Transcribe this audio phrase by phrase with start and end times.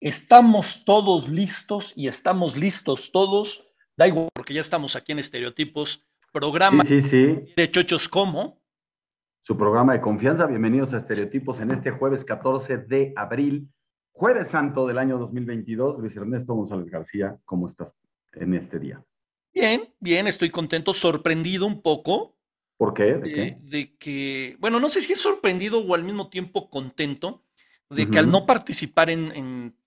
[0.00, 3.66] Estamos todos listos y estamos listos todos.
[3.96, 8.62] Da igual, porque ya estamos aquí en Estereotipos, programa sí, sí, de Chochos como.
[9.42, 10.46] Su programa de confianza.
[10.46, 13.68] Bienvenidos a Estereotipos en este jueves 14 de abril,
[14.12, 15.98] jueves santo del año 2022.
[15.98, 17.88] Luis Ernesto González García, ¿cómo estás
[18.34, 19.02] en este día?
[19.52, 22.36] Bien, bien, estoy contento, sorprendido un poco.
[22.76, 23.14] ¿Por qué?
[23.14, 23.58] ¿De, qué?
[23.62, 27.42] de que, bueno, no sé si es sorprendido o al mismo tiempo contento
[27.90, 29.77] de que al no participar en, en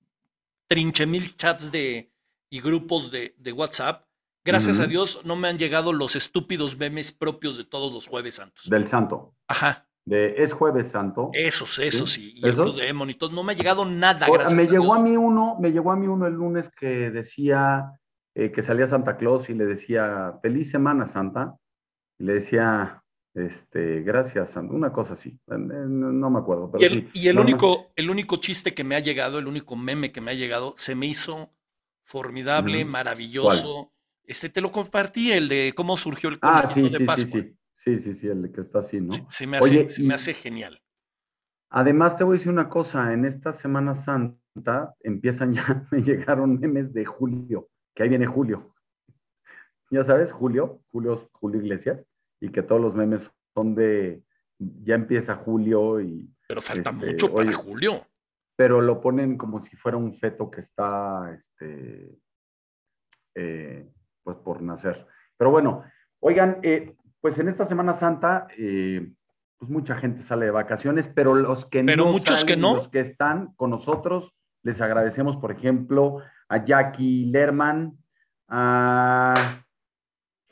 [0.72, 2.10] trinche mil chats de,
[2.50, 4.06] y grupos de, de WhatsApp,
[4.46, 8.36] gracias a Dios no me han llegado los estúpidos memes propios de todos los jueves
[8.36, 8.70] santos.
[8.70, 9.36] Del santo.
[9.50, 11.30] Ajá, De es jueves santo.
[11.34, 12.36] esos, esos, ¿Sí?
[12.36, 12.74] y, y el ¿Esos?
[12.74, 14.98] Blue y todo, no me ha llegado nada, O- gracias me a llegó Dios.
[15.00, 17.92] a mí uno, me llegó a mí uno el lunes que decía
[18.34, 21.58] eh, que salía Santa Claus y le decía feliz Semana Santa
[22.18, 23.01] y le decía
[23.34, 27.28] este gracias una cosa así, eh, no, no me acuerdo, pero Y el, sí, y
[27.30, 27.50] el no, no.
[27.50, 30.74] único, el único chiste que me ha llegado, el único meme que me ha llegado,
[30.78, 31.54] se me hizo
[32.04, 33.94] formidable, maravilloso.
[34.24, 37.42] Este te lo compartí, el de cómo surgió el Ah, sí, de sí, Pascua.
[37.42, 39.12] sí, sí, sí, sí, el que está así, ¿no?
[39.30, 40.82] Se, me hace, Oye, se me hace genial.
[41.70, 46.60] Además, te voy a decir una cosa, en esta Semana Santa empiezan ya, me llegaron
[46.60, 48.74] memes de Julio, que ahí viene Julio.
[49.90, 52.00] Ya sabes, Julio, Julio, Julio Iglesias,
[52.42, 53.22] y que todos los memes
[53.54, 54.24] son de,
[54.58, 58.06] ya empieza Julio, y, Pero falta este, mucho para oye, julio.
[58.58, 62.18] pero lo ponen como si fuera un feto que está, este,
[63.36, 63.90] eh,
[64.24, 65.08] pues por nacer.
[65.38, 65.84] Pero bueno,
[66.20, 69.12] oigan, eh, pues en esta Semana Santa, eh,
[69.58, 72.76] pues mucha gente sale de vacaciones, pero los que Pero no muchos que no.
[72.78, 76.20] los que están con nosotros, les agradecemos, por ejemplo,
[76.50, 77.98] a Jackie Lerman,
[78.48, 79.34] a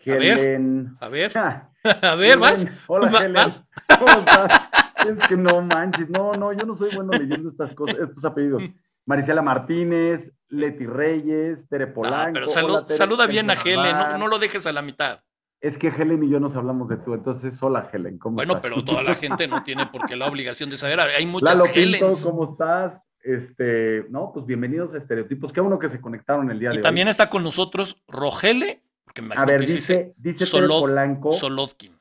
[0.06, 0.96] ver, Helen.
[1.00, 1.69] A ver, Ah,
[2.02, 2.40] a ver, Helen.
[2.40, 2.68] vas.
[2.88, 3.34] Hola, Helen.
[3.34, 3.66] vas.
[4.00, 4.62] ¿Cómo estás?
[5.08, 8.64] Es que no manches, no, no, yo no soy bueno leyendo estas cosas, estos apellidos.
[9.06, 12.34] Marisela Martínez, Leti Reyes, Tere No, Polanco.
[12.34, 15.22] pero Hola, salu- Tere, saluda bien a Helen, no, lo dejes a la mitad.
[15.62, 18.62] Es que Helen y yo nos hablamos de tú, entonces, hola Helen, ¿cómo Bueno, estás?
[18.72, 21.00] pero toda la gente no tiene por qué la obligación de saber.
[21.00, 22.26] Hay muchas Lalo Pinto, Helens.
[22.26, 23.02] ¿cómo estás?
[23.22, 25.52] Este, no, pues bienvenidos a Estereotipos.
[25.52, 27.12] Qué bueno que se conectaron el día Y de también hoy.
[27.12, 31.98] está con nosotros Rogele, porque me A imagino ver, que dice, dice Solod- Polanco, Solodkin.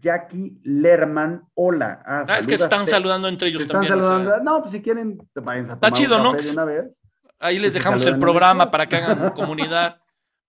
[0.00, 2.02] Jackie Lerman, hola.
[2.04, 3.94] Ah, Ah, es que están Te- saludando entre te ellos también.
[3.94, 4.44] o sea, saludando.
[4.44, 6.32] No, pues si quieren, vayan a Está tomar chido, ¿no?
[6.52, 6.84] una vez.
[7.38, 8.70] ahí les dejamos el programa ellos.
[8.72, 10.00] para que hagan comunidad.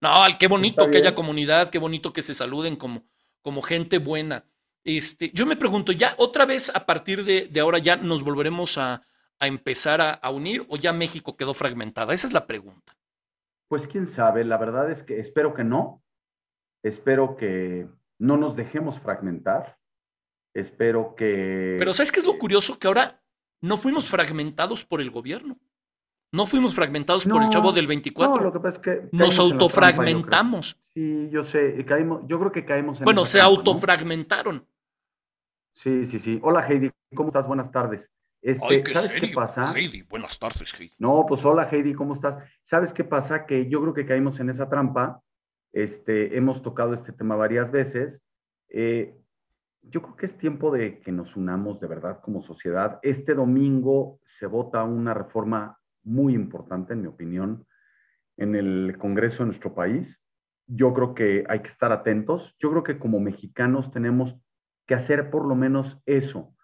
[0.01, 3.05] No, qué bonito Está que haya comunidad, qué bonito que se saluden como,
[3.41, 4.43] como gente buena.
[4.83, 8.77] Este, yo me pregunto, ¿ya otra vez a partir de, de ahora ya nos volveremos
[8.77, 9.03] a,
[9.39, 12.13] a empezar a, a unir o ya México quedó fragmentada?
[12.13, 12.93] Esa es la pregunta.
[13.69, 16.01] Pues quién sabe, la verdad es que espero que no.
[16.83, 17.87] Espero que
[18.19, 19.77] no nos dejemos fragmentar.
[20.55, 21.75] Espero que.
[21.77, 22.79] Pero ¿sabes qué es lo curioso?
[22.79, 23.21] Que ahora
[23.61, 25.57] no fuimos fragmentados por el gobierno.
[26.31, 28.43] No fuimos fragmentados por el No, chavo del No, 24.
[28.43, 28.91] lo que pasa es que.
[29.11, 30.79] Nos trampa, yo autofragmentamos.
[30.93, 33.57] Sí, yo sé, y caímos, yo creo que caímos en Bueno, se trampa, ¿no?
[33.59, 34.65] autofragmentaron.
[35.75, 36.39] Sí, sí, sí.
[36.41, 37.47] Hola Heidi, ¿cómo estás?
[37.47, 38.01] Buenas tardes.
[38.41, 39.73] Este, Ay, ¿Sabes qué pasa?
[39.75, 40.93] Heidi, buenas tardes, Heidi.
[40.97, 42.43] No, pues hola Heidi, ¿cómo estás?
[42.63, 43.45] ¿Sabes qué pasa?
[43.45, 45.21] Que yo creo que caímos en esa trampa.
[45.73, 48.21] Este, hemos tocado este tema varias veces.
[48.69, 49.15] Eh,
[49.81, 52.99] yo creo que es tiempo de que nos unamos de verdad como sociedad.
[53.01, 57.65] Este domingo se vota una reforma muy importante, en mi opinión,
[58.37, 60.17] en el Congreso de nuestro país.
[60.65, 62.55] Yo creo que hay que estar atentos.
[62.59, 64.33] Yo creo que como mexicanos tenemos
[64.87, 66.55] que hacer por lo menos eso,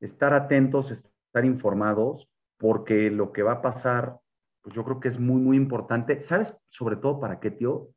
[0.00, 1.11] estar atentos, estar
[1.44, 2.28] informados,
[2.58, 4.18] porque lo que va a pasar,
[4.62, 6.22] pues yo creo que es muy, muy importante.
[6.24, 7.88] ¿Sabes sobre todo para qué, tío?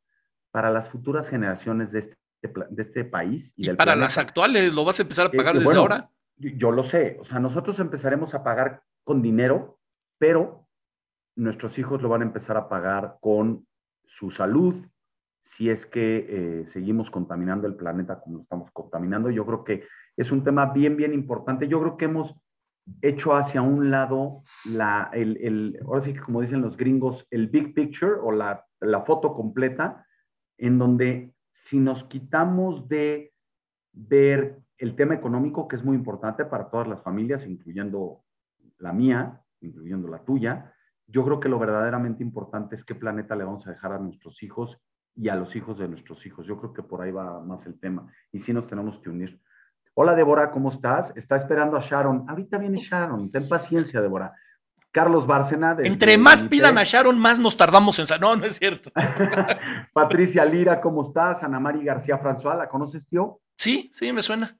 [0.50, 2.16] Para las futuras generaciones de este,
[2.70, 4.06] de este país y, Y del para planeta.
[4.06, 6.10] las actuales, ¿lo vas a empezar a Eh, pagar y desde bueno, ahora?
[6.36, 9.78] Yo, yo lo sé, o sea, nosotros empezaremos a pagar con dinero,
[10.18, 10.66] pero
[11.36, 13.66] nuestros hijos lo van a empezar a pagar con
[14.18, 14.74] su salud,
[15.56, 19.30] si es que eh, seguimos contaminando el planeta como lo estamos contaminando.
[19.30, 19.84] Yo creo que
[20.16, 21.68] es un tema bien, bien importante.
[21.68, 22.34] Yo creo que hemos
[23.02, 27.48] hecho hacia un lado la, el, el ahora sí que como dicen los gringos, el
[27.48, 30.06] big picture o la, la foto completa,
[30.58, 31.34] en donde
[31.68, 33.32] si nos quitamos de
[33.92, 38.22] ver el tema económico, que es muy importante para todas las familias, incluyendo
[38.78, 40.72] la mía, incluyendo la tuya,
[41.08, 44.42] yo creo que lo verdaderamente importante es qué planeta le vamos a dejar a nuestros
[44.42, 44.76] hijos
[45.14, 46.46] y a los hijos de nuestros hijos.
[46.46, 48.12] Yo creo que por ahí va más el tema.
[48.32, 49.40] Y sí nos tenemos que unir.
[49.98, 51.16] Hola, Débora, ¿cómo estás?
[51.16, 52.26] Está esperando a Sharon.
[52.28, 53.30] Ahorita viene Sharon.
[53.30, 54.30] Ten paciencia, Débora.
[54.92, 55.74] Carlos Bárcena.
[55.82, 58.04] Entre más pidan a Sharon, más nos tardamos en...
[58.20, 58.92] No, no es cierto.
[59.94, 61.42] Patricia Lira, ¿cómo estás?
[61.42, 63.40] Ana Mari García François, ¿la conoces, tío?
[63.56, 64.58] Sí, sí, me suena.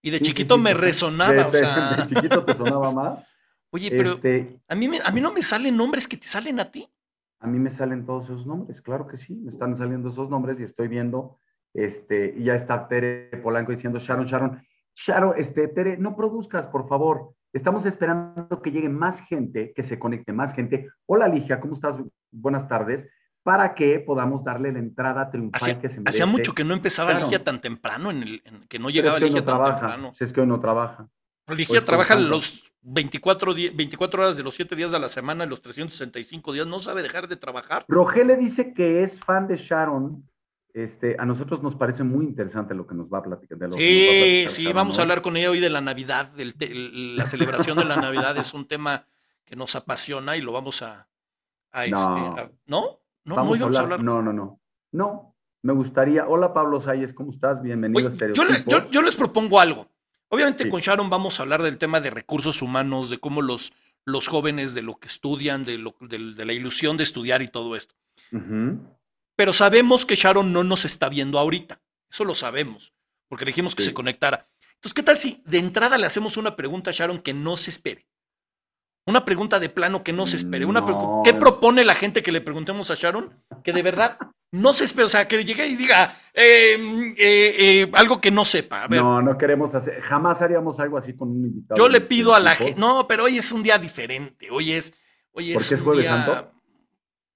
[0.00, 1.90] Y de chiquito me resonaba, o sea...
[2.08, 3.18] De chiquito te sonaba más.
[3.70, 6.70] Oye, pero este a, mí a mí no me salen nombres que te salen a
[6.70, 6.88] ti.
[7.40, 10.58] A mí me salen todos esos nombres, claro que sí, me están saliendo esos nombres
[10.58, 11.38] y estoy viendo,
[11.74, 14.62] este, y ya está Tere Polanco diciendo, Sharon, Sharon,
[15.06, 17.34] Sharon, este, Tere, no produzcas, por favor.
[17.52, 20.88] Estamos esperando que llegue más gente, que se conecte más gente.
[21.06, 21.96] Hola, Ligia, ¿cómo estás?
[22.30, 23.08] Buenas tardes.
[23.42, 27.14] Para que podamos darle la entrada triunfal hacía, que se Hacía mucho que no empezaba
[27.14, 30.12] Ligia tan temprano, en el, que no llegaba Ligia tan temprano.
[30.14, 31.08] Si es que hoy no trabaja.
[31.46, 36.52] Ligia trabaja los 24, 24 horas de los 7 días de la semana, los 365
[36.52, 37.86] días, no sabe dejar de trabajar.
[37.88, 40.28] le dice que es fan de Sharon.
[40.78, 43.58] Este, a nosotros nos parece muy interesante lo que nos va a platicar.
[43.58, 46.54] De sí, sí, vamos a hablar con ella hoy de la Navidad, de
[47.16, 49.04] la celebración de la Navidad es un tema
[49.44, 51.08] que nos apasiona y lo vamos a,
[51.72, 52.36] a este, no.
[52.66, 53.00] ¿no?
[53.24, 54.04] No, vamos, a hablar.
[54.04, 54.60] No, no, no.
[54.92, 56.28] No, me gustaría.
[56.28, 57.60] Hola Pablo Salles, ¿cómo estás?
[57.60, 59.88] Bienvenido a yo, yo, yo les propongo algo.
[60.28, 63.72] Obviamente con Sharon vamos a hablar del tema de recursos humanos, de cómo los,
[64.04, 67.74] los jóvenes, de lo que estudian, de, lo, de, la ilusión de estudiar y todo
[67.74, 67.96] esto.
[69.38, 71.80] Pero sabemos que Sharon no nos está viendo ahorita.
[72.10, 72.92] Eso lo sabemos,
[73.28, 74.48] porque le dijimos que se conectara.
[74.74, 77.70] Entonces, ¿qué tal si de entrada le hacemos una pregunta a Sharon que no se
[77.70, 78.08] espere?
[79.06, 80.64] Una pregunta de plano que no se espere.
[80.64, 80.84] Una
[81.22, 83.32] ¿Qué propone la gente que le preguntemos a Sharon?
[83.62, 84.18] Que de verdad
[84.50, 88.44] no se espera, o sea, que llegue y diga em, eh, eh, algo que no
[88.44, 88.88] sepa.
[88.88, 91.80] No, no queremos hacer, jamás haríamos algo así con un invitado.
[91.80, 94.92] Yo le pido a la gente, no, pero hoy es un día diferente, hoy es,
[95.30, 96.57] hoy ¿Por qué es jueves santo?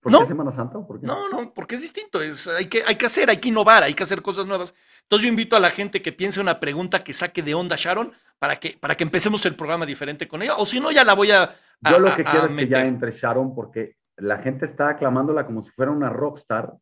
[0.02, 0.78] ¿Por qué Semana Santa?
[1.02, 3.94] No, no, porque es distinto, es, hay, que, hay que hacer, hay que innovar, hay
[3.94, 4.74] que hacer cosas nuevas.
[5.02, 8.12] Entonces yo invito a la gente que piense una pregunta que saque de onda Sharon
[8.40, 11.14] para que, para que empecemos el programa diferente con ella, o si no, ya la
[11.14, 11.54] voy a...
[11.88, 15.62] yo lo que quiero es que ya entre Sharon, porque la gente está aclamándola como
[15.62, 16.74] si fuera una rockstar,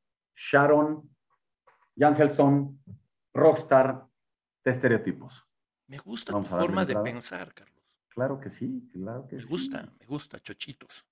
[0.50, 1.02] Sharon,
[1.98, 2.82] Janselson,
[3.34, 4.06] Rockstar,
[4.64, 5.44] de estereotipos.
[5.88, 7.76] Me gusta tu forma de pensar, Carlos.
[8.08, 9.46] Claro que sí, claro que me sí.
[9.46, 11.04] Me gusta, me gusta, chochitos.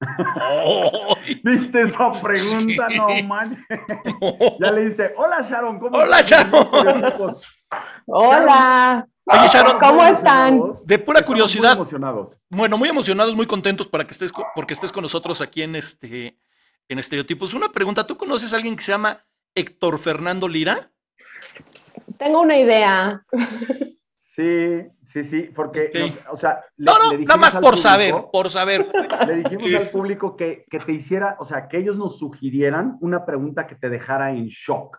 [0.00, 2.88] Oh, ¿Viste esa pregunta?
[2.96, 3.58] No manches.
[4.60, 7.36] Ya le dice, hola Sharon, ¿cómo Hola Sharon.
[8.06, 9.08] Hola.
[9.24, 10.60] Oye, Sharon, ¿cómo están?
[10.84, 11.74] De pura curiosidad.
[11.74, 12.36] Muy emocionados.
[12.48, 16.38] Bueno, muy emocionados, muy contentos para que estés, porque estés con nosotros aquí en este
[16.88, 17.54] en estereotipos.
[17.54, 20.92] Una pregunta, ¿tú conoces a alguien que se llama Héctor Fernando Lira?
[22.18, 23.24] Tengo una idea.
[24.36, 24.86] Sí,
[25.22, 25.90] sí, sí, porque,
[26.30, 28.86] o sea, le, no, no, nada más por saber, por saber.
[29.26, 33.24] Le dijimos al público que, que, te hiciera, o sea, que ellos nos sugirieran una
[33.24, 34.98] pregunta que te dejara en shock.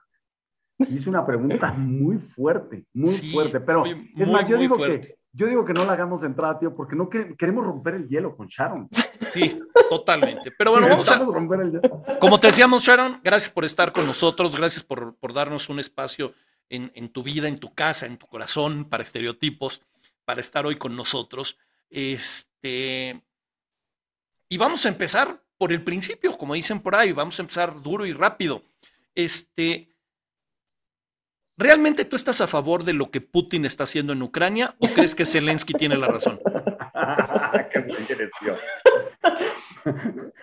[0.80, 5.64] Hice una pregunta muy fuerte, muy fuerte, pero es más, yo digo que yo digo
[5.66, 8.90] que no la hagamos de entrada, tío, porque no queremos romper el hielo con Sharon.
[9.34, 10.52] Sí, totalmente.
[10.52, 11.20] Pero bueno, vamos a.
[11.20, 12.04] Romper el hielo.
[12.20, 16.34] Como te decíamos, Sharon, gracias por estar con nosotros, gracias por, por darnos un espacio
[16.70, 19.84] en, en, tu vida, en tu casa, en tu corazón, para estereotipos,
[20.28, 21.58] para estar hoy con nosotros.
[21.90, 23.24] Este.
[24.50, 28.06] Y vamos a empezar por el principio, como dicen por ahí, vamos a empezar duro
[28.06, 28.62] y rápido.
[29.16, 29.96] Este.
[31.56, 35.16] ¿Realmente tú estás a favor de lo que Putin está haciendo en Ucrania o crees
[35.16, 36.42] que Zelensky tiene la razón?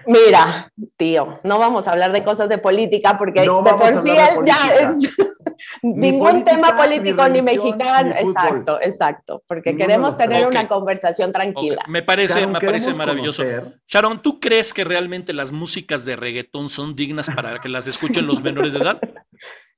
[0.07, 4.11] Mira, tío, no vamos a hablar de cosas de política porque de por sí
[4.45, 4.97] ya es
[5.83, 8.15] ningún tema político ni, mexicano.
[8.19, 11.85] exacto, exacto, porque queremos tener una conversación tranquila.
[11.89, 13.45] Me parece, me parece maravilloso.
[13.87, 18.27] Sharon, ¿tú crees que realmente las músicas de reggaetón son dignas para que las escuchen
[18.27, 19.01] los menores de edad?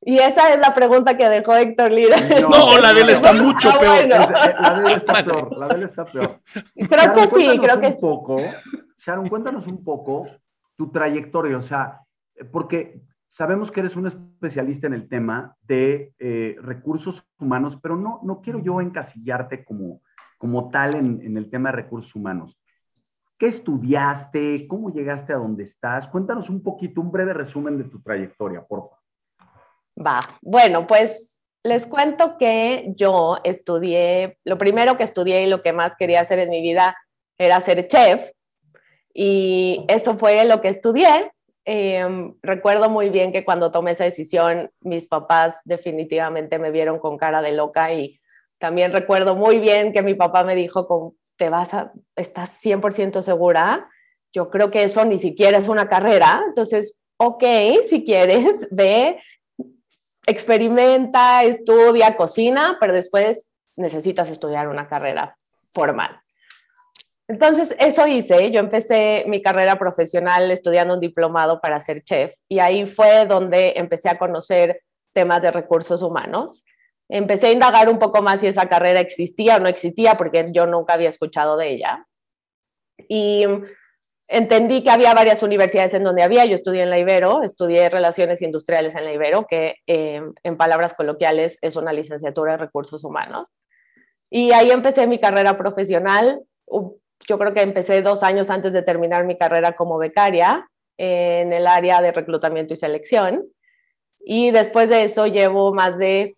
[0.09, 2.17] Y esa es la pregunta que dejó Héctor Lira.
[2.49, 4.07] No, la de él está mucho ah, peor.
[4.07, 5.59] La de él está peor.
[5.59, 6.41] La de él está peor.
[6.75, 8.37] Creo que sí, creo que un poco,
[9.07, 10.27] Sharon, cuéntanos un poco
[10.77, 12.01] tu trayectoria, o sea,
[12.51, 18.19] porque sabemos que eres un especialista en el tema de eh, recursos humanos, pero no,
[18.25, 20.01] no quiero yo encasillarte como,
[20.39, 22.59] como tal en, en el tema de recursos humanos.
[23.39, 24.67] ¿Qué estudiaste?
[24.67, 26.09] ¿Cómo llegaste a donde estás?
[26.09, 28.99] Cuéntanos un poquito, un breve resumen de tu trayectoria, por favor.
[30.05, 35.73] Va, bueno, pues les cuento que yo estudié, lo primero que estudié y lo que
[35.73, 36.97] más quería hacer en mi vida
[37.39, 38.36] era ser chef.
[39.19, 41.33] Y eso fue lo que estudié.
[41.65, 47.17] Em, recuerdo muy bien que cuando tomé esa decisión, mis papás definitivamente me vieron con
[47.17, 48.13] cara de loca y
[48.61, 53.89] también recuerdo muy bien que mi papá me dijo, ¿te vas a, estás 100% segura?
[54.35, 56.43] Yo creo que eso ni siquiera es una carrera.
[56.47, 57.43] Entonces, ok,
[57.89, 59.19] si quieres, ve,
[60.27, 65.35] experimenta, estudia, cocina, pero después necesitas estudiar una carrera
[65.73, 66.21] formal.
[67.29, 68.51] Entonces, eso hice.
[68.53, 73.75] Yo empecé mi carrera profesional estudiando un diplomado para ser chef y ahí fue donde
[73.77, 76.65] empecé a conocer temas de recursos humanos.
[77.09, 80.67] Empecé a indagar un poco más si esa carrera existía o no existía porque yo
[80.67, 82.07] nunca había escuchado de ella.
[83.09, 83.45] Y
[84.29, 86.45] entendí que había varias universidades en donde había.
[86.45, 90.95] Yo estudié en la Ibero, estudié Relaciones Industriales en la Ibero, que eh, en palabras
[90.95, 93.49] coloquiales es una licenciatura de recursos humanos.
[94.31, 96.43] Y ahí empecé mi carrera profesional
[97.29, 100.69] yo creo que empecé dos años antes de terminar mi carrera como becaria
[100.99, 103.45] en el área de reclutamiento y selección.
[104.21, 106.35] Y después de eso llevo más de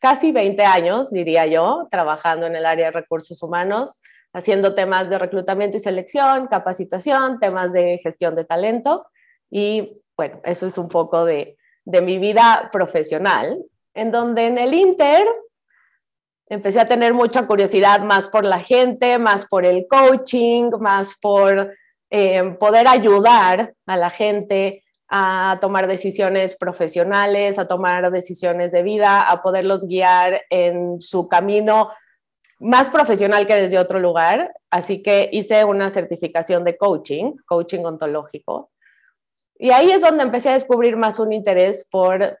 [0.00, 4.00] casi 20 años, diría yo, trabajando en el área de recursos humanos,
[4.32, 9.04] haciendo temas de reclutamiento y selección, capacitación, temas de gestión de talento.
[9.50, 9.84] Y
[10.16, 13.62] bueno, eso es un poco de, de mi vida profesional,
[13.94, 15.26] en donde en el Inter
[16.50, 21.72] empecé a tener mucha curiosidad más por la gente, más por el coaching, más por
[22.10, 29.30] eh, poder ayudar a la gente a tomar decisiones profesionales, a tomar decisiones de vida,
[29.30, 31.90] a poderlos guiar en su camino
[32.58, 34.52] más profesional que desde otro lugar.
[34.70, 38.70] Así que hice una certificación de coaching, coaching ontológico.
[39.56, 42.40] Y ahí es donde empecé a descubrir más un interés por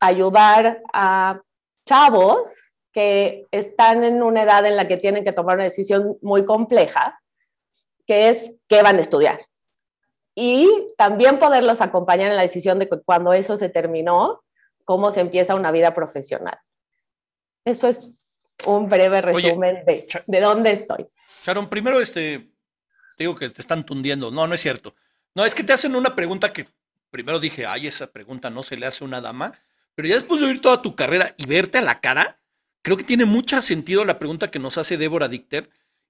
[0.00, 1.40] ayudar a
[1.86, 2.67] chavos
[2.98, 7.22] que están en una edad en la que tienen que tomar una decisión muy compleja,
[8.08, 9.38] que es qué van a estudiar.
[10.34, 14.42] Y también poderlos acompañar en la decisión de cuando eso se terminó,
[14.84, 16.58] cómo se empieza una vida profesional.
[17.64, 18.28] Eso es
[18.66, 21.06] un breve resumen de, de dónde estoy.
[21.44, 22.50] Sharon, primero este,
[23.16, 24.32] digo que te están tundiendo.
[24.32, 24.96] No, no es cierto.
[25.36, 26.66] No, es que te hacen una pregunta que
[27.12, 29.52] primero dije, ay, esa pregunta no se le hace a una dama,
[29.94, 32.37] pero ya después de oír toda tu carrera y verte a la cara,
[32.88, 35.68] Creo que tiene mucho sentido la pregunta que nos hace Débora Dicter,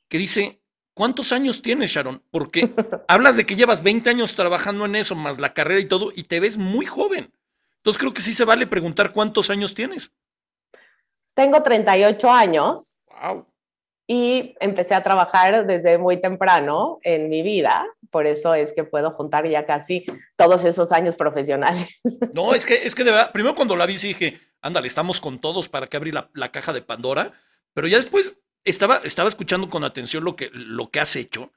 [0.08, 0.61] que dice,
[0.94, 2.23] ¿cuántos años tienes, Sharon?
[2.30, 2.70] Porque
[3.08, 6.23] hablas de que llevas 20 años trabajando en eso, más la carrera y todo, y
[6.23, 7.32] te ves muy joven.
[7.78, 10.12] Entonces creo que sí se vale preguntar cuántos años tienes.
[11.35, 13.08] Tengo 38 años.
[13.20, 13.44] Wow.
[14.06, 19.11] Y empecé a trabajar desde muy temprano en mi vida, por eso es que puedo
[19.11, 20.06] juntar ya casi
[20.37, 22.00] todos esos años profesionales.
[22.35, 25.38] No, es que, es que de verdad, primero cuando la vi dije, ándale, estamos con
[25.38, 27.32] todos para que abrí la, caja de Pandora,
[27.74, 31.52] pero ya después estaba, estaba escuchando con atención lo que, lo que has hecho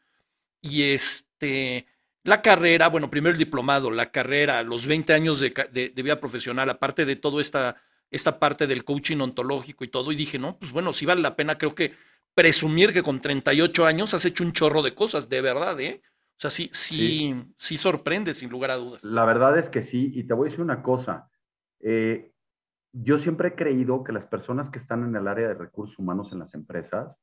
[0.62, 1.88] y este,
[2.24, 7.06] la carrera, bueno, primero el diplomado, la carrera, los 20 años de, vida profesional, aparte
[7.06, 7.76] de todo esta,
[8.12, 11.36] esta parte del coaching ontológico y todo, y dije, no, pues bueno, sí vale la
[11.36, 11.94] pena, creo que
[12.36, 16.02] presumir que con 38 años has hecho un chorro de cosas, de verdad, ¿eh?
[16.38, 19.04] O sea, sí, sí, sí, sorprende, sin lugar a dudas.
[19.04, 21.30] La verdad es que sí, y te voy a decir una cosa.
[21.80, 22.31] Eh,
[22.94, 26.32] yo siempre he creído que las personas que están en el área de recursos humanos
[26.32, 27.16] en las empresas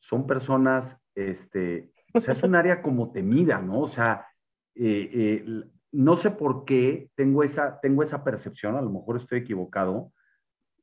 [0.00, 3.80] son personas, este, o sea, es un área como temida, ¿no?
[3.80, 4.26] O sea,
[4.74, 9.38] eh, eh, no sé por qué tengo esa, tengo esa percepción, a lo mejor estoy
[9.38, 10.12] equivocado,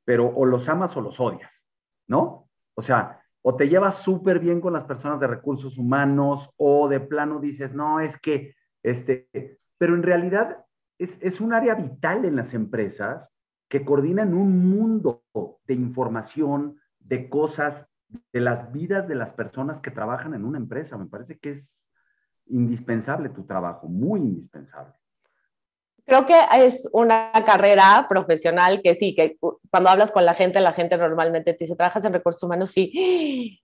[0.03, 1.51] pero o los amas o los odias,
[2.07, 2.49] ¿no?
[2.75, 6.99] O sea, o te llevas súper bien con las personas de recursos humanos o de
[6.99, 9.29] plano dices, no, es que, este,
[9.77, 10.65] pero en realidad
[10.97, 13.29] es, es un área vital en las empresas
[13.69, 15.23] que coordinan un mundo
[15.65, 17.85] de información, de cosas,
[18.31, 20.97] de las vidas de las personas que trabajan en una empresa.
[20.97, 21.77] Me parece que es
[22.47, 24.93] indispensable tu trabajo, muy indispensable.
[26.05, 29.37] Creo que es una carrera profesional que sí, que
[29.69, 33.61] cuando hablas con la gente, la gente normalmente te dice, trabajas en recursos humanos, sí.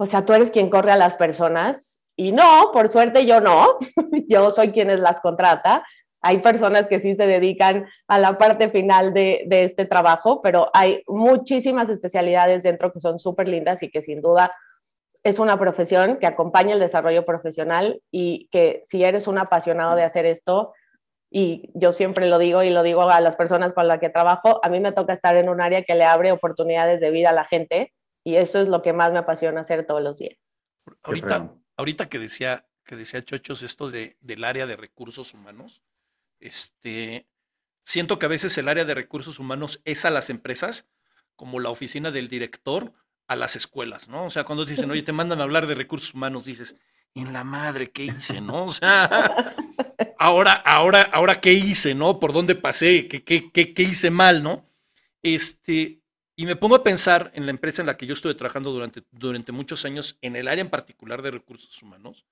[0.00, 3.78] O sea, tú eres quien corre a las personas y no, por suerte yo no,
[4.28, 5.84] yo soy quien las contrata,
[6.22, 11.02] hay personas que sí se dedican a la parte final de, este trabajo, pero hay
[11.06, 14.52] muchísimas especialidades dentro que son súper lindas y que sin duda
[15.22, 20.02] es una profesión que acompaña el desarrollo profesional y que si eres un apasionado de
[20.02, 20.72] hacer esto,
[21.30, 24.60] y yo siempre lo digo y lo digo a las personas con las que trabajo,
[24.62, 27.34] a mí me toca estar en un área que le abre oportunidades de vida a
[27.34, 27.92] la gente
[28.24, 30.38] y eso es lo que más me apasiona hacer todos los días.
[31.02, 35.82] Ahorita, ahorita que decía que decía Chochos esto de, del área de recursos humanos,
[36.40, 37.26] este,
[37.84, 40.86] siento que a veces el área de recursos humanos es a las empresas
[41.36, 42.92] como la oficina del director
[43.28, 44.24] a las escuelas, ¿no?
[44.26, 46.76] O sea, cuando dicen, oye, te mandan a hablar de recursos humanos, dices,
[47.14, 48.66] en la madre, ¿qué hice, no?
[48.66, 49.54] O sea,
[50.18, 52.18] ahora, ahora, ahora, ¿qué hice, no?
[52.18, 53.06] ¿Por dónde pasé?
[53.06, 54.68] ¿Qué, qué, qué, qué hice mal, no?
[55.22, 56.00] Este,
[56.36, 59.02] y me pongo a pensar en la empresa en la que yo estuve trabajando durante,
[59.10, 62.24] durante muchos años, en el área en particular de recursos humanos.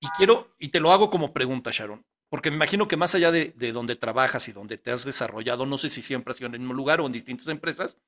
[0.00, 2.04] Y quiero, y te lo hago como pregunta, Sharon.
[2.28, 5.78] Porque me imagino que más allá de, donde trabajas y donde te has desarrollado, no
[5.78, 7.98] sé si siempre has sido en el mismo lugar o en distintas empresas,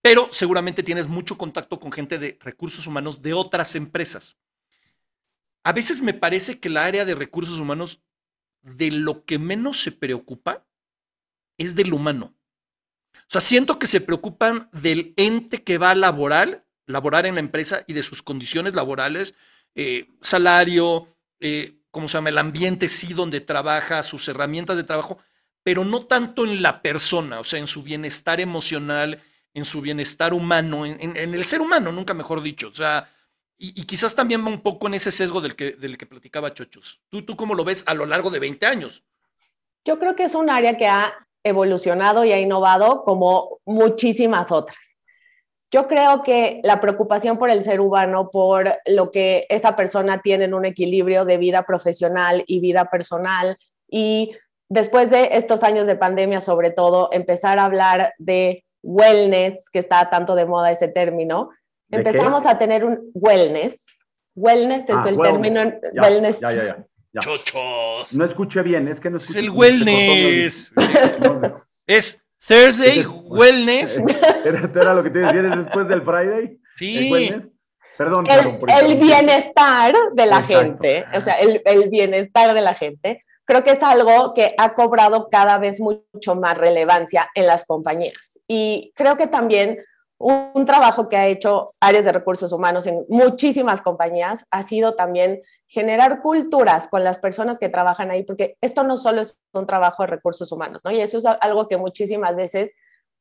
[0.00, 4.36] pero seguramente tienes mucho contacto con gente de recursos humanos de otras empresas.
[5.64, 8.00] A veces me parece que la área de recursos humanos
[8.62, 10.64] de lo que menos se preocupa
[11.56, 12.34] es del humano.
[13.14, 17.40] O sea, siento que se preocupan del ente que va a laborar, laborar en la
[17.40, 19.34] empresa y de sus condiciones laborales,
[19.74, 22.28] eh, salario, eh, ¿cómo se llama?
[22.28, 25.18] El ambiente sí donde trabaja, sus herramientas de trabajo,
[25.64, 29.20] pero no tanto en la persona, o sea, en su bienestar emocional,
[29.52, 32.68] en su bienestar humano, en, el ser humano, nunca mejor dicho.
[32.68, 33.08] O sea,
[33.58, 37.02] y, quizás también va un poco en ese sesgo del que, del que platicaba Chochos.
[37.08, 39.02] ¿Tú, ¿Tú cómo lo ves a lo largo de 20 años?
[39.84, 41.12] Yo creo que es un área que ha
[41.42, 44.97] evolucionado y ha innovado como muchísimas otras.
[45.70, 50.44] Yo creo que la preocupación por el ser humano, por lo que esa persona tiene
[50.44, 53.56] en un equilibrio de vida profesional y vida personal,
[53.86, 54.32] y
[54.68, 60.08] después de estos años de pandemia, sobre todo, empezar a hablar de wellness, que está
[60.08, 61.50] tanto de moda ese término,
[61.90, 63.80] empezamos a tener un wellness.
[64.34, 65.60] Wellness es ah, el término
[65.94, 66.40] wellness.
[66.40, 67.20] Ya, ya, ya.
[67.20, 68.14] Chochos.
[68.14, 69.40] No escuché bien, es que no escuché.
[69.40, 70.72] Es el wellness.
[71.86, 73.98] es Thursday, wellness.
[74.44, 76.58] ¿Era, ¿Era, lo que te decía después del Friday?
[76.76, 77.34] Sí.
[77.96, 83.64] Perdón, el, bienestar de la gente, o sea, el, el, bienestar de la gente, creo
[83.64, 88.14] que es algo que ha cobrado cada vez mucho más relevancia en las compañías.
[88.46, 89.78] Y creo que también
[90.18, 95.42] un, trabajo que ha hecho áreas de recursos humanos en muchísimas compañías ha sido también
[95.66, 100.02] generar culturas con las personas que trabajan ahí, porque esto no solo es un trabajo
[100.02, 100.90] de recursos humanos, ¿no?
[100.90, 102.72] Y eso es algo que muchísimas veces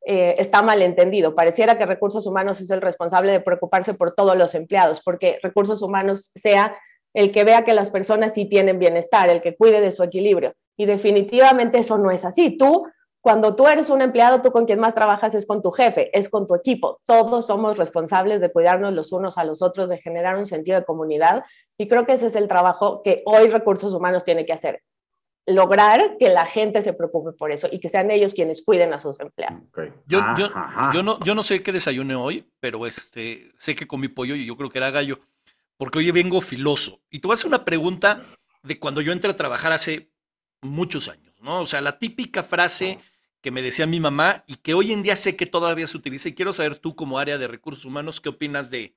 [0.05, 1.35] eh, está mal entendido.
[1.35, 5.81] Pareciera que recursos humanos es el responsable de preocuparse por todos los empleados, porque recursos
[5.81, 6.75] humanos sea
[7.13, 10.53] el que vea que las personas sí tienen bienestar, el que cuide de su equilibrio.
[10.77, 12.57] Y definitivamente eso no es así.
[12.57, 12.85] Tú
[13.27, 16.29] cuando tú eres un empleado, tú con quien más trabajas es con tu jefe, es
[16.29, 16.97] con tu equipo.
[17.05, 20.85] Todos somos responsables de cuidarnos los unos a los otros, de generar un sentido de
[20.85, 21.43] comunidad.
[21.77, 24.81] Y creo que ese es el trabajo que hoy recursos humanos tiene que hacer.
[25.45, 28.99] Lograr que la gente se preocupe por eso y que sean ellos quienes cuiden a
[28.99, 29.73] sus empleados.
[30.05, 30.49] Yo, yo,
[30.93, 34.45] yo, no, yo no sé qué desayuné hoy, pero este, sé que comí pollo y
[34.45, 35.19] yo creo que era gallo,
[35.75, 37.01] porque hoy vengo filoso.
[37.09, 38.21] Y te voy a hacer una pregunta
[38.63, 40.13] de cuando yo entré a trabajar hace
[40.61, 41.35] muchos años.
[41.41, 41.59] ¿no?
[41.59, 42.99] O sea, la típica frase
[43.47, 46.27] que me decía mi mamá y que hoy en día sé que todavía se utiliza
[46.27, 48.93] y quiero saber tú como área de recursos humanos, ¿qué opinas de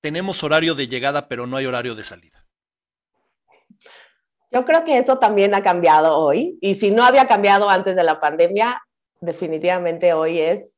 [0.00, 2.44] tenemos horario de llegada pero no hay horario de salida?
[4.50, 8.02] Yo creo que eso también ha cambiado hoy y si no había cambiado antes de
[8.02, 8.82] la pandemia,
[9.20, 10.74] definitivamente hoy es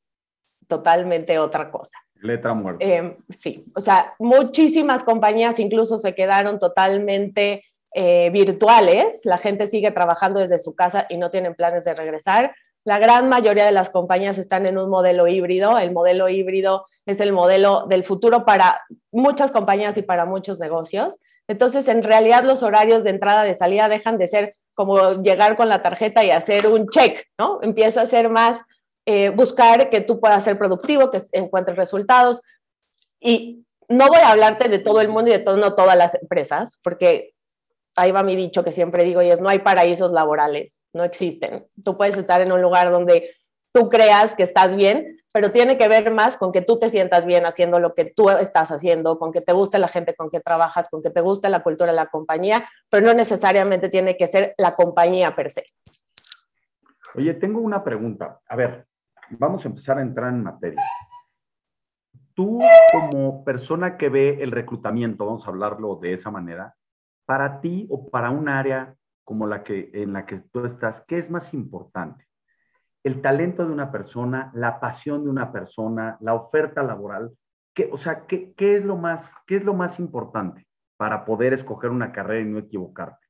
[0.69, 1.97] totalmente otra cosa.
[2.17, 2.85] Letra muerta.
[2.85, 9.91] Em, sí, o sea, muchísimas compañías incluso se quedaron totalmente eh, virtuales, la gente sigue
[9.91, 12.55] trabajando desde su casa y no tienen planes de regresar.
[12.85, 15.79] La gran mayoría de las compañías están en un modelo híbrido.
[15.79, 21.17] El modelo híbrido es el modelo del futuro para muchas compañías y para muchos negocios.
[21.49, 25.69] Entonces, en realidad los horarios de entrada y salida dejan de ser como llegar con
[25.69, 27.59] la tarjeta y hacer un check, ¿no?
[27.63, 28.63] Empieza a ser más
[29.07, 32.43] eh, buscar que tú puedas ser productivo, que encuentres resultados.
[33.21, 36.79] Y no voy a hablarte de todo el mundo y de todo, todas las empresas,
[36.83, 37.34] porque
[37.97, 41.59] ahí va mi dicho que siempre digo y es, no hay paraísos laborales, no existen.
[41.85, 43.31] Tú puedes estar en un lugar donde
[43.73, 47.27] tú creas que estás bien, pero tiene que ver más con que tú te sientas
[47.27, 50.39] bien haciendo lo que tú estás haciendo, con que te guste la gente con que
[50.41, 54.29] trabajas, con que te guste la cultura de la compañía, pero no necesariamente tiene que
[54.29, 55.65] ser la compañía per se.
[57.17, 58.41] Oye, tengo una pregunta.
[58.49, 58.87] A ver,
[59.31, 60.83] vamos a empezar a entrar en materia.
[62.35, 62.61] Tú
[62.93, 66.75] como persona que ve el reclutamiento, vamos a hablarlo de esa manera,
[67.27, 71.19] para ti o para un área como la que en la que tú estás, ¿qué
[71.19, 72.27] es más importante?
[73.03, 77.33] El talento de una persona, la pasión de una persona, la oferta laboral,
[77.75, 81.55] ¿qué, o sea, ¿qué, qué, es lo más, ¿qué es lo más importante para poder
[81.55, 83.27] escoger una carrera y no equivocarte?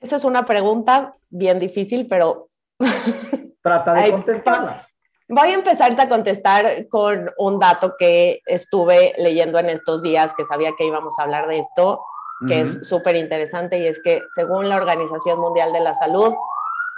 [0.00, 2.46] Esa es una pregunta bien difícil, pero...
[3.62, 4.86] Trata de contestarla.
[5.28, 10.44] Voy a empezarte a contestar con un dato que estuve leyendo en estos días, que
[10.44, 12.02] sabía que íbamos a hablar de esto,
[12.46, 16.32] que es súper interesante y es que según la Organización Mundial de la Salud,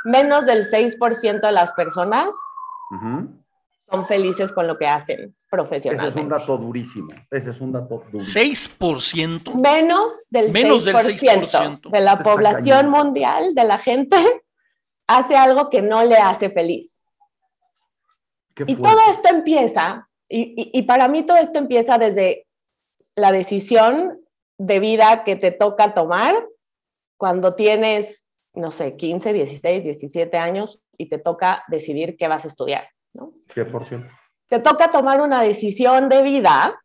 [0.05, 2.29] menos del 6% de las personas
[3.91, 6.21] son felices con lo que hacen profesionalmente.
[6.21, 7.13] Ese es un dato durísimo.
[7.31, 8.45] Ese es un dato durísimo.
[8.45, 9.55] ¿6%?
[9.55, 14.17] Menos del Menos 6%, de la población mundial, de la gente,
[15.07, 16.91] hace algo que no le hace feliz.
[18.67, 22.47] y todo esto empieza, y, y para mí todo esto empieza desde
[23.17, 24.19] la decisión
[24.59, 26.35] de vida que te toca tomar
[27.17, 32.49] cuando tienes, no sé, 15, 16, 17 años y te toca decidir qué vas a
[32.49, 32.87] estudiar.
[33.15, 33.29] ¿no?
[33.55, 34.09] 100%.
[34.49, 36.81] te toca tomar una decisión de vida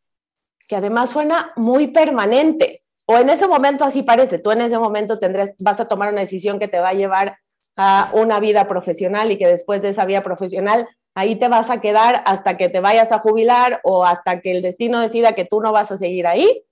[0.68, 2.82] que además suena muy permanente.
[3.06, 6.22] O en ese momento así parece, tú en ese momento tendrás, vas a tomar una
[6.22, 7.38] decisión que te va a llevar
[7.78, 11.80] a una vida profesional y que después de esa vida profesional ahí te vas a
[11.80, 15.62] quedar hasta que te vayas a jubilar o hasta que el destino decida que tú
[15.62, 16.64] no vas a seguir ahí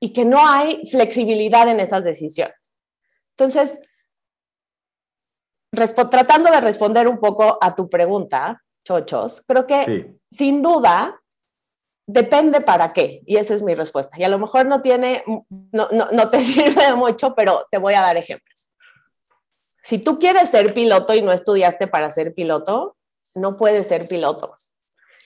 [0.00, 2.78] y que no hay flexibilidad en esas decisiones.
[3.36, 3.80] Entonces,
[5.70, 11.18] tratando de responder un poco a tu pregunta, Chochos, creo que sin duda
[12.06, 14.18] depende para qué, y esa es mi respuesta.
[14.18, 15.22] Y a lo mejor no tiene,
[15.72, 18.70] no, no, no te sirve mucho, pero te voy a dar ejemplos.
[19.82, 22.96] Si tú quieres ser piloto y no estudiaste para ser piloto,
[23.34, 24.54] no puedes ser piloto.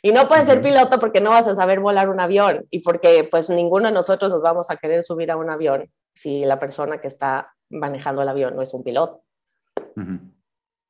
[0.05, 3.27] Y no puedes ser piloto porque no vas a saber volar un avión y porque
[3.31, 7.01] pues ninguno de nosotros nos vamos a querer subir a un avión si la persona
[7.01, 9.21] que está manejando el avión no es un piloto.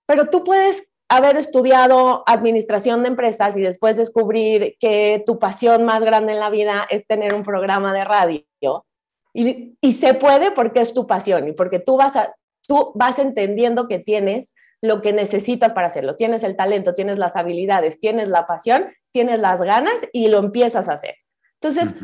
[0.06, 6.02] Pero tú puedes haber estudiado administración de empresas y después descubrir que tu pasión más
[6.02, 8.86] grande en la vida es tener un programa de radio.
[9.34, 12.34] Y, y se puede porque es tu pasión y porque tú vas, a,
[12.66, 16.16] tú vas entendiendo que tienes lo que necesitas para hacerlo.
[16.16, 20.88] Tienes el talento, tienes las habilidades, tienes la pasión, tienes las ganas y lo empiezas
[20.88, 21.14] a hacer.
[21.60, 21.96] Entonces,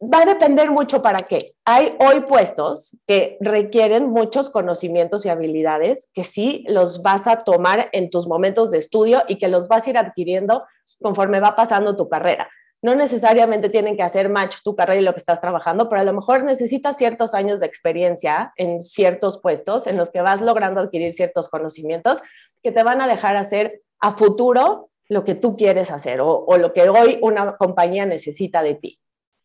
[0.00, 1.54] va a depender mucho para qué.
[1.64, 7.88] Hay hoy puestos que requieren muchos conocimientos y habilidades que sí los vas a tomar
[7.92, 10.64] en tus momentos de estudio y que los vas a ir adquiriendo
[11.00, 12.48] conforme va pasando tu carrera
[12.84, 16.04] no necesariamente tienen que hacer match tu carrera y lo que estás trabajando, pero a
[16.04, 20.82] lo mejor necesitas ciertos años de experiencia en ciertos puestos en los que vas logrando
[20.82, 22.18] adquirir ciertos conocimientos
[22.62, 26.58] que te van a dejar hacer a futuro lo que tú quieres hacer o, o
[26.58, 28.98] lo que hoy una compañía necesita de ti.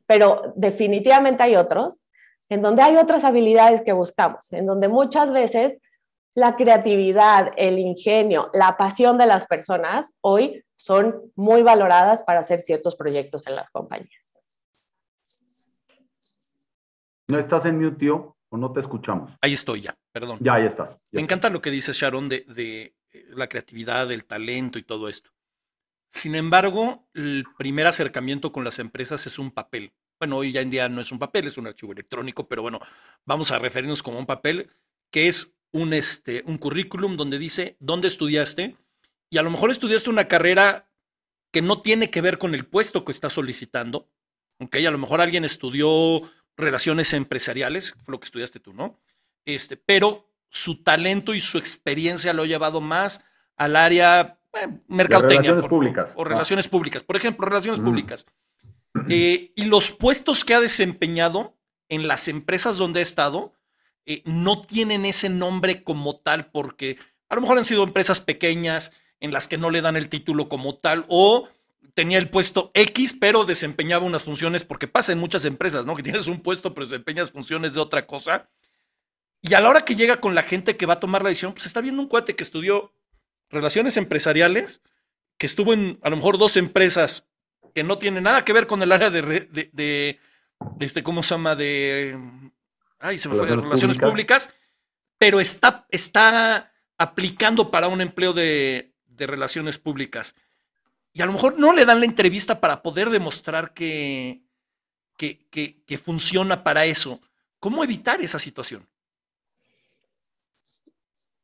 [0.05, 2.05] Pero definitivamente hay otros
[2.49, 5.77] en donde hay otras habilidades que buscamos, en donde muchas veces
[6.35, 12.61] la creatividad, el ingenio, la pasión de las personas hoy son muy valoradas para hacer
[12.61, 14.11] ciertos proyectos en las compañías.
[17.27, 18.37] ¿No estás en mute, tío?
[18.49, 19.31] ¿O no te escuchamos?
[19.41, 20.39] Ahí estoy ya, perdón.
[20.41, 20.97] Ya, ahí estás.
[21.11, 22.95] Me encanta lo que dice Sharon de, de
[23.29, 25.29] la creatividad, el talento y todo esto.
[26.09, 29.93] Sin embargo, el primer acercamiento con las empresas es un papel.
[30.19, 32.79] Bueno, hoy ya en día no es un papel, es un archivo electrónico, pero bueno,
[33.25, 34.71] vamos a referirnos como un papel
[35.11, 38.75] que es un, este, un currículum donde dice dónde estudiaste
[39.29, 40.89] y a lo mejor estudiaste una carrera
[41.51, 44.07] que no tiene que ver con el puesto que estás solicitando.
[44.59, 46.21] aunque a lo mejor alguien estudió
[46.57, 48.99] relaciones empresariales, fue lo que estudiaste tú, ¿no?
[49.45, 53.23] Este, pero su talento y su experiencia lo ha llevado más
[53.55, 55.51] al área eh, mercadotecnia.
[55.51, 56.11] Relaciones públicas.
[56.15, 57.03] O, relaciones públicas.
[57.03, 58.25] Por ejemplo, relaciones públicas.
[59.07, 61.55] Eh, y los puestos que ha desempeñado
[61.89, 63.53] en las empresas donde ha estado
[64.09, 66.97] eh, no tienen ese nombre como tal porque
[67.29, 70.49] a lo mejor han sido empresas pequeñas en las que no le dan el título
[70.49, 71.47] como tal o
[71.93, 75.95] tenía el puesto X, pero desempeñaba unas funciones, porque pasa en muchas empresas, ¿no?
[75.95, 78.49] Que tienes un puesto, pero desempeñas funciones de otra cosa.
[79.43, 81.53] Y a la hora que llega con la gente que va a tomar la decisión,
[81.53, 82.91] pues está viendo un cuate que estudió
[83.51, 84.81] relaciones empresariales,
[85.37, 87.27] que estuvo en a lo mejor dos empresas
[87.75, 90.19] que no tienen nada que ver con el área de, de, de
[90.79, 91.55] este, ¿cómo se llama?
[91.55, 92.17] De
[92.99, 94.53] ay, se me fue, relaciones públicas,
[95.17, 100.33] pero está, está aplicando para un empleo de, relaciones públicas.
[101.11, 104.41] Y a lo mejor no le dan la entrevista para poder demostrar que,
[105.17, 107.19] que, que, funciona para eso.
[107.59, 108.87] ¿Cómo evitar esa situación?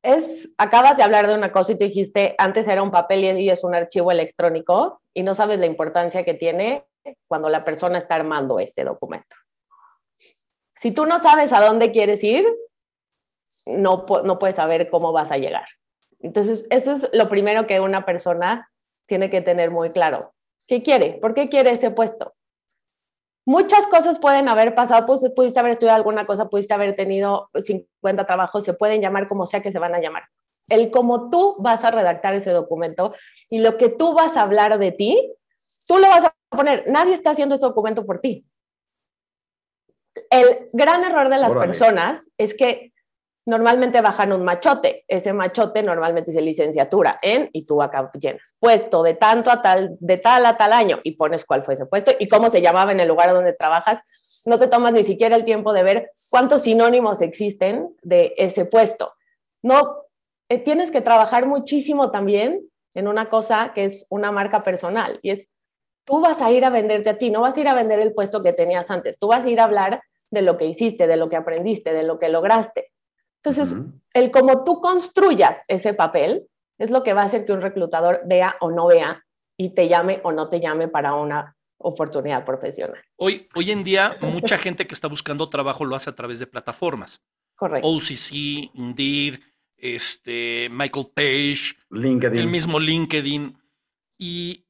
[0.02, 3.50] Es, acabas de hablar de una cosa y te dijiste, antes era un papel y
[3.50, 6.86] es un archivo electrónico y no sabes la importancia que tiene
[7.28, 9.36] cuando la persona está armando este documento.
[10.86, 12.46] Si tú no sabes a dónde quieres ir,
[13.66, 15.66] no, no puedes saber cómo vas a llegar.
[16.20, 18.70] Entonces, eso es lo primero que una persona
[19.08, 20.36] tiene que tener muy claro.
[20.68, 21.14] ¿Qué quiere?
[21.14, 22.32] ¿Por qué quiere ese puesto?
[23.46, 28.28] Muchas cosas pueden haber pasado, pues, pudiste haber estudiado alguna cosa, pudiste haber tenido 50
[28.28, 30.26] trabajos, se pueden llamar como sea que se van a llamar.
[30.70, 33.16] El cómo tú vas a redactar ese documento
[33.50, 35.34] y lo que tú vas a hablar de ti,
[35.88, 36.84] tú lo vas a poner.
[36.86, 38.48] Nadie está haciendo ese documento por ti
[40.30, 42.94] el gran error de las personas es que
[43.46, 45.06] normalmente bajan un machote.
[45.08, 49.96] Ese machote normalmente dice licenciatura en y tú acá llenas puesto de tanto a tal,
[50.00, 52.92] de tal a tal año y pones cuál fue ese puesto y cómo se llamaba
[52.92, 54.02] en el lugar donde trabajas.
[54.46, 59.14] No te tomas ni siquiera el tiempo de ver cuántos sinónimos existen de ese puesto.
[59.64, 60.04] No,
[60.50, 62.62] eh, tienes que trabajar muchísimo también
[62.94, 65.50] en una cosa que es una marca personal y es
[66.06, 68.14] tú vas a ir a venderte a ti, no vas a ir a vender el
[68.14, 71.18] puesto que tenías antes, tú vas a ir a hablar de lo que hiciste, de
[71.18, 72.92] lo que aprendiste, de lo que lograste.
[73.44, 73.76] Entonces,
[74.14, 76.48] el cómo tú construyas ese papel
[76.80, 79.24] es lo que va a hacer que un reclutador vea o no vea
[79.58, 83.02] y te llame o no te llame para una oportunidad profesional.
[83.18, 86.48] Hoy, hoy en día, mucha gente que está buscando trabajo lo hace a través de
[86.48, 87.22] plataformas.
[87.56, 87.88] Correcto.
[87.88, 89.40] OCC, Indeed,
[89.80, 92.40] este, Michael Page, LinkedIn.
[92.40, 93.58] el mismo LinkedIn.
[94.18, 94.65] Y,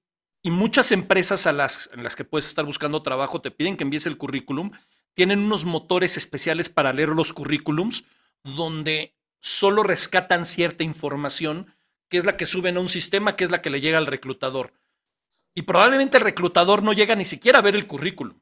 [0.45, 3.83] y muchas empresas a las, en las que puedes estar buscando trabajo te piden que
[3.83, 4.69] envíes el currículum.
[5.15, 8.03] Tienen unos motores especiales para leer los currículums
[8.43, 11.73] donde solo rescatan cierta información,
[12.09, 14.05] que es la que suben a un sistema, que es la que le llega al
[14.05, 14.71] reclutador.
[15.55, 18.37] Y probablemente el reclutador no llega ni siquiera a ver el currículum.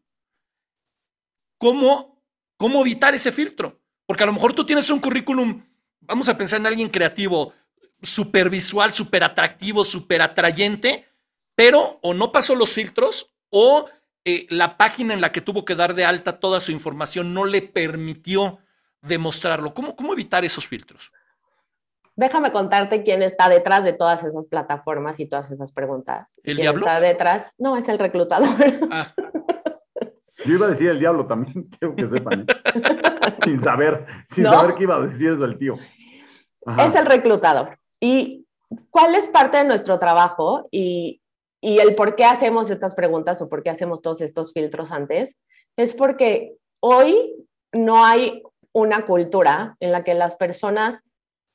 [1.58, 2.22] ¿Cómo,
[2.58, 3.80] cómo evitar ese filtro?
[4.06, 5.64] Porque a lo mejor tú tienes un currículum,
[6.02, 7.54] vamos a pensar en alguien creativo,
[8.02, 11.13] súper visual, súper atractivo, súper atrayente,
[11.56, 13.86] pero o no pasó los filtros o
[14.26, 17.46] eh, la página en la que tuvo que dar de alta toda su información no
[17.46, 18.60] le permitió
[19.02, 19.74] demostrarlo.
[19.74, 21.12] ¿Cómo, cómo evitar esos filtros?
[22.16, 26.30] Déjame contarte quién está detrás de todas esas plataformas y todas esas preguntas.
[26.38, 26.86] ¿El ¿Quién diablo?
[26.86, 27.54] Está detrás.
[27.58, 28.48] No, es el reclutador.
[28.92, 29.12] Ah,
[30.46, 32.42] Yo iba a decir el diablo también, quiero que sepan.
[32.42, 32.46] ¿eh?
[33.44, 34.52] sin saber, sin ¿No?
[34.52, 35.74] saber que iba a decir eso el tío.
[36.66, 36.86] Ajá.
[36.86, 37.78] es el reclutador.
[38.00, 38.46] ¿Y
[38.90, 41.23] cuál es parte de nuestro trabajo y,
[41.64, 45.38] y el por qué hacemos estas preguntas o por qué hacemos todos estos filtros antes?
[45.78, 51.02] Es porque hoy no hay una cultura en la que las personas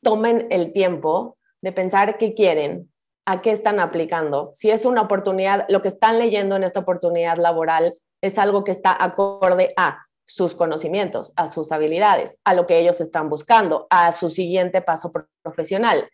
[0.03, 2.91] tomen el tiempo de pensar qué quieren,
[3.27, 7.37] a qué están aplicando, si es una oportunidad, lo que están leyendo en esta oportunidad
[7.37, 12.79] laboral es algo que está acorde a sus conocimientos, a sus habilidades, a lo que
[12.79, 16.09] ellos están buscando, a su siguiente paso pro- profesional.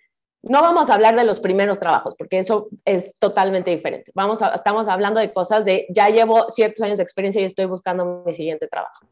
[0.46, 4.12] No vamos a hablar de los primeros trabajos, porque eso es totalmente diferente.
[4.14, 7.64] Vamos a- estamos hablando de cosas de ya llevo ciertos años de experiencia y estoy
[7.64, 9.06] buscando mi siguiente trabajo.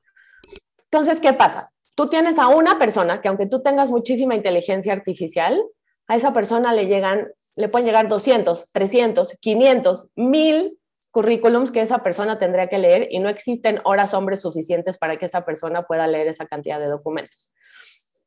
[0.85, 1.71] Entonces, ¿qué pasa?
[1.97, 5.63] Tú tienes a una persona que aunque tú tengas muchísima inteligencia artificial,
[6.07, 10.79] a esa persona le llegan, le pueden llegar 200, 300, 500, 1000
[11.11, 15.27] currículums que esa persona tendría que leer y no existen horas hombres suficientes para que
[15.27, 17.51] esa persona pueda leer esa cantidad de documentos.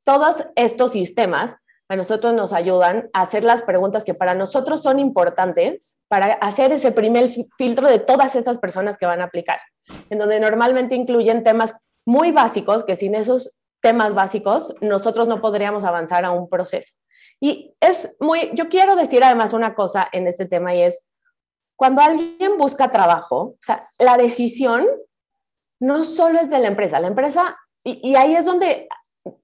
[0.04, 1.56] Todos estos sistemas
[1.88, 6.72] a nosotros nos ayudan a hacer las preguntas que para nosotros son importantes para hacer
[6.72, 9.60] ese primer fi- filtro de todas estas personas que van a aplicar,
[10.10, 15.84] en donde normalmente incluyen temas muy básicos que sin esos temas básicos nosotros no podríamos
[15.84, 16.94] avanzar a un proceso.
[17.40, 21.14] Y es muy, yo quiero decir además una cosa en este tema y es,
[21.76, 24.88] cuando alguien busca trabajo, o sea, la decisión
[25.80, 28.88] no solo es de la empresa, la empresa, y, y ahí es donde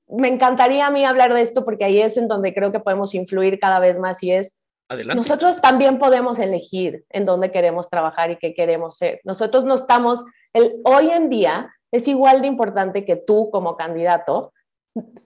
[0.07, 3.15] me encantaría a mí hablar de esto porque ahí es en donde creo que podemos
[3.15, 5.21] influir cada vez más y es, adelante.
[5.21, 9.21] nosotros también podemos elegir en dónde queremos trabajar y qué queremos ser.
[9.23, 14.53] Nosotros no estamos, el, hoy en día es igual de importante que tú como candidato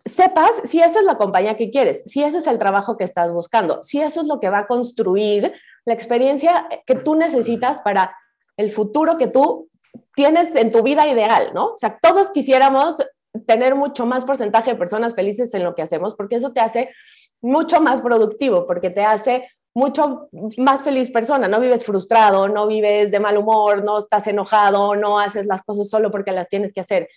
[0.05, 3.31] sepas si esa es la compañía que quieres, si ese es el trabajo que estás
[3.31, 5.53] buscando, si eso es lo que va a construir
[5.85, 8.15] la experiencia que tú necesitas para
[8.57, 9.69] el futuro que tú
[10.15, 11.73] tienes en tu vida ideal, ¿no?
[11.73, 12.97] O sea, todos quisiéramos
[13.45, 16.89] tener mucho más porcentaje de personas felices en lo que hacemos, porque eso te hace
[17.41, 23.11] mucho más productivo, porque te hace mucho más feliz persona, no vives frustrado, no vives
[23.11, 26.81] de mal humor, no estás enojado, no haces las cosas solo porque las tienes que
[26.81, 27.09] hacer.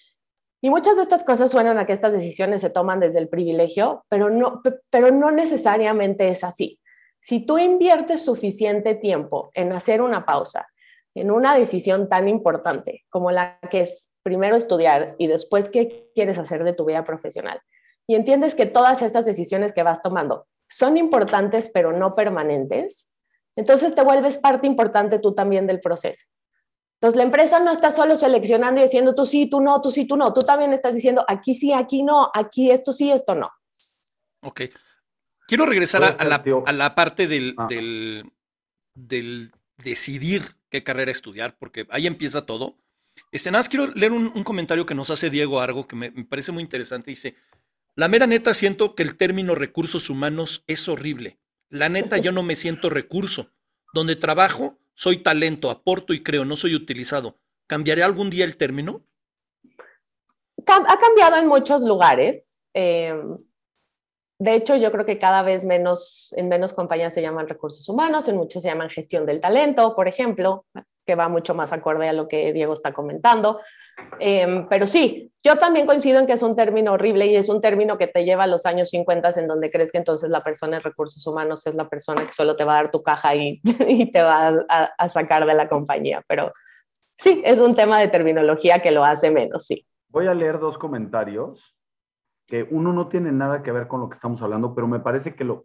[0.60, 4.04] Y muchas de estas cosas suenan a que estas decisiones se toman desde el privilegio,
[4.08, 6.80] pero no, pero no necesariamente es así.
[7.20, 10.66] Si tú inviertes suficiente tiempo en hacer una pausa,
[11.14, 16.38] en una decisión tan importante como la que es primero estudiar y después qué quieres
[16.38, 17.60] hacer de tu vida profesional,
[18.06, 23.08] y entiendes que todas estas decisiones que vas tomando son importantes pero no permanentes,
[23.56, 26.26] entonces te vuelves parte importante tú también del proceso.
[26.96, 30.04] Entonces la empresa no está solo seleccionando y diciendo tú sí, tú no, tú sí,
[30.06, 33.48] tú no, tú también estás diciendo aquí sí, aquí no, aquí esto sí, esto no.
[34.42, 34.62] Ok.
[35.46, 37.66] Quiero regresar a, a la, a la parte del, Ah.
[37.68, 38.30] del,
[38.94, 42.76] del decidir qué carrera estudiar, porque ahí empieza todo.
[43.30, 46.62] Este, quiero leer un, comentario que nos hace Diego Argo, que me, me parece muy
[46.62, 47.10] interesante.
[47.10, 47.36] Dice,
[47.94, 51.38] la mera neta siento que el término recursos humanos es horrible.
[51.68, 53.50] La neta yo no me siento recurso.
[53.92, 57.38] Donde trabajo, soy talento, aporto y creo, no soy utilizado.
[57.66, 59.04] ¿Cambiaré algún día el término?
[60.66, 62.52] Ha cambiado en muchos lugares.
[62.74, 63.14] eh,
[64.40, 68.28] de hecho, yo creo que cada vez menos, en menos compañías se llaman recursos humanos,
[68.28, 70.64] en muchas se llaman gestión del talento, por ejemplo,
[71.08, 73.62] que va mucho más acorde a lo que Diego está comentando.
[74.20, 77.62] Eh, pero sí, yo también coincido en que es un término horrible y es un
[77.62, 80.76] término que te lleva a los años 50 en donde crees que entonces la persona
[80.76, 83.58] de recursos humanos es la persona que solo te va a dar tu caja y,
[83.88, 86.22] y te va a, a sacar de la compañía.
[86.28, 86.52] Pero
[87.16, 89.86] sí, es un tema de terminología que lo hace menos, sí.
[90.10, 91.74] Voy a leer dos comentarios
[92.46, 95.34] que uno no tiene nada que ver con lo que estamos hablando, pero me parece
[95.34, 95.62] que lo,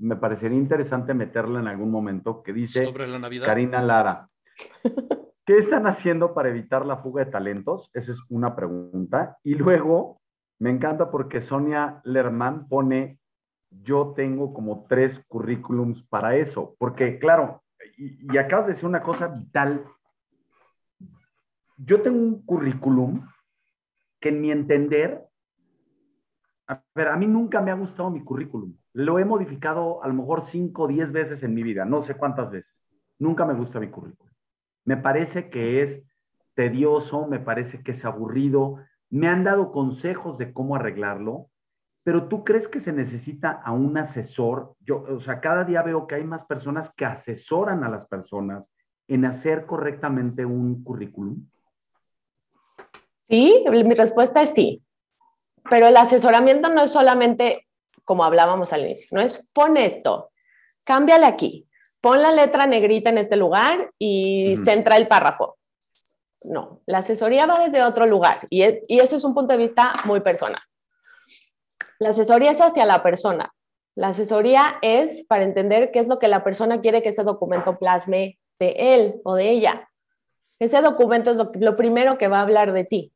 [0.00, 3.46] me parecería interesante meterla en algún momento, que dice Sobre la Navidad.
[3.46, 4.28] Karina Lara.
[5.44, 7.90] ¿Qué están haciendo para evitar la fuga de talentos?
[7.94, 9.38] Esa es una pregunta.
[9.42, 10.20] Y luego,
[10.58, 13.18] me encanta porque Sonia Lerman pone,
[13.70, 17.62] yo tengo como tres currículums para eso, porque claro,
[17.96, 19.84] y, acabas de decir una cosa vital.
[21.76, 23.26] Yo tengo un currículum
[24.20, 25.26] que en mi entender,
[26.68, 28.76] a ver, a mí nunca me ha gustado mi currículum.
[28.92, 32.14] Lo he modificado a lo mejor cinco o diez veces en mi vida, no sé
[32.14, 32.70] cuántas veces.
[33.18, 34.31] Nunca me gusta mi currículum.
[34.84, 36.02] Me parece que es
[36.54, 38.78] tedioso, me parece que es aburrido.
[39.10, 41.48] Me han dado consejos de cómo arreglarlo,
[42.04, 44.74] pero tú crees que se necesita a un asesor.
[44.80, 48.64] Yo, o sea, cada día veo que hay más personas que asesoran a las personas
[49.08, 51.46] en hacer correctamente un currículum.
[53.28, 54.82] Sí, mi respuesta es sí.
[55.70, 57.66] Pero el asesoramiento no es solamente
[58.04, 60.30] como hablábamos al inicio, no es pon esto,
[60.84, 61.68] cámbiale aquí,
[62.02, 65.56] pon la letra negrita en este lugar y centra el párrafo.
[66.44, 69.58] No, la asesoría va desde otro lugar y, e- y ese es un punto de
[69.58, 70.60] vista muy personal.
[72.00, 73.54] La asesoría es hacia la persona.
[73.94, 77.78] La asesoría es para entender qué es lo que la persona quiere que ese documento
[77.78, 79.88] plasme de él o de ella.
[80.58, 83.12] Ese documento es lo, lo primero que va a hablar de ti.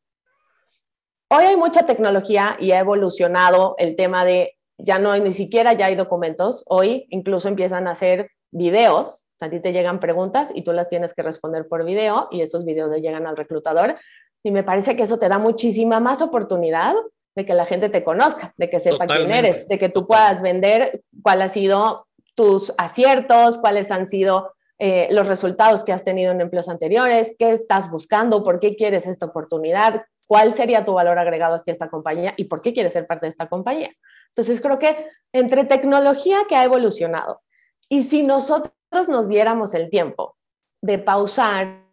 [1.29, 5.72] Hoy hay mucha tecnología y ha evolucionado el tema de ya no hay ni siquiera
[5.72, 6.62] ya hay documentos.
[6.68, 9.27] Hoy incluso empiezan a hacer videos.
[9.41, 12.65] A ti te llegan preguntas y tú las tienes que responder por video y esos
[12.65, 13.97] videos le llegan al reclutador.
[14.43, 16.95] Y me parece que eso te da muchísima más oportunidad
[17.35, 20.07] de que la gente te conozca, de que sepa quién Totalmente, eres, de que tú
[20.07, 22.03] puedas vender cuál ha sido
[22.35, 27.53] tus aciertos, cuáles han sido eh, los resultados que has tenido en empleos anteriores, qué
[27.53, 32.35] estás buscando, por qué quieres esta oportunidad, cuál sería tu valor agregado hacia esta compañía
[32.37, 33.91] y por qué quieres ser parte de esta compañía.
[34.29, 37.41] Entonces creo que entre tecnología que ha evolucionado
[37.88, 38.72] y si nosotros
[39.09, 40.37] nos diéramos el tiempo
[40.83, 41.85] de pausar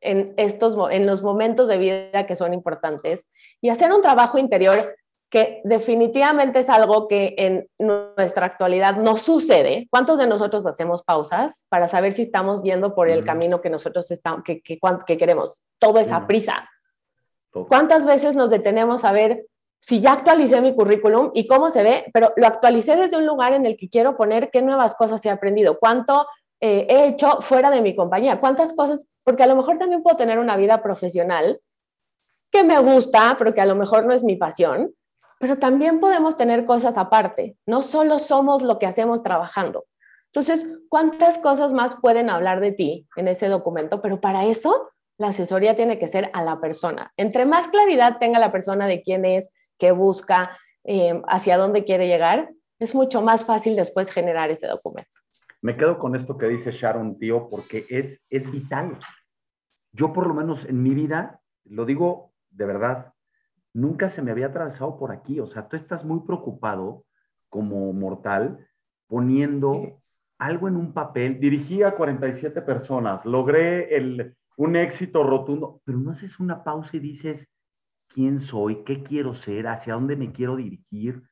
[0.00, 3.26] en, estos, en los momentos de vida que son importantes
[3.60, 4.96] y hacer un trabajo interior
[5.28, 9.86] que definitivamente es algo que en nuestra actualidad no sucede.
[9.88, 14.10] ¿Cuántos de nosotros hacemos pausas para saber si estamos yendo por el camino que nosotros
[14.10, 15.62] estamos, que, que, que queremos?
[15.78, 16.26] Todo es a Mm.
[16.26, 16.68] prisa.
[17.68, 19.46] ¿Cuántas veces nos detenemos a ver
[19.80, 22.10] si ya actualicé mi currículum y cómo se ve?
[22.12, 25.30] Pero lo actualicé desde un lugar en el que quiero poner qué nuevas cosas he
[25.30, 26.26] aprendido, cuánto
[26.60, 30.16] eh, he hecho fuera de mi compañía, cuántas cosas, porque a lo mejor también puedo
[30.16, 31.60] tener una vida profesional
[32.50, 34.94] que me gusta, pero que a lo mejor no es mi pasión,
[35.38, 39.86] pero también podemos tener cosas aparte, no solo somos lo que hacemos trabajando.
[40.26, 44.02] Entonces, ¿cuántas cosas más pueden hablar de ti en ese documento?
[44.02, 47.12] Pero para eso, la asesoría tiene que ser a la persona.
[47.16, 52.06] Entre más claridad tenga la persona de quién es, qué busca, eh, hacia dónde quiere
[52.06, 55.10] llegar, es mucho más fácil después generar ese documento.
[55.62, 58.98] Me quedo con esto que dice Sharon, tío, porque es, es vital.
[59.92, 63.12] Yo por lo menos en mi vida, lo digo de verdad,
[63.72, 65.40] nunca se me había atravesado por aquí.
[65.40, 67.04] O sea, tú estás muy preocupado
[67.48, 68.66] como mortal
[69.06, 70.00] poniendo
[70.38, 71.40] algo en un papel.
[71.40, 77.00] Dirigí a 47 personas, logré el, un éxito rotundo, pero no haces una pausa y
[77.00, 77.46] dices,
[78.12, 78.84] ¿quién soy?
[78.84, 79.66] ¿Qué quiero ser?
[79.66, 81.22] ¿Hacia dónde me quiero dirigir?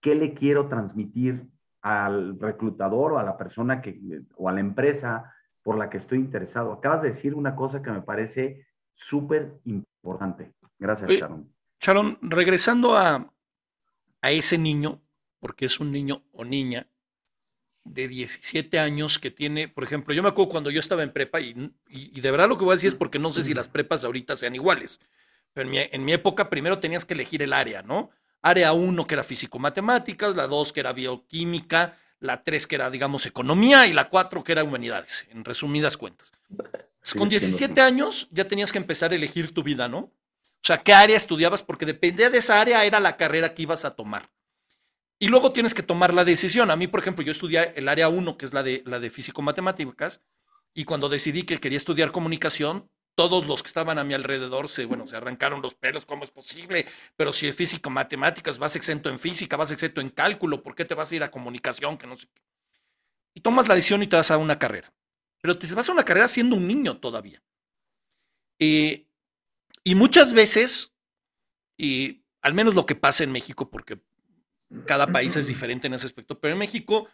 [0.00, 1.46] ¿Qué le quiero transmitir
[1.82, 6.18] al reclutador o a la persona que, o a la empresa por la que estoy
[6.18, 6.72] interesado?
[6.72, 10.52] Acabas de decir una cosa que me parece súper importante.
[10.78, 11.52] Gracias, Oye, Sharon.
[11.80, 13.32] Sharon, regresando a,
[14.20, 15.00] a ese niño,
[15.40, 16.86] porque es un niño o niña
[17.84, 21.40] de 17 años que tiene, por ejemplo, yo me acuerdo cuando yo estaba en prepa
[21.40, 21.50] y,
[21.88, 23.68] y, y de verdad lo que voy a decir es porque no sé si las
[23.68, 24.98] prepas ahorita sean iguales,
[25.56, 28.10] pero en mi, en mi época primero tenías que elegir el área, ¿no?
[28.42, 33.24] Área 1 que era físico-matemáticas, la 2 que era bioquímica, la 3 que era, digamos,
[33.24, 36.30] economía y la 4 que era humanidades, en resumidas cuentas.
[37.02, 37.80] Sí, Con entiendo, 17 sí.
[37.80, 39.98] años ya tenías que empezar a elegir tu vida, ¿no?
[40.00, 40.12] O
[40.62, 43.92] sea, qué área estudiabas, porque dependía de esa área, era la carrera que ibas a
[43.92, 44.28] tomar.
[45.18, 46.70] Y luego tienes que tomar la decisión.
[46.70, 49.08] A mí, por ejemplo, yo estudié el área 1, que es la de, la de
[49.08, 50.20] físico-matemáticas,
[50.74, 54.84] y cuando decidí que quería estudiar comunicación, todos los que estaban a mi alrededor se,
[54.84, 56.86] bueno, se arrancaron los pelos, ¿cómo es posible?
[57.16, 60.94] Pero si es físico-matemáticas, vas exento en física, vas exento en cálculo, ¿por qué te
[60.94, 61.96] vas a ir a comunicación?
[61.96, 62.42] Que no sé qué.
[63.34, 64.92] Y tomas la decisión y te vas a una carrera.
[65.40, 67.42] Pero te vas a una carrera siendo un niño todavía.
[68.58, 69.06] Eh,
[69.82, 70.92] y muchas veces,
[71.78, 73.98] y al menos lo que pasa en México, porque
[74.86, 77.08] cada país es diferente en ese aspecto, pero en México,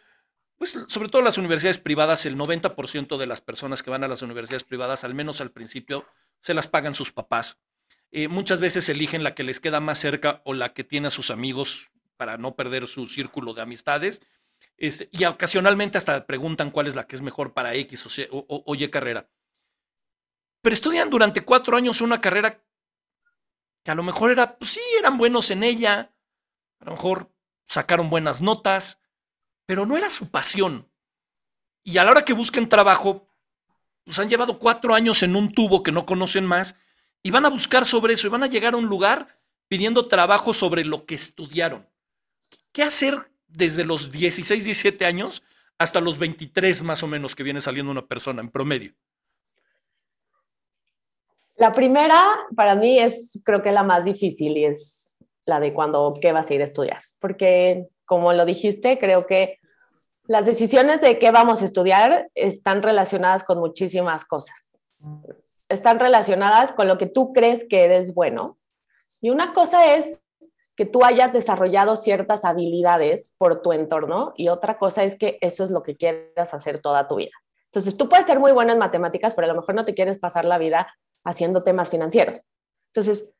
[0.57, 4.21] pues sobre todo las universidades privadas, el 90% de las personas que van a las
[4.21, 6.05] universidades privadas, al menos al principio,
[6.41, 7.59] se las pagan sus papás.
[8.11, 11.11] Eh, muchas veces eligen la que les queda más cerca o la que tiene a
[11.11, 14.21] sus amigos para no perder su círculo de amistades.
[14.77, 18.87] Este, y ocasionalmente hasta preguntan cuál es la que es mejor para X o, Y
[18.89, 19.29] carrera.
[20.61, 22.63] Pero estudian durante cuatro años una carrera
[23.83, 26.13] que a lo mejor era, pues sí, eran buenos en ella,
[26.79, 27.33] a lo mejor
[27.67, 28.99] sacaron buenas notas,
[29.65, 30.87] pero no era su pasión.
[31.83, 33.27] Y a la hora que busquen trabajo,
[34.03, 36.75] pues han llevado cuatro años en un tubo que no conocen más
[37.21, 40.53] y van a buscar sobre eso y van a llegar a un lugar pidiendo trabajo
[40.53, 41.87] sobre lo que estudiaron.
[42.71, 45.43] ¿Qué hacer desde los 16, 17 años
[45.77, 48.93] hasta los 23 más o menos que viene saliendo una persona en promedio?
[51.55, 52.21] La primera
[52.55, 56.49] para mí es creo que la más difícil y es la de cuando qué vas
[56.49, 59.59] a ir a estudiar, porque como lo dijiste, creo que
[60.25, 64.55] las decisiones de qué vamos a estudiar están relacionadas con muchísimas cosas.
[65.69, 68.57] Están relacionadas con lo que tú crees que eres bueno.
[69.21, 70.19] Y una cosa es
[70.75, 75.63] que tú hayas desarrollado ciertas habilidades por tu entorno y otra cosa es que eso
[75.63, 77.31] es lo que quieras hacer toda tu vida.
[77.65, 80.19] Entonces, tú puedes ser muy bueno en matemáticas, pero a lo mejor no te quieres
[80.19, 80.93] pasar la vida
[81.23, 82.41] haciendo temas financieros.
[82.87, 83.35] Entonces,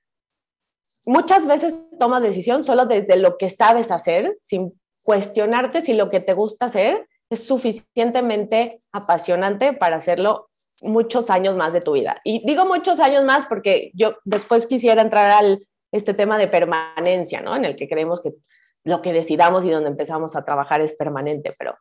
[1.06, 4.74] muchas veces tomas decisión solo desde lo que sabes hacer, sin
[5.04, 10.48] cuestionarte si lo que te gusta hacer es suficientemente apasionante para hacerlo
[10.82, 12.20] muchos años más de tu vida.
[12.24, 17.42] Y digo muchos años más porque yo después quisiera entrar al este tema de permanencia,
[17.42, 17.56] ¿no?
[17.56, 18.34] En el que creemos que
[18.84, 21.78] lo que decidamos y donde empezamos a trabajar es permanente, pero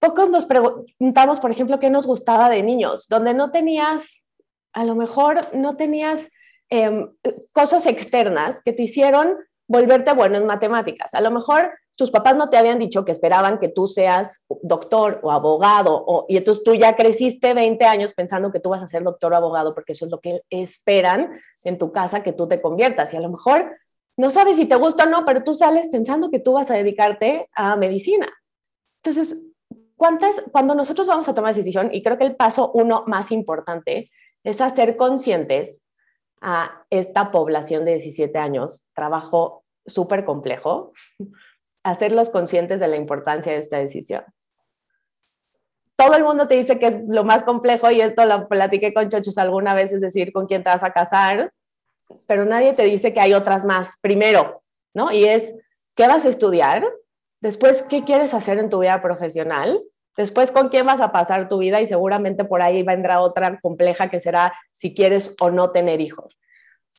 [0.00, 4.26] pocos nos preguntamos, por ejemplo, qué nos gustaba de niños, donde no tenías,
[4.72, 6.30] a lo mejor no tenías
[6.70, 7.10] em,
[7.52, 9.36] cosas externas que te hicieron
[9.68, 11.12] volverte bueno en matemáticas.
[11.14, 15.18] A lo mejor tus papás no te habían dicho que esperaban que tú seas doctor
[15.22, 18.88] o abogado, o, y entonces tú ya creciste 20 años pensando que tú vas a
[18.88, 22.46] ser doctor o abogado, porque eso es lo que esperan en tu casa que tú
[22.46, 23.14] te conviertas.
[23.14, 23.76] Y a lo mejor
[24.18, 26.74] no sabes si te gusta o no, pero tú sales pensando que tú vas a
[26.74, 28.28] dedicarte a medicina.
[29.02, 29.42] Entonces,
[29.96, 34.10] ¿cuántas, cuando nosotros vamos a tomar decisión, y creo que el paso uno más importante
[34.44, 35.80] es hacer conscientes
[36.48, 40.92] a esta población de 17 años, trabajo súper complejo,
[41.82, 44.22] hacerlos conscientes de la importancia de esta decisión.
[45.96, 49.08] Todo el mundo te dice que es lo más complejo y esto lo platiqué con
[49.08, 51.52] chochos alguna vez, es decir, con quién te vas a casar,
[52.28, 53.96] pero nadie te dice que hay otras más.
[54.00, 54.60] Primero,
[54.94, 55.10] ¿no?
[55.10, 55.52] Y es,
[55.96, 56.86] ¿qué vas a estudiar?
[57.40, 59.76] Después, ¿qué quieres hacer en tu vida profesional?
[60.16, 61.80] Después, ¿con quién vas a pasar tu vida?
[61.80, 66.38] Y seguramente por ahí vendrá otra compleja que será si quieres o no tener hijos.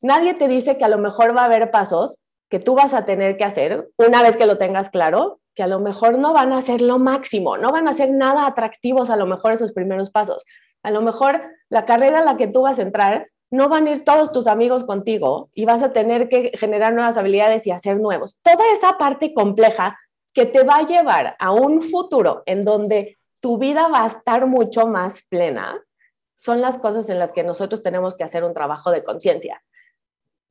[0.02, 3.06] Nadie te dice que a lo mejor va a haber pasos que tú vas a
[3.06, 6.54] tener que hacer una vez que lo tengas claro, que a lo mejor no van
[6.54, 10.12] a ser lo máximo, no van a ser nada atractivos a lo mejor esos primeros
[10.12, 10.46] pasos.
[10.84, 13.92] A lo mejor la carrera a la que tú vas a entrar, no van a
[13.92, 18.00] ir todos tus amigos contigo y vas a tener que generar nuevas habilidades y hacer
[18.00, 18.38] nuevos.
[18.44, 19.98] Toda esa parte compleja
[20.38, 24.46] que te va a llevar a un futuro en donde tu vida va a estar
[24.46, 25.84] mucho más plena,
[26.36, 29.64] son las cosas en las que nosotros tenemos que hacer un trabajo de conciencia.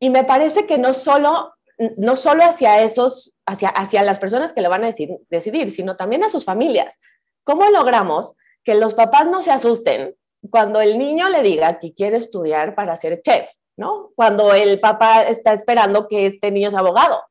[0.00, 1.52] Y me parece que no solo
[1.98, 4.90] no solo hacia esos, hacia, hacia las personas que lo van a
[5.30, 6.98] decidir, sino también a sus familias.
[7.44, 8.34] ¿Cómo logramos
[8.64, 10.16] que los papás no se asusten
[10.50, 14.10] cuando el niño le diga que quiere estudiar para ser chef, ¿no?
[14.16, 17.22] Cuando el papá está esperando que este niño sea abogado.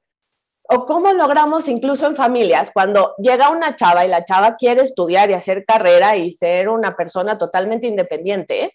[0.68, 5.30] O cómo logramos incluso en familias, cuando llega una chava y la chava quiere estudiar
[5.30, 8.70] y hacer carrera y ser una persona totalmente independiente,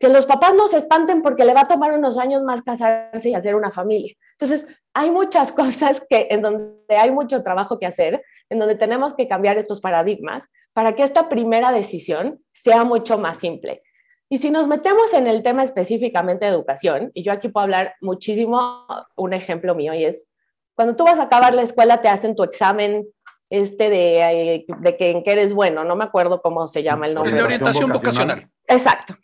[0.00, 3.30] que los papás no se espanten porque le va a tomar unos años más casarse
[3.30, 4.12] y hacer una familia.
[4.32, 9.14] Entonces, hay muchas cosas que en donde hay mucho trabajo que hacer, en donde tenemos
[9.14, 13.82] que cambiar estos paradigmas para que esta primera decisión sea mucho más simple.
[14.28, 17.94] Y si nos metemos en el tema específicamente de educación, y yo aquí puedo hablar
[18.00, 20.31] muchísimo, un ejemplo mío, y es,
[20.74, 23.02] cuando tú vas a acabar la escuela, te hacen tu examen
[23.50, 27.06] este de, eh, de que en qué eres bueno, no me acuerdo cómo se llama
[27.06, 27.34] el nombre.
[27.34, 28.48] De orientación vocacional.
[28.66, 29.14] Exacto.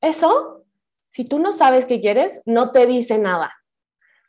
[0.00, 0.64] Eso,
[1.10, 3.52] si tú no sabes qué quieres, no te dice nada.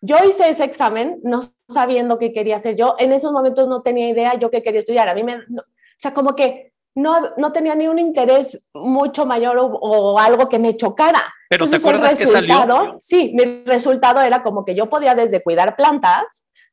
[0.01, 2.75] Yo hice ese examen no sabiendo qué quería hacer.
[2.75, 5.07] Yo en esos momentos no tenía idea yo qué quería estudiar.
[5.07, 5.63] A mí me, o
[5.97, 10.75] sea, como que no, no tenía ni un interés mucho mayor o, algo que me
[10.75, 11.21] chocara.
[11.49, 12.95] Pero ¿te acuerdas que salió?
[12.97, 16.23] Sí, mi resultado era como que yo podía desde cuidar plantas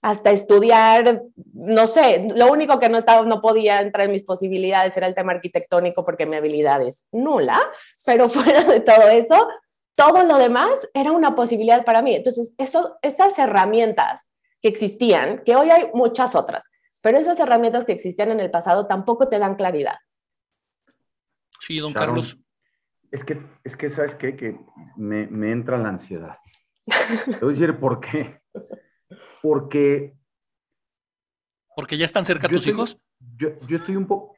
[0.00, 1.22] hasta estudiar,
[1.54, 5.14] no sé, lo único que no, estaba, no podía entrar en mis posibilidades era el
[5.14, 7.60] tema arquitectónico porque mi habilidad es nula,
[8.04, 9.48] pero fuera de todo eso,
[9.94, 12.16] todo lo demás era una posibilidad para mí.
[12.16, 14.22] Entonces, eso, esas herramientas
[14.60, 16.68] que existían, que hoy hay muchas otras,
[17.00, 19.96] pero esas herramientas que existían en el pasado tampoco te dan claridad.
[21.62, 22.36] Sí, don Carlos.
[23.10, 24.36] Es que, es que ¿sabes qué?
[24.36, 24.58] Que
[24.96, 26.36] me, me entra la ansiedad.
[27.26, 28.42] Te voy a decir por qué
[29.42, 30.14] porque
[31.74, 32.98] ¿Porque ya están cerca tus hijos?
[33.36, 34.36] Yo, yo estoy un poco,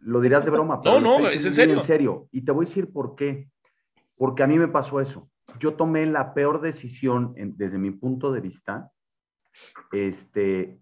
[0.00, 0.82] lo dirás de broma.
[0.82, 1.80] Pero no, no, es en serio.
[1.80, 2.28] En serio.
[2.30, 3.48] Y te voy a decir por qué.
[4.18, 5.30] Porque a mí me pasó eso.
[5.60, 8.90] Yo tomé la peor decisión desde mi punto de vista,
[9.92, 10.78] este,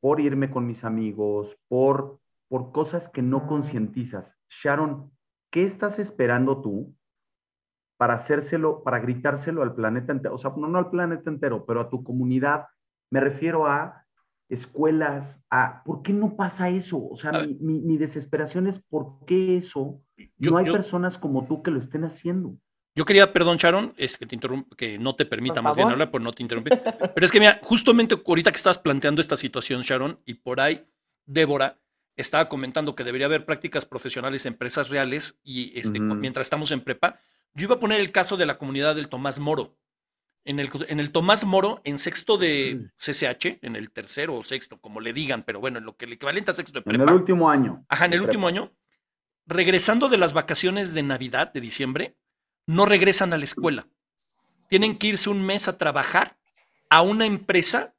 [0.00, 2.18] por irme con mis amigos, por,
[2.48, 4.26] por cosas que no concientizas.
[4.62, 5.12] Sharon,
[5.50, 6.94] ¿qué estás esperando tú
[7.96, 10.34] para hacérselo, para gritárselo al planeta entero?
[10.34, 12.66] O sea, no, no al planeta entero, pero a tu comunidad.
[13.10, 14.04] Me refiero a
[14.48, 16.98] escuelas, a ¿por qué no pasa eso?
[16.98, 20.00] O sea, mi, desesperación es ¿por qué eso?
[20.38, 22.56] no hay personas como tú que lo estén haciendo.
[22.94, 24.38] Yo quería, perdón, Sharon, es que te
[24.76, 26.70] que no te permita más bien hablar, por no te interrumpí.
[27.14, 30.82] Pero es que mira, justamente ahorita que estabas planteando esta situación, Sharon, y por ahí
[31.26, 31.78] Débora
[32.16, 36.80] estaba comentando que debería haber prácticas profesionales en empresas reales y este, mientras estamos en
[36.80, 37.20] prepa,
[37.54, 39.76] yo iba a poner el caso de la comunidad del Tomás Moro.
[40.44, 44.80] En el, en el Tomás Moro, en sexto de CCH, en el tercero o sexto,
[44.80, 47.02] como le digan, pero bueno, en lo que el equivalente a sexto de prepa.
[47.02, 47.84] En el último año.
[47.88, 48.72] Ajá, en el último año.
[49.46, 52.16] Regresando de las vacaciones de Navidad, de diciembre,
[52.66, 53.88] no regresan a la escuela.
[54.68, 56.36] Tienen que irse un mes a trabajar
[56.90, 57.94] a una empresa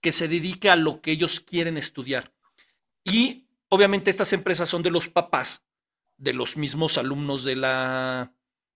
[0.00, 2.32] que se dedique a lo que ellos quieren estudiar.
[3.04, 5.64] Y obviamente estas empresas son de los papás
[6.18, 8.32] de los mismos alumnos de la,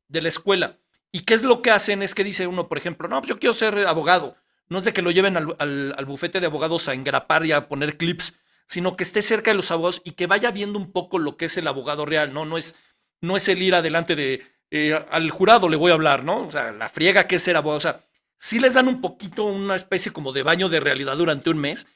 [0.09, 0.79] de la escuela.
[1.13, 2.03] ¿Y qué es lo que hacen?
[2.03, 4.37] Es que dice uno, por ejemplo, no, pues yo quiero ser abogado.
[4.69, 7.67] No es de que lo lleven al, al, bufete de abogados a engrapar y a
[7.67, 8.37] poner clips,
[8.67, 11.47] sino que esté cerca de los abogados y que vaya viendo un poco lo que
[11.47, 12.33] es el abogado real.
[12.33, 12.77] No, no es,
[13.21, 16.47] no es el ir adelante de eh, al jurado le voy a hablar, ¿no?
[16.47, 17.79] O sea, la friega que es ser abogado.
[17.79, 18.05] O sea,
[18.37, 21.87] sí les dan un poquito una especie como de baño de realidad durante un mes.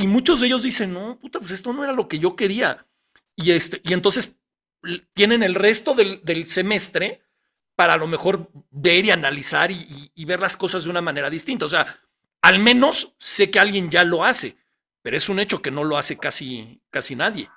[0.00, 2.86] Y muchos de ellos dicen, no, puta, pues esto no era lo que yo quería.
[3.36, 4.34] Y, este, y entonces
[5.12, 7.20] tienen el resto del, semestre
[7.76, 11.66] para a lo mejor ver y analizar y, ver las cosas de una manera distinta.
[11.66, 11.86] O sea,
[12.40, 14.56] al menos sé que alguien ya lo hace,
[15.02, 17.50] pero es un hecho que no lo hace casi, casi nadie.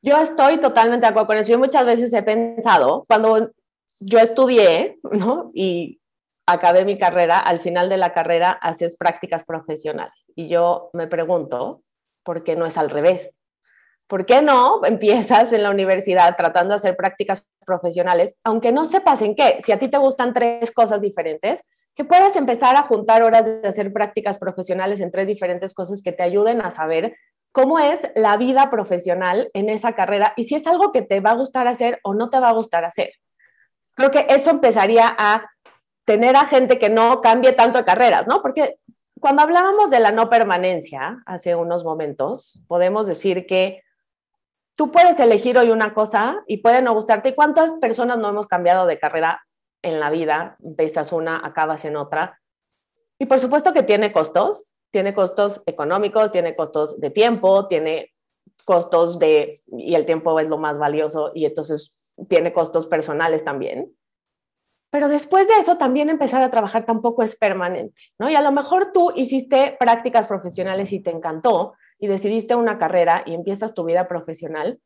[0.00, 1.52] Yo estoy totalmente de acuerdo con eso.
[1.52, 3.50] Yo muchas veces he pensado, cuando
[4.00, 5.50] yo estudié, ¿no?
[5.52, 6.00] Y
[6.48, 10.32] acabé mi carrera, al final de la carrera haces prácticas profesionales.
[10.34, 11.82] Y yo me pregunto,
[12.24, 13.30] ¿por qué no es al revés?
[14.06, 19.20] ¿Por qué no empiezas en la universidad tratando de hacer prácticas profesionales, aunque no sepas
[19.20, 19.60] en qué?
[19.62, 21.60] Si a ti te gustan tres cosas diferentes,
[21.94, 26.12] que puedas empezar a juntar horas de hacer prácticas profesionales en tres diferentes cosas que
[26.12, 27.14] te ayuden a saber
[27.52, 31.32] cómo es la vida profesional en esa carrera y si es algo que te va
[31.32, 33.10] a gustar hacer o no te va a gustar hacer.
[33.94, 35.50] Creo que eso empezaría a
[36.08, 38.40] tener a gente que no cambie tanto de carreras, ¿no?
[38.40, 38.78] Porque
[39.20, 43.82] cuando hablábamos de la no permanencia hace unos momentos, podemos decir que
[44.74, 47.28] tú puedes elegir hoy una cosa y puede no gustarte.
[47.28, 49.42] ¿Y cuántas personas no hemos cambiado de carrera
[49.82, 50.56] en la vida?
[50.64, 52.40] Empiezas una, acabas en otra.
[53.18, 58.08] Y por supuesto que tiene costos, tiene costos económicos, tiene costos de tiempo, tiene
[58.64, 63.92] costos de, y el tiempo es lo más valioso, y entonces tiene costos personales también.
[64.90, 68.30] Pero después de eso, también empezar a trabajar tampoco es permanente, ¿no?
[68.30, 73.22] Y a lo mejor tú hiciste prácticas profesionales y te encantó y decidiste una carrera
[73.26, 74.80] y empiezas tu vida profesional,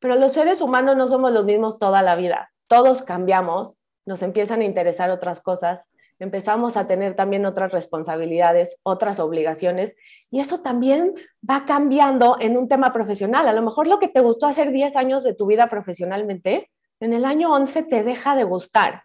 [0.00, 2.50] pero los seres humanos no somos los mismos toda la vida.
[2.68, 3.76] Todos cambiamos,
[4.06, 5.86] nos empiezan a interesar otras cosas
[6.18, 9.96] empezamos a tener también otras responsabilidades, otras obligaciones,
[10.30, 11.14] y eso también
[11.48, 13.48] va cambiando en un tema profesional.
[13.48, 16.70] A lo mejor lo que te gustó hacer 10 años de tu vida profesionalmente,
[17.00, 19.04] en el año 11 te deja de gustar.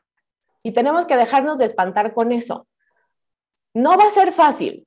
[0.64, 2.68] Y tenemos que dejarnos de espantar con eso.
[3.74, 4.86] No va a ser fácil.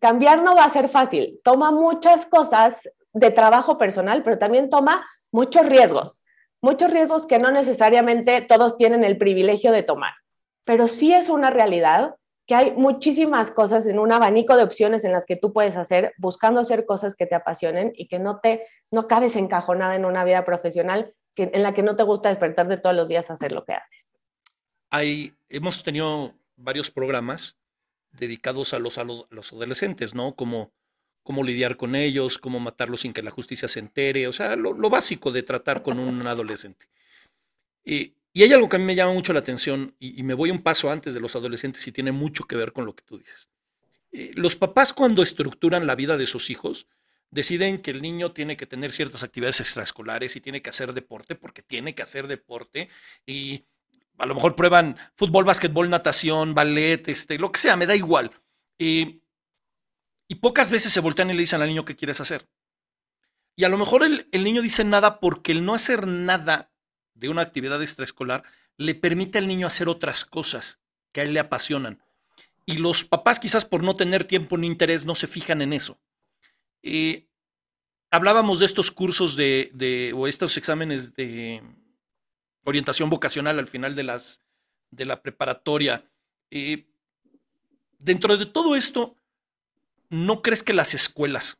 [0.00, 1.40] Cambiar no va a ser fácil.
[1.42, 6.22] Toma muchas cosas de trabajo personal, pero también toma muchos riesgos.
[6.60, 10.12] Muchos riesgos que no necesariamente todos tienen el privilegio de tomar
[10.68, 12.16] pero sí es una realidad
[12.46, 16.12] que hay muchísimas cosas en un abanico de opciones en las que tú puedes hacer,
[16.18, 18.60] buscando hacer cosas que te apasionen y que no te
[18.90, 22.94] no cabes encajonada en una vida profesional en la que no te gusta despertarte todos
[22.94, 24.07] los días a hacer lo que haces.
[24.90, 27.56] Hay, hemos tenido varios programas
[28.12, 30.34] dedicados a los, a los, adolescentes, ¿no?
[30.34, 30.72] Como
[31.22, 34.72] cómo lidiar con ellos, cómo matarlos sin que la justicia se entere, o sea, lo,
[34.72, 36.86] lo básico de tratar con un adolescente.
[37.84, 40.52] Y y hay algo que a mí me llama mucho la atención y, me voy
[40.52, 43.18] un paso antes de los adolescentes y tiene mucho que ver con lo que tú
[43.18, 43.48] dices.
[44.12, 46.86] Eh, los papás cuando estructuran la vida de sus hijos
[47.32, 51.34] deciden que el niño tiene que tener ciertas actividades extraescolares y tiene que hacer deporte
[51.34, 52.88] porque tiene que hacer deporte
[53.26, 53.64] y
[54.18, 58.30] a lo mejor prueban fútbol, básquetbol, natación, ballet, este, lo que sea, me da igual.
[58.78, 59.20] y
[60.40, 62.46] pocas veces se voltean y le dicen al niño qué quieres hacer.
[63.58, 66.70] Y a lo mejor el, niño dice nada porque el no hacer nada
[67.14, 68.44] de una actividad extraescolar
[68.76, 70.78] le permite al niño hacer otras cosas
[71.10, 72.00] que a él le apasionan.
[72.66, 75.98] Y los papás quizás por no tener tiempo ni interés no se fijan en eso.
[76.84, 77.26] Eh,
[78.12, 81.60] hablábamos de estos cursos de, o estos exámenes de
[82.64, 84.42] orientación vocacional al final de, las,
[84.90, 86.04] de la preparatoria.
[86.50, 86.86] Eh,
[87.98, 89.16] dentro de todo esto,
[90.08, 91.58] ¿no crees que las escuelas,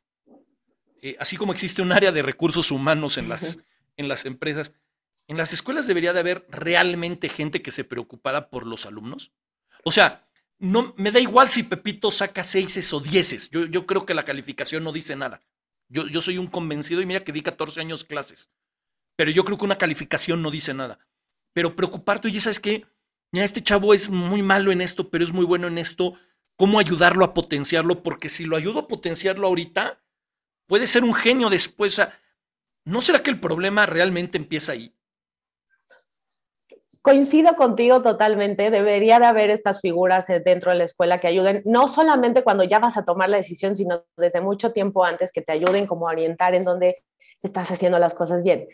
[1.02, 3.58] eh, así como existe un área de recursos humanos en las,
[3.96, 4.72] en las empresas,
[5.26, 9.32] en las escuelas debería de haber realmente gente que se preocupara por los alumnos?
[9.84, 10.26] O sea,
[10.58, 13.50] no me da igual si Pepito saca seises o dieces.
[13.50, 15.40] Yo, yo creo que la calificación no dice nada.
[15.88, 18.50] Yo, yo soy un convencido y mira que di 14 años clases.
[19.18, 21.00] Pero yo creo que una calificación no dice nada.
[21.52, 22.86] Pero preocuparte, oye, ¿sabes qué?
[23.32, 26.14] Mira, este chavo es muy malo en esto, pero es muy bueno en esto.
[26.56, 28.04] ¿Cómo ayudarlo a potenciarlo?
[28.04, 30.00] Porque si lo ayudo a potenciarlo ahorita,
[30.66, 32.00] puede ser un genio después.
[32.84, 34.94] ¿No será que el problema realmente empieza ahí?
[37.02, 41.62] Coincido contigo totalmente, debería de haber estas figuras eh, dentro de la escuela que ayuden,
[41.64, 45.42] no solamente cuando ya vas a tomar la decisión, sino desde mucho tiempo antes que
[45.42, 46.94] te ayuden como a orientar en dónde
[47.42, 48.68] estás haciendo las cosas bien,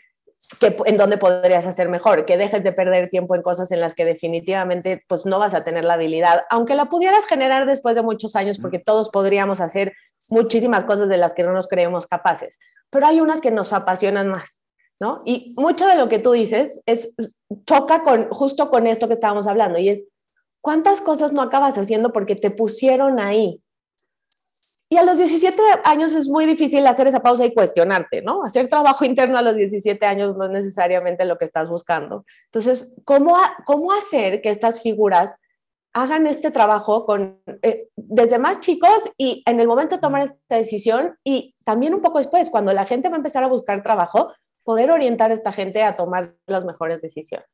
[0.61, 3.95] que, en dónde podrías hacer mejor, que dejes de perder tiempo en cosas en las
[3.95, 8.03] que definitivamente pues no vas a tener la habilidad, aunque la pudieras generar después de
[8.03, 9.93] muchos años, porque todos podríamos hacer
[10.31, 12.59] muchísimas cosas de las que no nos creemos capaces,
[12.91, 14.51] pero hay unas que nos apasionan más
[15.01, 15.23] ¿no?
[15.25, 17.15] Y mucho de lo que tú dices es
[17.67, 20.05] choca con justo con esto que estábamos hablando y es
[20.61, 23.61] cuántas cosas no acabas haciendo porque te pusieron ahí.
[24.89, 28.45] Y a los 17 años es muy difícil hacer esa pausa y cuestionarte, ¿no?
[28.45, 32.25] Hacer trabajo interno a los 17 años no es necesariamente lo que estás buscando.
[32.47, 35.35] Entonces, ¿cómo, cómo hacer que estas figuras
[35.95, 40.57] hagan este trabajo con, eh, desde más chicos y en el momento de tomar esta
[40.57, 44.33] decisión y también un poco después, cuando la gente va a empezar a buscar trabajo,
[44.65, 47.47] poder orientar a esta gente a tomar las mejores decisiones.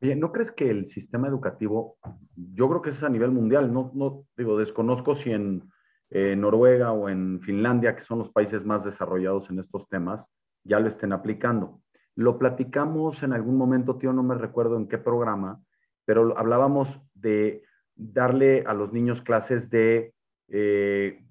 [0.00, 1.96] ¿no crees que el sistema educativo,
[2.36, 5.68] yo creo que es a nivel mundial, no, no digo, desconozco si en
[6.10, 10.24] Noruega o en Finlandia, que son los países más desarrollados en estos temas,
[10.64, 11.80] ya lo estén aplicando.
[12.14, 15.60] Lo platicamos en algún momento, tío, no me recuerdo en qué programa,
[16.04, 20.14] pero hablábamos de darle a los niños clases de
[20.48, 21.22] eh,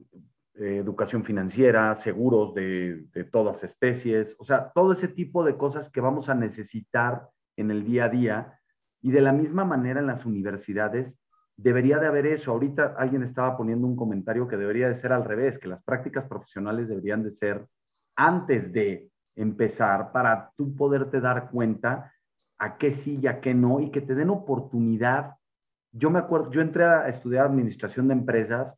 [0.55, 6.01] eh, educación financiera, seguros de, todas especies, o sea, todo ese tipo de cosas que
[6.01, 8.59] vamos a necesitar en el día a día.
[9.01, 11.13] Y de la misma manera en las universidades
[11.57, 12.51] debería de haber eso.
[12.51, 16.27] Ahorita alguien estaba poniendo un comentario que debería de ser al revés, que las prácticas
[16.27, 17.65] profesionales deberían de ser
[18.15, 22.11] antes de empezar para tú poderte dar cuenta
[22.57, 25.35] a qué sí y a qué no y que te den oportunidad.
[25.91, 28.73] Yo me acuerdo, yo entré a estudiar administración de empresas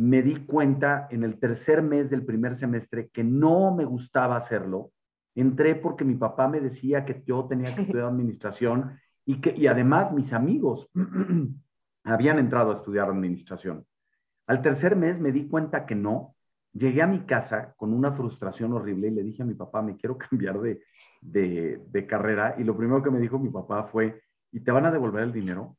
[0.00, 4.92] me di cuenta en el tercer mes del primer semestre que no me gustaba hacerlo.
[5.34, 9.66] Entré porque mi papá me decía que yo tenía que estudiar administración y que y
[9.66, 10.88] además mis amigos
[12.04, 13.86] habían entrado a estudiar administración.
[14.46, 16.34] Al tercer mes me di cuenta que no.
[16.72, 19.96] Llegué a mi casa con una frustración horrible y le dije a mi papá, me
[19.96, 20.80] quiero cambiar de,
[21.20, 22.54] de, carrera.
[22.58, 24.22] Y lo primero que me dijo mi papá fue,
[24.52, 25.76] ¿y te van a devolver el dinero?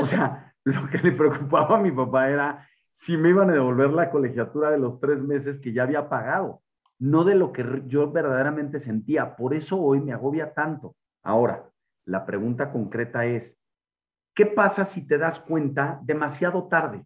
[0.00, 3.90] O sea, lo que le preocupaba a mi papá era si me iban a devolver
[3.90, 6.62] la colegiatura de los tres meses que ya había pagado,
[6.98, 9.36] no de lo que yo verdaderamente sentía.
[9.36, 10.96] Por eso hoy me agobia tanto.
[11.22, 11.70] Ahora,
[12.04, 13.54] la pregunta concreta es,
[14.34, 17.04] ¿qué pasa si te das cuenta demasiado tarde?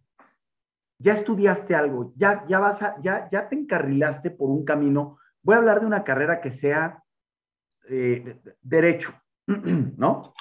[0.97, 5.17] Ya estudiaste algo, ya, ya, vas ya, ya te encarrilaste por un camino.
[5.43, 7.03] Voy a hablar de una carrera que sea
[7.89, 9.13] eh, derecho,
[9.47, 10.33] ¿no?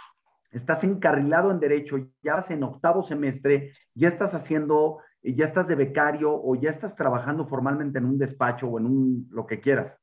[0.51, 5.75] Estás encarrilado en derecho, ya vas en octavo semestre, ya estás haciendo ya estás de
[5.75, 9.99] becario o ya estás trabajando formalmente en un despacho o en un lo que quieras.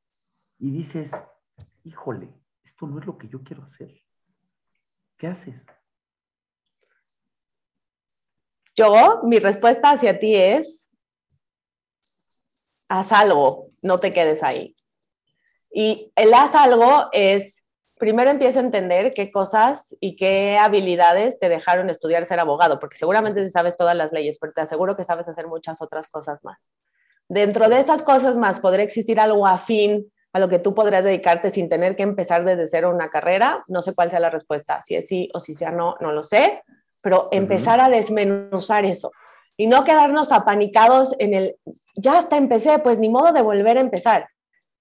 [0.58, 1.12] Y dices,
[1.84, 4.02] híjole, esto no es lo que yo quiero hacer.
[5.18, 5.62] ¿Qué haces?
[9.24, 10.90] Mi respuesta hacia ti es,
[12.88, 14.76] haz algo, no te quedes ahí.
[15.72, 17.62] Y el haz algo es
[18.02, 22.98] primero empieza a entender qué cosas y qué habilidades te dejaron estudiar ser abogado, porque
[22.98, 26.58] seguramente sabes todas las leyes, pero te aseguro que sabes hacer muchas otras cosas más.
[27.30, 31.52] Dentro de esas cosas más, ¿podría existir algo afín a lo que tú podrías dedicarte
[31.52, 33.60] sin tener que empezar desde cero una carrera?
[33.68, 36.24] No sé cuál sea la respuesta, si es sí o si sea no, no lo
[36.24, 36.64] sé,
[37.02, 39.12] pero empezar a desmenuzar eso
[39.58, 41.56] y no quedarnos apanicados en el,
[41.96, 44.28] ya hasta empecé, pues ni modo de volver a empezar.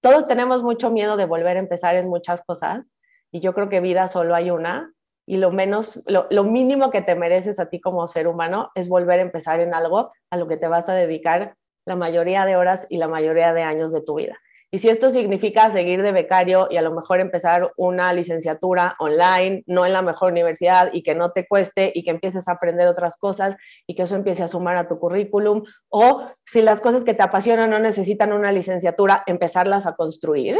[0.01, 2.91] Todos tenemos mucho miedo de volver a empezar en muchas cosas
[3.31, 4.91] y yo creo que vida solo hay una
[5.27, 9.19] y lo menos, lo, mínimo que te mereces a ti como ser humano es volver
[9.19, 11.55] a empezar en algo a lo que te vas a dedicar
[11.85, 14.37] la mayoría de horas y la mayoría de años de tu vida.
[14.73, 19.63] Y si esto significa seguir de becario y a lo mejor empezar una licenciatura online,
[19.67, 22.87] no en la mejor universidad y que no te cueste y que empieces a aprender
[22.87, 27.03] otras cosas y que eso empiece a sumar a tu currículum, o si las cosas
[27.03, 30.57] que te apasionan no necesitan una licenciatura, empezarlas a construir,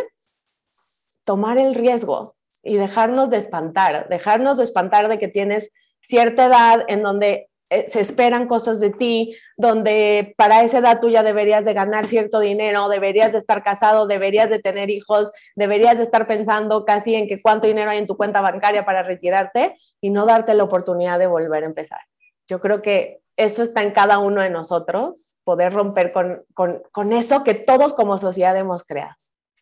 [1.24, 2.34] tomar el riesgo
[2.64, 7.51] y dejarnos de espantar, dejarnos de espantar de que tienes cierta edad en donde
[7.90, 12.42] se esperan cosas de ti, donde para esa edad tú ya deberías de ganar cierto
[12.42, 17.28] dinero, deberías de estar casado, deberías de tener hijos, deberías de estar pensando casi en
[17.28, 21.18] que cuánto dinero hay en tu cuenta bancaria para retirarte y no darte la oportunidad
[21.18, 22.00] de volver a empezar.
[22.50, 27.14] Yo creo que eso está en cada uno de nosotros, poder romper con, con, con
[27.14, 29.16] eso que todos como sociedad hemos creado.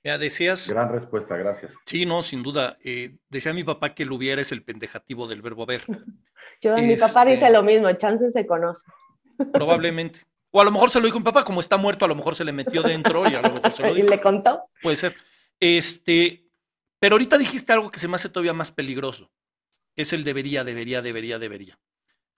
[0.03, 0.69] Ya decías.
[0.69, 1.71] Gran respuesta, gracias.
[1.85, 2.77] Sí, no, sin duda.
[2.83, 5.83] Eh, decía mi papá que el hubiera es el pendejativo del verbo haber.
[6.61, 8.85] Yo, mi papá dice este lo mismo, chance se conoce.
[9.53, 10.21] Probablemente.
[10.51, 12.35] O a lo mejor se lo dijo mi papá, como está muerto, a lo mejor
[12.35, 14.07] se le metió dentro y a lo mejor se lo dijo.
[14.07, 14.63] ¿Y le contó?
[14.81, 15.15] Puede ser.
[15.59, 16.49] Este,
[16.99, 19.31] pero ahorita dijiste algo que se me hace todavía más peligroso.
[19.95, 21.79] Es el debería, debería, debería, debería.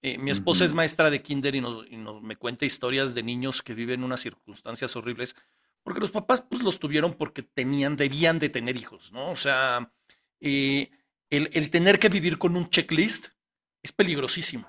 [0.01, 3.21] Eh, mi esposa es maestra de kinder y, nos, y nos, me cuenta historias de
[3.21, 5.35] niños que viven unas circunstancias horribles
[5.83, 9.31] porque los papás pues los tuvieron porque tenían, debían de tener hijos, ¿no?
[9.31, 9.91] O sea,
[10.39, 10.89] eh,
[11.29, 13.27] el, el, tener que vivir con un checklist
[13.81, 14.67] es peligrosísimo,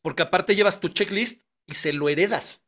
[0.00, 2.62] porque aparte llevas tu checklist y se lo heredas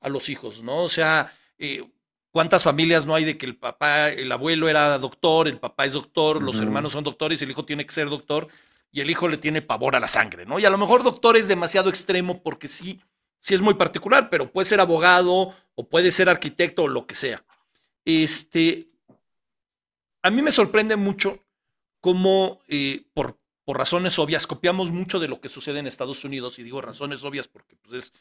[0.00, 0.84] a los hijos, ¿no?
[0.84, 1.84] O sea, eh,
[2.30, 5.92] ¿cuántas familias no hay de que el papá, el abuelo era doctor, el papá es
[5.92, 6.44] doctor, uh -huh.
[6.44, 8.48] los hermanos son doctores, el hijo tiene que ser doctor
[8.90, 10.58] y el hijo le tiene pavor a la sangre, ¿no?
[10.58, 13.00] Y a lo mejor doctor es demasiado extremo porque sí
[13.40, 17.14] sí es muy particular, pero puede ser abogado o puede ser arquitecto o lo que
[17.14, 17.44] sea.
[18.04, 18.88] Este,
[20.22, 21.46] a mí me sorprende mucho
[22.00, 26.58] cómo, eh, por, por, razones obvias, copiamos mucho de lo que sucede en Estados Unidos,
[26.58, 28.12] y digo razones obvias porque pues, es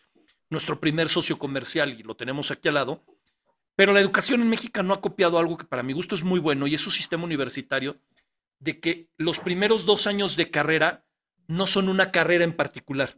[0.52, 3.04] nuestro primer socio comercial y lo tenemos aquí al lado,
[3.76, 6.40] pero la educación en México no ha copiado algo que para mi gusto es muy
[6.40, 7.98] bueno y es su sistema universitario
[8.60, 11.08] de que los primeros dos años de carrera
[11.48, 13.18] no son una carrera en particular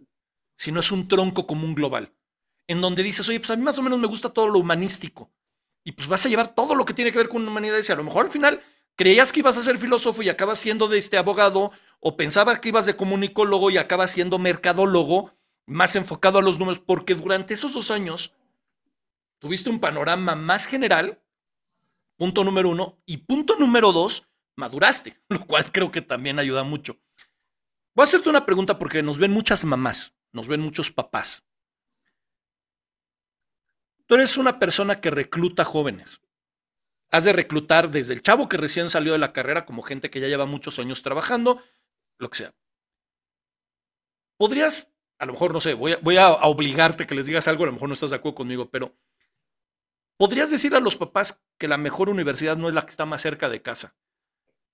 [0.60, 2.14] sino es un tronco común global,
[2.70, 5.32] en donde dices, oye, pues a mí más o menos me gusta todo lo humanístico,
[5.84, 7.96] y pues vas a llevar todo lo que tiene que ver con humanidades, y a
[7.96, 8.62] lo mejor al final
[8.96, 12.70] creías que ibas a ser filósofo y acabas siendo de este abogado, o pensaba que
[12.70, 15.34] ibas de comunicólogo y acabas siendo mercadólogo,
[15.66, 18.34] más enfocado a los números, porque durante esos dos años
[19.40, 21.22] tuviste un panorama más general,
[22.18, 26.98] punto número uno, y punto número dos, maduraste, lo cual creo que también ayuda mucho.
[27.96, 31.44] Voy a hacerte una pregunta porque nos ven muchas mamás nos ven muchos papás.
[34.10, 36.20] Tú eres una persona que recluta jóvenes.
[37.12, 40.20] Has de reclutar desde el chavo que recién salió de la carrera como gente que
[40.20, 41.62] ya lleva muchos años trabajando,
[42.18, 42.56] lo que sea.
[44.36, 47.64] Podrías, a lo mejor, no sé, voy a, voy a obligarte que les digas algo,
[47.64, 48.98] a lo mejor no estás de acuerdo conmigo, pero
[50.18, 53.22] podrías decir a los papás que la mejor universidad no es la que está más
[53.22, 53.96] cerca de casa,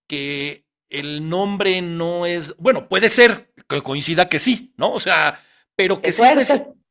[0.08, 4.94] que el nombre no es, bueno, puede ser que coincida que sí, ¿no?
[4.94, 5.44] O sea,
[5.76, 6.24] pero que sí,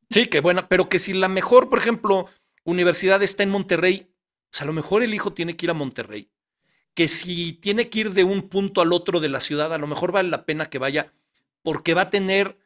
[0.09, 2.27] sí, que buena, pero que si la mejor, por ejemplo,
[2.63, 4.07] universidad está en Monterrey,
[4.49, 6.29] pues a lo mejor el hijo tiene que ir a Monterrey.
[6.93, 9.87] Que si tiene que ir de un punto al otro de la ciudad, a lo
[9.87, 11.13] mejor vale la pena que vaya,
[11.61, 12.57] porque va a tener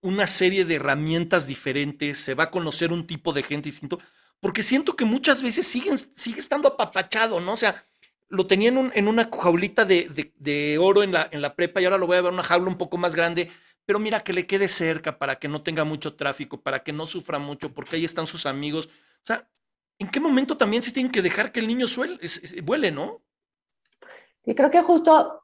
[0.00, 3.98] una serie de herramientas diferentes, se va a conocer un tipo de gente distinto,
[4.40, 7.52] porque siento que muchas veces siguen, sigue estando apapachado, ¿no?
[7.52, 7.84] O sea,
[8.28, 11.54] lo tenía en, un, en una jaulita de, de, de, oro en la, en la
[11.54, 13.50] prepa y ahora lo voy a ver en una jaula un poco más grande,
[13.86, 17.06] pero mira que le quede cerca para que no tenga mucho tráfico, para que no
[17.06, 18.86] sufra mucho, porque ahí están sus amigos.
[18.86, 19.48] O sea,
[19.98, 22.18] ¿en qué momento también se tienen que dejar que el niño suele,
[22.64, 23.22] vuele, no?
[24.44, 25.42] Y creo que justo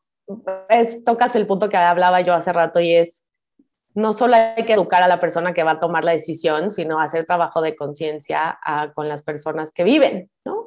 [0.69, 3.23] es, tocas el punto que hablaba yo hace rato y es,
[3.95, 7.01] no solo hay que educar a la persona que va a tomar la decisión, sino
[7.01, 8.59] hacer trabajo de conciencia
[8.95, 10.62] con las personas que viven, ¿no?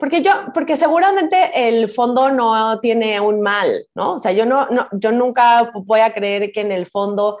[0.00, 4.14] Porque yo, porque seguramente el fondo no tiene un mal, ¿no?
[4.14, 7.38] O sea, yo no, no, yo nunca voy a creer que en el fondo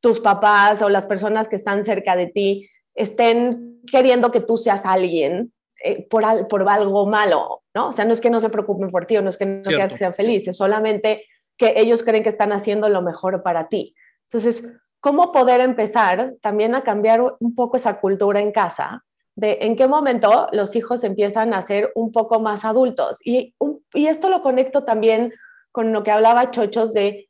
[0.00, 4.84] tus papás o las personas que están cerca de ti estén queriendo que tú seas
[4.84, 5.50] alguien
[5.82, 7.88] eh, por, al, por algo malo, ¿no?
[7.88, 9.62] O sea, no es que no se preocupen por ti o no es que no
[9.62, 11.24] quieran que sean felices, solamente
[11.56, 13.94] que ellos creen que están haciendo lo mejor para ti.
[14.24, 19.02] Entonces, ¿cómo poder empezar también a cambiar un poco esa cultura en casa?
[19.36, 23.18] De en qué momento los hijos empiezan a ser un poco más adultos.
[23.24, 23.54] Y,
[23.92, 25.32] y esto lo conecto también
[25.72, 27.28] con lo que hablaba Chochos de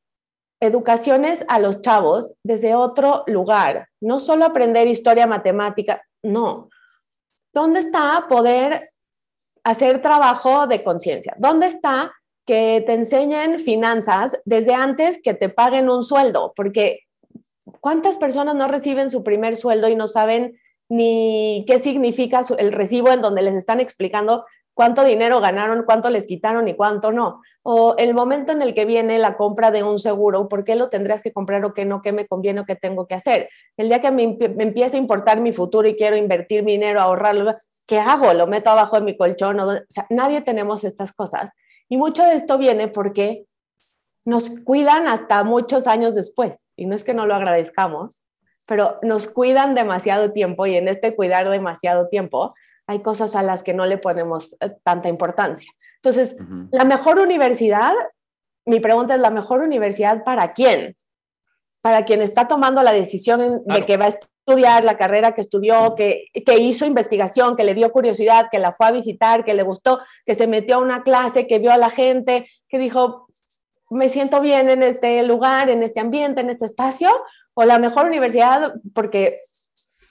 [0.61, 6.69] educaciones a los chavos desde otro lugar, no solo aprender historia, matemática, no.
[7.53, 8.81] ¿Dónde está poder
[9.63, 11.35] hacer trabajo de conciencia?
[11.39, 12.13] ¿Dónde está
[12.47, 16.53] que te enseñen finanzas desde antes que te paguen un sueldo?
[16.57, 17.01] Porque
[17.81, 20.59] ¿cuántas personas no reciben su primer sueldo y no saben
[20.89, 26.27] ni qué significa el recibo en donde les están explicando cuánto dinero ganaron, cuánto les
[26.27, 27.41] quitaron y cuánto no.
[27.63, 30.91] O el momento en el que viene la compra de un seguro, ¿por qué lo
[30.91, 33.49] tendrías que comprar o qué no, qué me conviene o qué tengo que hacer?
[33.77, 37.55] El día que me, empiece a importar mi futuro y quiero invertir mi dinero, ahorrarlo,
[37.87, 38.33] ¿qué hago?
[38.35, 39.59] ¿Lo meto abajo de mi colchón?
[40.11, 41.53] Nadie tenemos estas cosas.
[41.89, 43.47] Y mucho de esto viene porque
[44.25, 46.69] nos cuidan hasta muchos años después.
[46.77, 48.24] Y no es que no lo agradezcamos,
[48.67, 52.53] pero nos cuidan demasiado tiempo y en este cuidar demasiado tiempo
[52.87, 55.71] hay cosas a las que no le ponemos eh, tanta importancia.
[55.97, 56.37] Entonces,
[56.71, 57.93] la mejor universidad,
[58.67, 60.95] mi pregunta es, ¿la mejor universidad para quién?
[61.83, 65.95] Para quien está tomando la decisión de que va a estudiar la carrera que estudió,
[65.95, 69.63] que, que hizo investigación, que le dio curiosidad, que la fue a visitar, que le
[69.63, 73.29] gustó, que se metió a una clase, que vio a la gente, que dijo,
[73.91, 77.09] me siento bien en este lugar, en este ambiente, en este espacio,
[77.55, 79.39] o la mejor universidad porque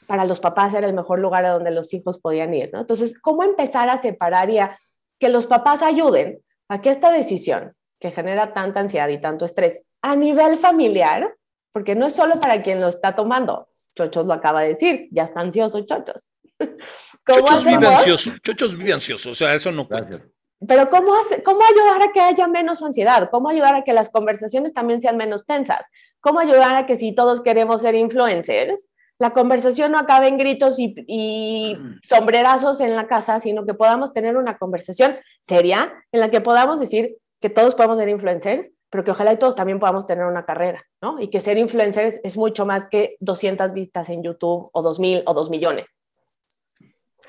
[0.08, 2.82] para los papás era el mejor lugar a donde los hijos podían ir, ¿no?
[2.82, 4.78] Entonces, ¿cómo empezar a separar y a
[5.20, 9.84] que los papás ayuden a que esta decisión que genera tanta ansiedad y tanto estrés
[10.02, 11.34] a nivel familiar,
[11.72, 15.24] porque no es solo para quien lo está tomando, Chochos lo acaba de decir, ya
[15.24, 16.30] está ansioso Chochos.
[17.26, 20.22] Chochos vive ansioso, Chochos vive ansioso, o sea, eso no Gracias.
[20.68, 23.30] Pero ¿cómo, hace, ¿cómo ayudar a que haya menos ansiedad?
[23.30, 25.86] ¿Cómo ayudar a que las conversaciones también sean menos tensas?
[26.24, 30.78] ¿Cómo ayudar a que si todos queremos ser influencers, la conversación no acabe en gritos
[30.80, 36.40] y, sombrerazos en la casa, sino que podamos tener una conversación seria en la que
[36.40, 40.24] podamos decir que todos podemos ser influencers, pero que ojalá y todos también podamos tener
[40.24, 41.20] una carrera, ¿no?
[41.20, 45.34] Y que ser influencers es mucho más que 200 vistas en YouTube o 2000 o
[45.34, 46.04] 2 millones.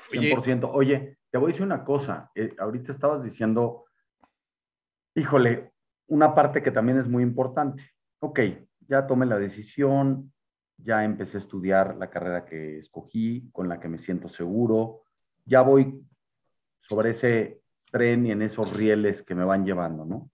[0.09, 0.69] 100%.
[0.73, 2.31] Oye, te voy a decir una cosa.
[2.33, 3.87] Eh, ahorita estabas diciendo,
[5.15, 5.73] híjole,
[6.07, 7.91] una parte que también es muy importante.
[8.19, 8.39] Ok,
[8.87, 10.31] ya tomé la decisión,
[10.77, 15.03] ya empecé a estudiar la carrera que escogí, con la que me siento seguro,
[15.45, 16.01] ya voy
[16.81, 17.61] sobre ese
[17.91, 20.29] tren y en esos rieles que me van llevando, ¿no?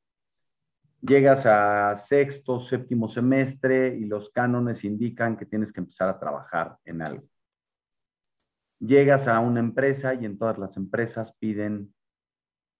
[1.02, 6.78] Llegas a sexto, séptimo semestre y los cánones indican que tienes que empezar a trabajar
[6.86, 7.24] en algo.
[8.80, 11.94] Llegas a una empresa y en todas las empresas piden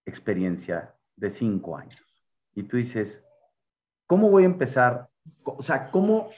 [0.06, 2.00] experiencia de cinco años.
[2.54, 3.24] Y tú dices,
[4.08, 5.11] ¿cómo voy a empezar?
[5.46, 6.30] O sea, ¿cómo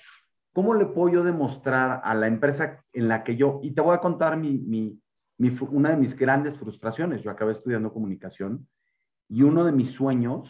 [0.54, 3.96] ¿cómo le puedo yo demostrar a la empresa en la que yo, y te voy
[3.96, 5.00] a contar mi, mi,
[5.72, 8.68] una de mis grandes frustraciones, yo acabé estudiando comunicación
[9.28, 10.50] y uno de mis sueños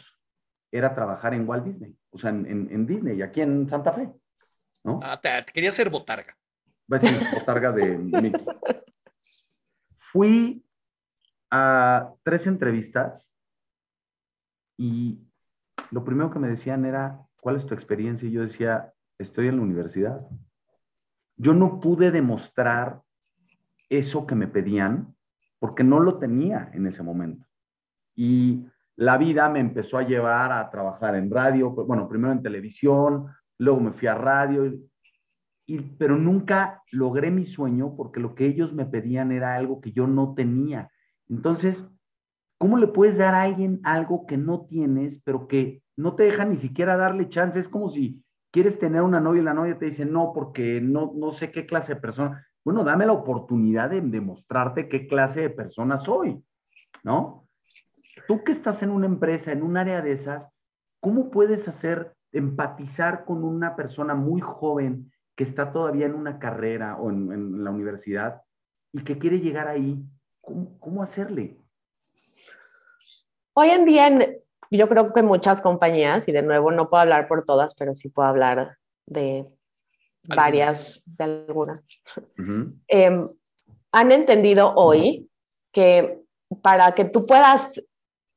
[0.72, 4.12] era trabajar en Walt Disney, o sea, en, en, Disney, aquí en Santa Fe,
[4.84, 5.00] ¿no?
[5.02, 6.38] Ah, te, quería ser botarga.
[6.92, 8.46] Va a ser botarga de Mickey.
[10.12, 10.66] Fui
[11.50, 13.26] a tres entrevistas
[14.78, 15.20] y
[15.92, 18.28] lo primero que me decían era, ¿cuál es tu experiencia?
[18.28, 20.26] Y yo decía, estoy en la universidad.
[21.36, 23.02] Yo no pude demostrar
[23.90, 25.14] eso que me pedían
[25.60, 27.46] porque no lo tenía en ese momento.
[28.16, 28.66] Y
[28.96, 33.28] la vida me empezó a llevar a trabajar en radio, bueno, primero en televisión,
[33.58, 34.74] luego me fui a radio,
[35.68, 39.92] y, pero nunca logré mi sueño porque lo que ellos me pedían era algo que
[39.92, 40.90] yo no tenía.
[41.28, 41.84] Entonces,
[42.64, 46.46] ¿cómo le puedes dar a alguien algo que no tienes, pero que no te deja
[46.46, 47.60] ni siquiera darle chance?
[47.60, 51.12] Es como si quieres tener una novia y la novia te dice no porque no,
[51.14, 52.48] no sé qué clase de persona.
[52.64, 56.42] Bueno, dame la oportunidad de demostrarte qué clase de persona soy,
[57.04, 57.50] ¿no?
[58.30, 60.50] Tú que estás en una empresa, en un área de esas,
[61.02, 66.96] ¿cómo puedes hacer empatizar con una persona muy joven que está todavía en una carrera
[66.96, 68.42] o en, la universidad
[68.94, 70.02] y que quiere llegar ahí?
[70.40, 71.58] ¿Cómo, cómo hacerle?
[73.54, 74.38] Hoy en día en,
[74.72, 78.10] yo creo que muchas compañías, y de nuevo no puedo hablar por todas, pero sí
[78.10, 79.46] puedo hablar de
[80.28, 81.82] varias, de algunas,
[82.88, 83.28] em,
[83.92, 85.30] han entendido hoy
[85.72, 86.20] que
[86.62, 87.82] para que tú puedas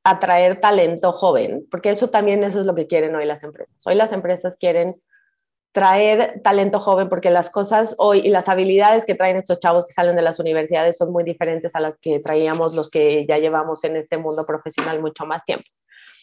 [0.05, 3.79] atraer talento joven, porque eso también eso es lo que quieren hoy las empresas.
[3.87, 4.93] Hoy las empresas quieren
[5.77, 9.93] traer talento joven porque las cosas hoy y las habilidades que traen estos chavos que
[9.93, 13.85] salen de las universidades son muy diferentes a las que traíamos los que ya llevamos
[13.85, 15.67] en este mundo profesional mucho más tiempo.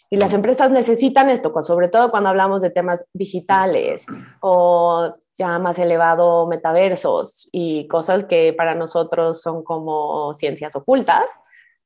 [0.09, 4.07] Y las empresas necesitan esto, sobre todo cuando hablamos de temas digitales
[4.39, 11.29] o ya más elevado metaversos y cosas que para nosotros son como ciencias ocultas.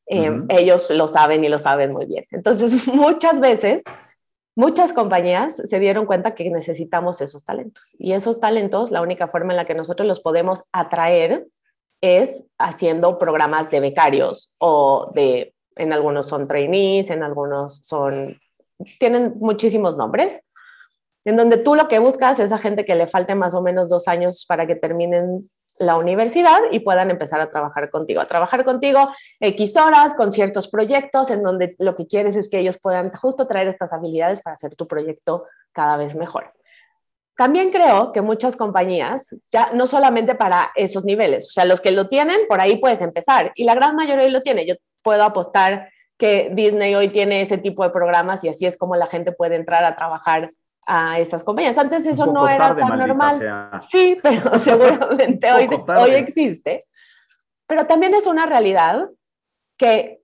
[0.06, 2.24] Em, ellos lo saben y lo saben muy bien.
[2.32, 3.84] Entonces, muchas veces,
[4.58, 7.84] muchas compañías se dieron cuenta que necesitamos esos talentos.
[7.94, 11.48] Y esos talentos, la única forma en la que nosotros los podemos atraer
[12.02, 18.36] es haciendo programas de becarios o de en algunos son trainees, en algunos son,
[19.00, 20.42] tienen muchísimos nombres,
[21.24, 23.90] en donde tú lo que buscas es a gente que le falte más o menos
[23.90, 25.38] dos años para que terminen
[25.80, 29.08] la universidad y puedan empezar a trabajar contigo, a trabajar contigo
[29.40, 33.48] X horas con ciertos proyectos en donde lo que quieres es que ellos puedan justo
[33.48, 36.52] traer estas habilidades para hacer tu proyecto cada vez mejor.
[37.36, 41.92] También creo que muchas compañías, ya no solamente para esos niveles, o sea, los que
[41.92, 44.66] lo tienen, por ahí puedes empezar y la gran mayoría lo tiene.
[44.66, 44.74] Yo
[45.04, 49.06] puedo apostar que Disney hoy tiene ese tipo de programas y así es como la
[49.06, 50.50] gente puede entrar a trabajar
[50.88, 51.78] a esas compañías.
[51.78, 53.82] Antes eso no era tan normal.
[53.92, 55.68] Sí, pero seguramente hoy,
[56.00, 56.80] hoy existe.
[57.68, 59.08] Pero también es una realidad
[59.78, 60.22] que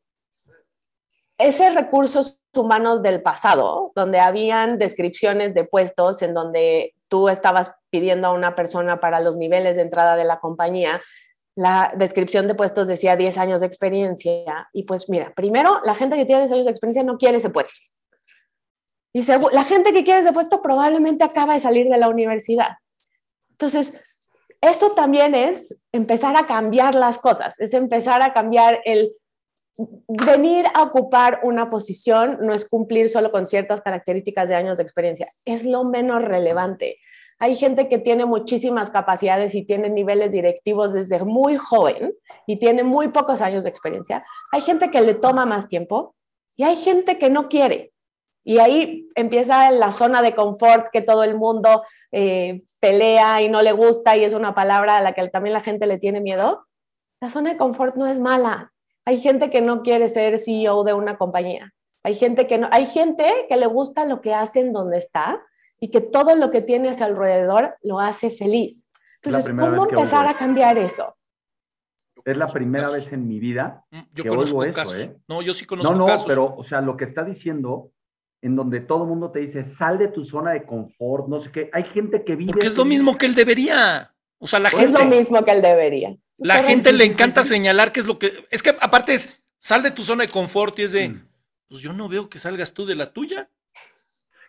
[1.38, 8.28] esos recursos humanos del pasado, donde habían descripciones de puestos en donde tú estabas pidiendo
[8.28, 11.02] a una persona para los niveles de entrada de la compañía,
[11.56, 14.70] la descripción de puestos decía 10 años de experiencia.
[14.74, 17.50] Y pues mira, primero, la gente que tiene 10 años de experiencia no quiere ese
[17.50, 17.74] puesto.
[19.14, 22.78] Y la gente que quiere ese puesto probablemente acaba de salir de la universidad.
[23.52, 24.02] Entonces,
[24.60, 29.14] eso también es empezar a cambiar las cosas, es empezar a cambiar el
[30.08, 34.84] venir a ocupar una posición, no es cumplir solo con ciertas características de años de
[34.84, 36.98] experiencia, es lo menos relevante.
[37.40, 42.14] Hay gente que tiene muchísimas capacidades y tiene niveles directivos desde muy joven
[42.48, 44.24] y tiene muy pocos años de experiencia.
[44.52, 46.16] Hay gente que le toma más tiempo
[46.56, 47.93] y hay gente que no quiere.
[48.44, 53.62] Y ahí empieza la zona de confort que todo el mundo eh, pelea y no
[53.62, 56.68] le gusta y es una palabra a la que también la gente le tiene miedo.
[57.22, 58.74] La zona de confort no es mala.
[59.06, 61.74] Hay gente que no quiere ser CEO de una compañía.
[62.04, 65.42] Hay gente que no, hay gente que le gusta lo que hace en donde está
[65.80, 68.90] y que todo lo que tiene a su alrededor lo hace feliz.
[69.22, 71.16] Entonces, ¿cómo empezar a cambiar eso?
[72.26, 75.18] Es la primera vez en mi vida mm, yo que conozco oigo eso, ¿eh?
[75.28, 77.92] No, yo sí conozco No, no, pero, o sea, lo que está diciendo
[78.44, 81.50] en donde todo el mundo te dice, sal de tu zona de confort, no sé
[81.50, 81.70] qué.
[81.72, 82.52] Hay gente que vive.
[82.52, 84.14] Porque es lo mismo que él debería.
[84.38, 84.86] O sea, la gente.
[84.88, 86.14] Es lo mismo que él debería.
[86.40, 88.34] La gente le encanta señalar que es lo que.
[88.52, 91.28] Es que aparte es, sal de tu zona de confort y es de, mm.
[91.70, 93.50] pues yo no veo que salgas tú de la tuya.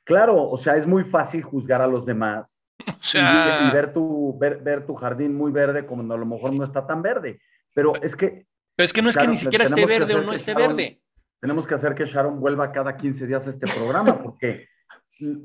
[0.02, 2.50] Claro, o sea, es muy fácil juzgar a los demás.
[2.88, 3.68] O sea...
[3.70, 7.00] y, ver, tu, ver, tu jardín muy verde como a lo mejor no está tan
[7.00, 7.40] verde.
[7.72, 8.44] Pero es que.
[8.74, 11.00] Pero es que no es que ni siquiera esté verde o no esté verde
[11.44, 14.66] tenemos que hacer que Sharon vuelva cada 15 días a este programa, porque,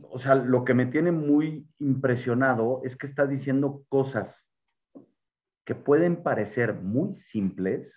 [0.10, 4.34] o sea, lo que me tiene muy impresionado es que está diciendo cosas
[5.66, 7.94] que pueden parecer muy simples,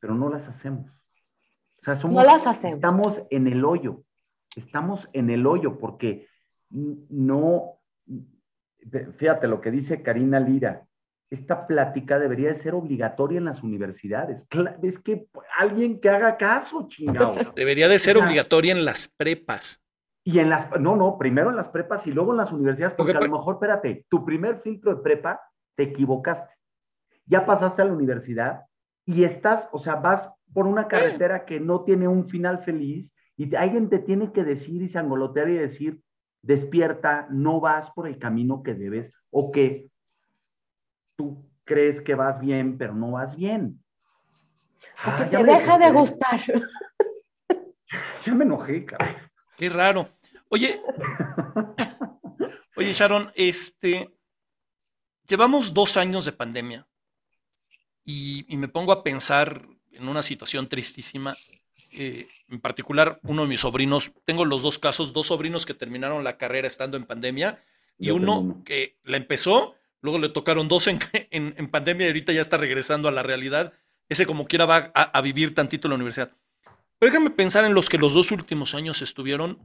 [0.00, 0.90] pero no las hacemos.
[0.90, 2.74] O sea, somos, no las hacemos.
[2.74, 4.02] Estamos en el hoyo,
[4.56, 6.26] estamos en el hoyo porque
[6.68, 7.78] no,
[9.18, 10.87] fíjate lo que dice Karina Lira,
[11.30, 14.42] esta plática debería de ser obligatoria en las universidades.
[14.82, 15.26] Es que
[15.58, 17.34] alguien que haga caso, chingado.
[17.56, 19.82] Debería de ser obligatoria en las prepas.
[20.24, 23.12] Y en las, no, no, primero en las prepas y luego en las universidades, porque
[23.12, 25.40] a lo mejor, espérate, tu primer filtro de prepa,
[25.74, 26.54] te equivocaste.
[27.26, 28.62] Ya pasaste a la universidad
[29.06, 33.54] y estás, o sea, vas por una carretera que no tiene un final feliz y
[33.54, 36.00] alguien te tiene que decir y sangolotear y decir,
[36.42, 39.88] despierta, no vas por el camino que debes o que
[41.18, 43.82] tú crees que vas bien, pero no vas bien.
[45.04, 46.40] Porque ah, te deja de gustar.
[48.22, 49.16] Ya me enojé, cabrón.
[49.56, 50.06] Qué raro.
[50.50, 50.78] Oye,
[52.76, 54.14] oye, Sharon, este,
[55.26, 56.86] llevamos dos años de pandemia
[58.04, 61.32] y, me pongo a pensar en una situación tristísima.
[61.92, 66.22] Eh, en particular, uno de mis sobrinos, tengo los dos casos, dos sobrinos que terminaron
[66.24, 67.64] la carrera estando en pandemia
[67.96, 72.40] y uno que la empezó Luego le tocaron dos en, en, pandemia y ahorita ya
[72.40, 73.72] está regresando a la realidad.
[74.08, 76.32] Ese como quiera va a, vivir tantito en la universidad.
[76.98, 79.58] Pero déjame pensar en los que los dos últimos años estuvieron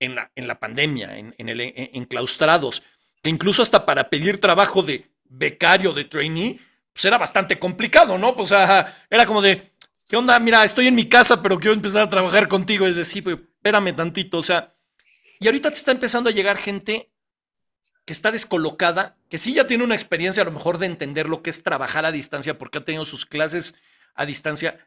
[0.00, 2.82] en la, en la pandemia, en, el, enclaustrados,
[3.22, 6.58] que incluso hasta para pedir trabajo de becario, de trainee,
[6.92, 8.34] pues era bastante complicado, ¿no?
[8.34, 9.72] Pues, o sea, era como de,
[10.08, 10.38] ¿qué onda?
[10.40, 12.86] Mira, estoy en mi casa, pero quiero empezar a trabajar contigo.
[12.86, 14.74] Es decir, pues, espérame tantito, o sea,
[15.38, 17.09] y ahorita te está empezando a llegar gente
[18.04, 21.42] que está descolocada, que sí ya tiene una experiencia a lo mejor de entender lo
[21.42, 23.74] que es trabajar a distancia porque ha tenido sus clases
[24.14, 24.78] a distancia,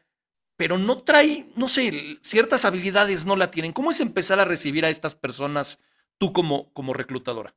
[0.56, 3.72] pero no trae, no sé, ciertas habilidades no la tienen.
[3.72, 5.80] ¿Cómo es empezar a recibir a estas personas
[6.18, 7.54] tú como, como reclutadora?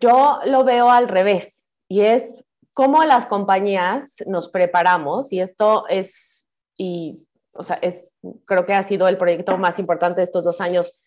[0.00, 6.48] Yo lo veo al revés y es cómo las compañías nos preparamos y esto es,
[6.76, 10.60] y, o sea, es, creo que ha sido el proyecto más importante de estos dos
[10.60, 11.00] años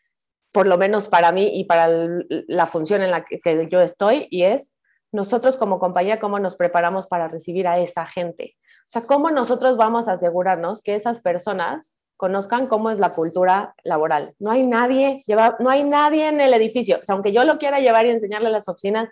[0.52, 1.88] por lo menos para mí y para
[2.30, 4.74] la función en la que, yo estoy, y es
[5.12, 8.56] nosotros como compañía, cómo nos preparamos para recibir a esa gente.
[8.82, 13.76] O sea, cómo nosotros vamos a asegurarnos que esas personas conozcan cómo es la cultura
[13.84, 14.34] laboral.
[14.40, 16.96] No hay nadie, lleva, no hay nadie en el edificio.
[16.96, 19.10] O sea, aunque yo lo quiera llevar y enseñarle las oficinas,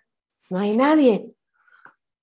[0.50, 1.32] no hay nadie.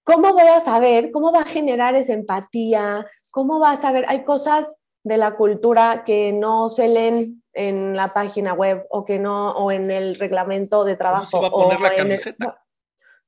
[0.04, 1.10] ¿Cómo voy a saber?
[1.12, 3.06] ¿Cómo va a generar esa empatía?
[3.30, 4.04] ¿Cómo va a saber?
[4.08, 9.18] Hay cosas de la cultura que no se leen en la página web o que
[9.18, 11.30] no o en el reglamento de trabajo.
[11.30, 12.58] ¿Cómo se va a poner la camiseta?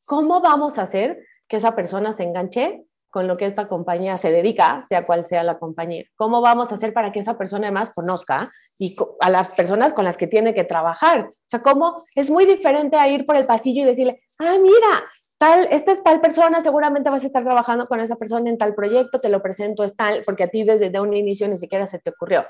[0.07, 1.19] ¿Cómo vamos a hacer
[1.49, 5.45] que esa persona se enganche con lo que esta compañía se dedica, sea cual sea
[5.45, 6.05] la compañía?
[6.17, 10.05] ¿Cómo vamos a hacer para que esa persona además conozca y a las personas con
[10.05, 11.29] las que tiene que trabajar?
[11.29, 15.05] O sea, ¿cómo es muy diferente a ir por el pasillo y decirle, ah, mira,
[15.39, 18.75] tal, esta es tal persona, seguramente vas a estar trabajando con esa persona en tal
[18.75, 22.01] proyecto, te lo presento, es tal, porque a ti desde un inicio ni siquiera se
[22.01, 22.43] te ocurrió.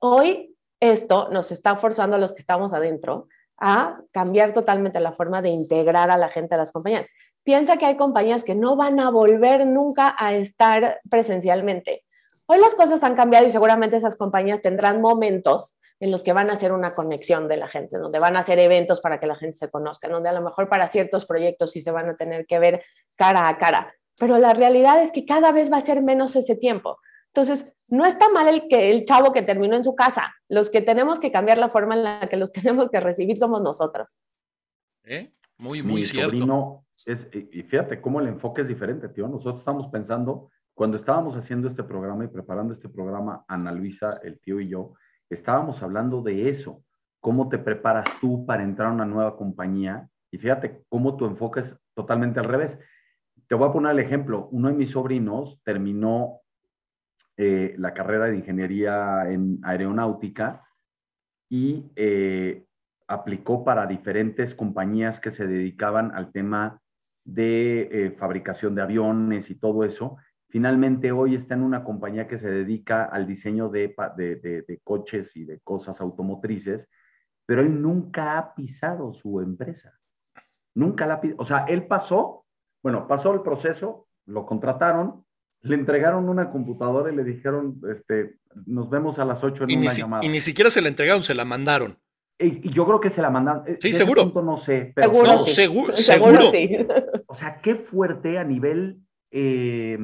[0.00, 0.51] Hoy
[0.82, 5.48] esto nos está forzando a los que estamos adentro a cambiar totalmente la forma de
[5.48, 7.06] integrar a la gente a las compañías.
[7.44, 12.02] Piensa que hay compañías que no van a volver nunca a estar presencialmente.
[12.48, 16.50] Hoy las cosas han cambiado y seguramente esas compañías tendrán momentos en los que van
[16.50, 19.36] a hacer una conexión de la gente, donde van a hacer eventos para que la
[19.36, 22.44] gente se conozca, donde a lo mejor para ciertos proyectos sí se van a tener
[22.44, 22.82] que ver
[23.16, 23.94] cara a cara.
[24.18, 26.98] Pero la realidad es que cada vez va a ser menos ese tiempo.
[27.34, 30.34] Entonces, no está mal el, que, el chavo que terminó en su casa.
[30.48, 33.62] Los que tenemos que cambiar la forma en la que los tenemos que recibir somos
[33.62, 34.20] nosotros.
[35.04, 35.32] ¿Eh?
[35.56, 36.30] Muy, muy Mi cierto.
[36.30, 39.28] sobrino es, y fíjate cómo el enfoque es diferente, tío.
[39.28, 44.38] Nosotros estamos pensando, cuando estábamos haciendo este programa y preparando este programa, Ana Luisa, el
[44.38, 44.92] tío y yo,
[45.30, 46.82] estábamos hablando de eso,
[47.20, 51.60] cómo te preparas tú para entrar a una nueva compañía y fíjate cómo tu enfoque
[51.60, 52.78] es totalmente al revés.
[53.48, 56.41] Te voy a poner el ejemplo, uno de mis sobrinos terminó
[57.36, 60.64] eh, la carrera de ingeniería en aeronáutica
[61.48, 62.64] y eh,
[63.06, 66.80] aplicó para diferentes compañías que se dedicaban al tema
[67.24, 70.16] de eh, fabricación de aviones y todo eso
[70.52, 75.46] Finalmente, hoy está en una compañía que se dedica al diseño de, de, coches y
[75.46, 76.86] de cosas automotrices,
[77.46, 79.98] pero él nunca ha pisado su empresa.
[80.74, 81.22] Nunca la.
[81.38, 82.44] O sea, él pasó,
[82.82, 85.24] bueno, pasó el proceso, lo contrataron,
[85.62, 88.36] le entregaron una computadora y le dijeron, este,
[88.66, 90.24] nos vemos a las 8 en y una llamada.
[90.24, 91.96] Y ni siquiera se la entregaron, se la mandaron.
[92.38, 93.62] Y, y yo creo que se la mandaron.
[93.80, 94.22] Sí, De seguro.
[94.24, 94.92] punto no sé.
[94.94, 95.52] Pero, Seguro No, sí.
[95.52, 96.50] seguro, Seguro seguro.
[96.50, 96.86] sí.
[97.26, 98.98] O sea, qué fuerte a nivel,
[99.30, 99.96] eh,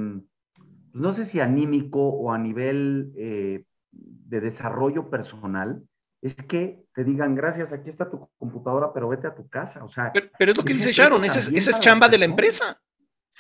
[0.93, 5.83] no sé si anímico o a nivel eh, de desarrollo personal,
[6.23, 9.85] es que te digan, gracias, aquí está tu computadora, pero vete a tu casa.
[9.85, 12.25] O sea, Pero, pero es lo que dice Sharon, esa es, esa chamba de la
[12.25, 12.81] empresa.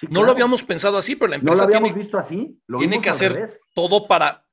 [0.00, 2.60] Sí, No lo habíamos pensado así, pero la No lo empresa habíamos tiene visto así.
[2.66, 3.60] Lo tiene que hacer revés.
[3.74, 4.44] todo para,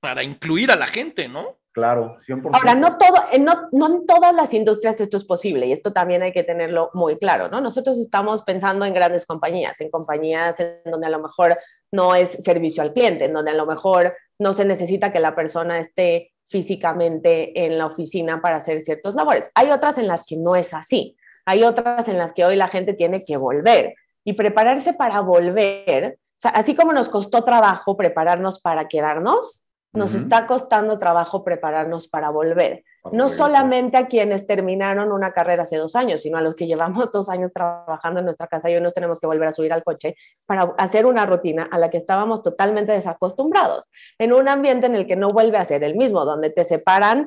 [0.00, 1.58] para incluir a la gente, ¿no?
[1.72, 2.50] Claro, 100%.
[2.54, 5.92] Ahora, no, todo, en no, no en todas las industrias esto es posible y esto
[5.92, 7.60] también hay que tenerlo muy claro, ¿no?
[7.60, 11.54] Nosotros estamos pensando en grandes compañías, en compañías en donde a lo mejor
[11.92, 15.36] no es servicio al cliente, en donde a lo mejor no se necesita que la
[15.36, 19.50] persona esté físicamente en la oficina para hacer ciertos labores.
[19.54, 21.16] Hay otras en las que no es así.
[21.44, 23.94] Hay otras en las que hoy la gente tiene que volver
[24.24, 26.18] y prepararse para volver.
[26.20, 32.08] O sea, así como nos costó trabajo prepararnos para quedarnos, nos está costando trabajo prepararnos
[32.08, 32.84] para volver.
[33.12, 37.10] No solamente a quienes terminaron una carrera hace dos años, sino a los que llevamos
[37.12, 39.82] dos años trabajando en nuestra casa y hoy nos tenemos que volver a subir al
[39.82, 40.14] coche
[40.46, 43.84] para hacer una rutina a la que estábamos totalmente desacostumbrados,
[44.18, 47.26] en un ambiente en el que no vuelve a ser el mismo, donde te separan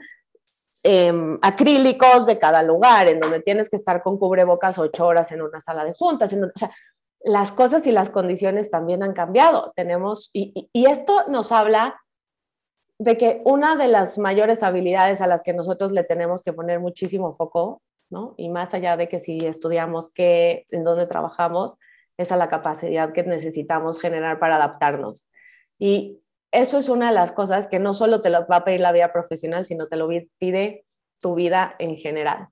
[0.83, 5.41] em, acrílicos de cada lugar, en donde tienes que estar con cubrebocas ocho horas en
[5.41, 6.71] una sala de juntas, en o sea,
[7.23, 9.71] las cosas y las condiciones también han cambiado.
[9.75, 11.99] Tenemos, y, y- y esto nos habla
[12.99, 16.79] de que una de las mayores habilidades a las que nosotros le tenemos que poner
[16.79, 18.33] muchísimo foco, ¿no?
[18.37, 21.77] Y más allá de que si estudiamos qué, en dónde trabajamos,
[22.17, 25.27] es a la capacidad que necesitamos generar para adaptarnos.
[25.79, 26.21] Y
[26.51, 28.91] eso es una de las cosas que no solo te lo va a pedir la
[28.91, 30.85] vida profesional, sino te lo pide
[31.19, 32.49] tu vida en general.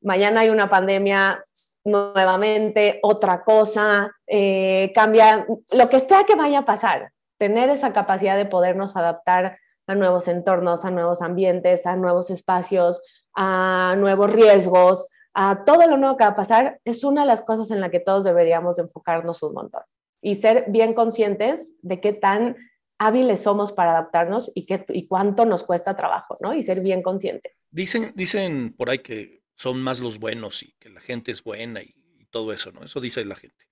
[0.00, 1.42] Mañana hay una pandemia
[1.84, 8.36] nuevamente, otra cosa, eh, cambia, lo que sea que vaya a pasar, tener esa capacidad
[8.36, 13.02] de podernos adaptar a nuevos entornos, a nuevos ambientes, a nuevos espacios,
[13.34, 17.42] a nuevos riesgos, a todo lo nuevo que va a pasar, es una de las
[17.42, 19.82] cosas en la que todos deberíamos de enfocarnos un montón
[20.22, 22.56] y ser bien conscientes de qué tan
[22.98, 26.54] hábiles somos para adaptarnos y, qué, y cuánto nos cuesta trabajo, ¿no?
[26.54, 27.52] Y ser bien conscientes.
[27.70, 31.82] Dicen, dicen por ahí que son más los buenos y que la gente es buena
[31.82, 32.84] y, y todo eso, ¿no?
[32.84, 33.66] Eso dice la gente.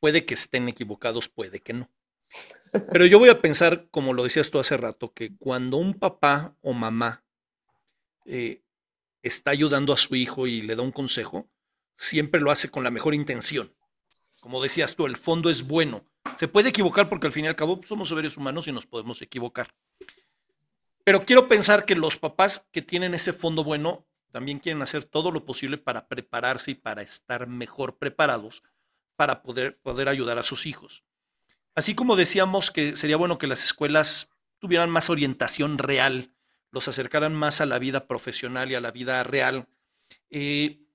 [0.00, 1.90] Puede que estén equivocados, puede que no.
[2.90, 6.56] Pero yo voy a pensar, como lo decías tú hace rato, que cuando un papá
[6.60, 7.24] o mamá
[8.24, 8.62] eh,
[9.22, 11.48] está ayudando a su hijo y le da un consejo,
[11.96, 13.74] siempre lo hace con la mejor intención.
[14.40, 16.04] Como decías tú, el fondo es bueno.
[16.38, 19.20] Se puede equivocar porque al fin y al cabo somos seres humanos y nos podemos
[19.22, 19.74] equivocar.
[21.04, 25.30] Pero quiero pensar que los papás que tienen ese fondo bueno también quieren hacer todo
[25.30, 28.62] lo posible para prepararse y para estar mejor preparados
[29.14, 31.04] para poder, poder ayudar a sus hijos.
[31.74, 36.32] Así como decíamos que sería bueno que las escuelas tuvieran más orientación real,
[36.70, 39.68] los acercaran más a la vida profesional y a la vida real.
[40.30, 40.85] Eh,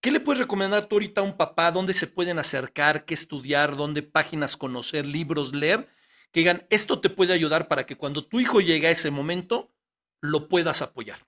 [0.00, 1.70] ¿Qué le puedes recomendar tú ahorita a un papá?
[1.72, 3.04] ¿Dónde se pueden acercar?
[3.04, 3.76] ¿Qué estudiar?
[3.76, 5.04] ¿Dónde páginas conocer?
[5.04, 5.88] ¿Libros leer?
[6.30, 9.70] Que digan, esto te puede ayudar para que cuando tu hijo llegue a ese momento,
[10.20, 11.18] lo puedas apoyar.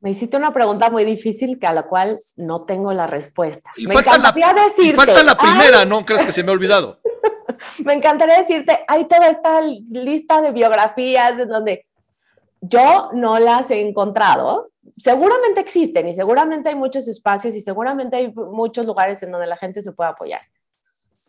[0.00, 3.70] Me hiciste una pregunta muy difícil que a la cual no tengo la respuesta.
[3.76, 4.82] Y me falta la- encantaría decirte.
[4.90, 7.00] Y falta la primera, "Ay, ¿no crees que se me ha olvidado?
[7.84, 11.86] me encantaría decirte, hay toda esta lista de biografías en donde
[12.68, 14.70] yo no las he encontrado.
[14.92, 19.56] Seguramente existen y seguramente hay muchos espacios y seguramente hay muchos lugares en donde la
[19.56, 20.40] gente se puede apoyar.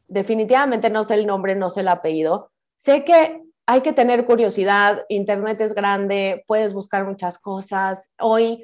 [0.07, 2.51] Definitivamente no sé el nombre, no sé el apellido.
[2.77, 7.97] Sé que hay que tener curiosidad, Internet es grande, puedes buscar muchas cosas.
[8.19, 8.63] Hoy,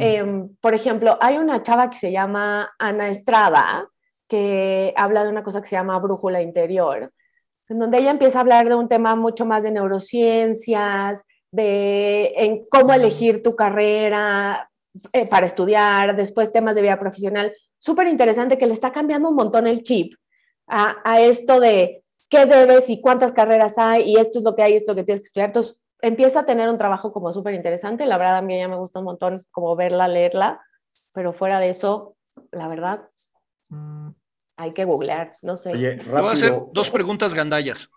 [0.00, 3.88] eh, por ejemplo, hay una chava que se llama Ana Estrada,
[4.26, 7.12] que habla de una cosa que se llama brújula interior,
[7.68, 12.64] en donde ella empieza a hablar de un tema mucho más de neurociencias, de en
[12.70, 14.70] cómo elegir tu carrera
[15.12, 17.52] eh, para estudiar, después temas de vida profesional.
[17.78, 20.14] Súper interesante que le está cambiando un montón el chip
[20.66, 24.62] a, a esto de qué debes y cuántas carreras hay y esto es lo que
[24.62, 25.48] hay, esto es lo que tienes que estudiar.
[25.48, 28.06] Entonces empieza a tener un trabajo como súper interesante.
[28.06, 30.60] La verdad a mí ya me gusta un montón como verla, leerla,
[31.14, 32.16] pero fuera de eso,
[32.52, 33.06] la verdad,
[34.56, 35.72] hay que googlear, no sé.
[35.72, 37.90] Oye, Te voy a hacer dos preguntas gandallas.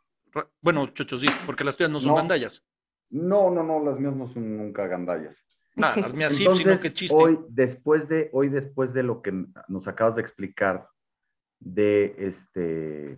[0.61, 2.15] Bueno, chochos, sí, porque las tuyas no son No.
[2.15, 2.63] gandallas.
[3.13, 5.35] No, no, no, las mías no son nunca gandallas.
[5.75, 7.15] Nada, las mías sí, Entonces, sino que chiste.
[7.15, 9.31] Hoy, después de, hoy, después de lo que
[9.67, 10.87] nos acabas de explicar
[11.59, 13.17] de este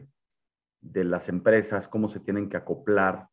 [0.82, 3.28] de las empresas, cómo se tienen que acoplar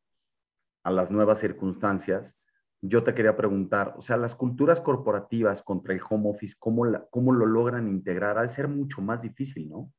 [0.85, 2.33] a las nuevas circunstancias,
[2.81, 7.05] yo te quería preguntar, o sea, las culturas corporativas contra el home office, ¿cómo, la-
[7.11, 8.39] cómo lo logran integrar?
[8.39, 9.93] Ha de ser mucho más difícil, ¿no?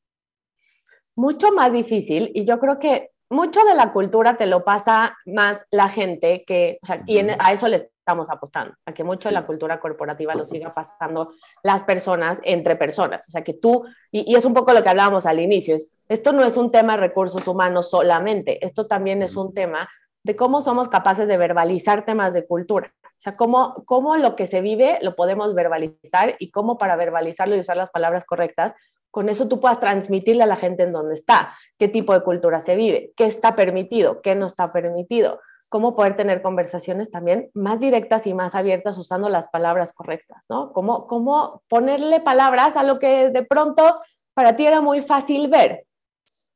[1.16, 5.60] mucho más difícil y yo creo que mucho de la cultura te lo pasa más
[5.72, 9.30] la gente que, o sea, y en- a eso le estamos apostando, a que mucho
[9.30, 11.30] de la cultura corporativa lo siga pasando
[11.64, 14.90] las personas entre personas, o sea, que tú, y, y es un poco lo que
[14.90, 19.22] hablábamos al inicio, es, esto no es un tema de recursos humanos solamente, esto también
[19.24, 19.88] es un tema
[20.24, 22.94] de cómo somos capaces de verbalizar temas de cultura.
[23.04, 27.56] O sea, cómo, cómo lo que se vive lo podemos verbalizar y cómo para verbalizarlo
[27.56, 28.74] y usar las palabras correctas,
[29.14, 32.60] con eso tú puedas transmitirle a la gente en dónde está, qué tipo de cultura
[32.60, 37.80] se vive, qué está permitido, qué no está permitido, cómo poder tener conversaciones también más
[37.80, 40.74] directas y más abiertas usando las palabras correctas, ¿no?
[40.74, 43.98] Cómo, cómo ponerle palabras a lo que de pronto
[44.34, 45.82] para ti era muy fácil ver.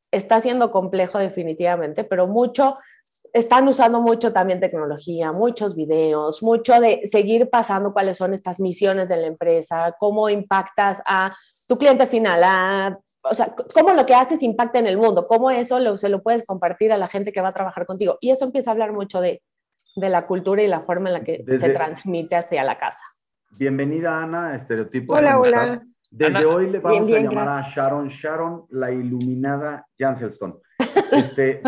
[0.10, 2.80] Está siendo complejo definitivamente, pero mucho
[3.34, 9.08] están usando mucho también tecnología, muchos videos, mucho de seguir pasando cuáles son estas misiones
[9.10, 11.36] de la empresa, cómo impactas a
[11.68, 15.52] tu cliente final, a, o sea, cómo lo que haces impacta en el mundo, cómo
[15.52, 18.18] eso lo, se lo puedes compartir a la gente que va a trabajar contigo.
[18.22, 19.42] Y eso empieza a hablar mucho de,
[19.96, 23.02] de la cultura y la forma en la que se Desde- transmite hacia la casa.
[23.52, 25.14] Bienvenida, Ana, Estereotipo.
[25.16, 25.82] Hola, ¿cómo hola.
[26.10, 27.76] Desde Ana- hoy le vamos Bien, bien, a llamar a gracias.
[27.76, 30.56] Sharon, Sharon, la iluminada Janselstone.
[31.12, 31.62] Este,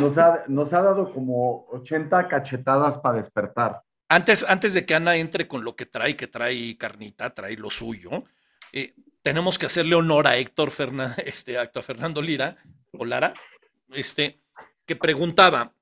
[0.00, 3.82] nos, ha, nos ha dado como 80 cachetadas para despertar.
[4.08, 7.68] antes, antes de que Ana entre con lo que trae, que trae carnita, trae lo
[7.70, 8.24] suyo,
[8.72, 12.56] eh, tenemos que hacerle honor a Héctor Fernan- este, a Fernando Lira,
[12.92, 13.34] o Lara,
[13.90, 14.40] este,
[14.86, 15.74] que preguntaba,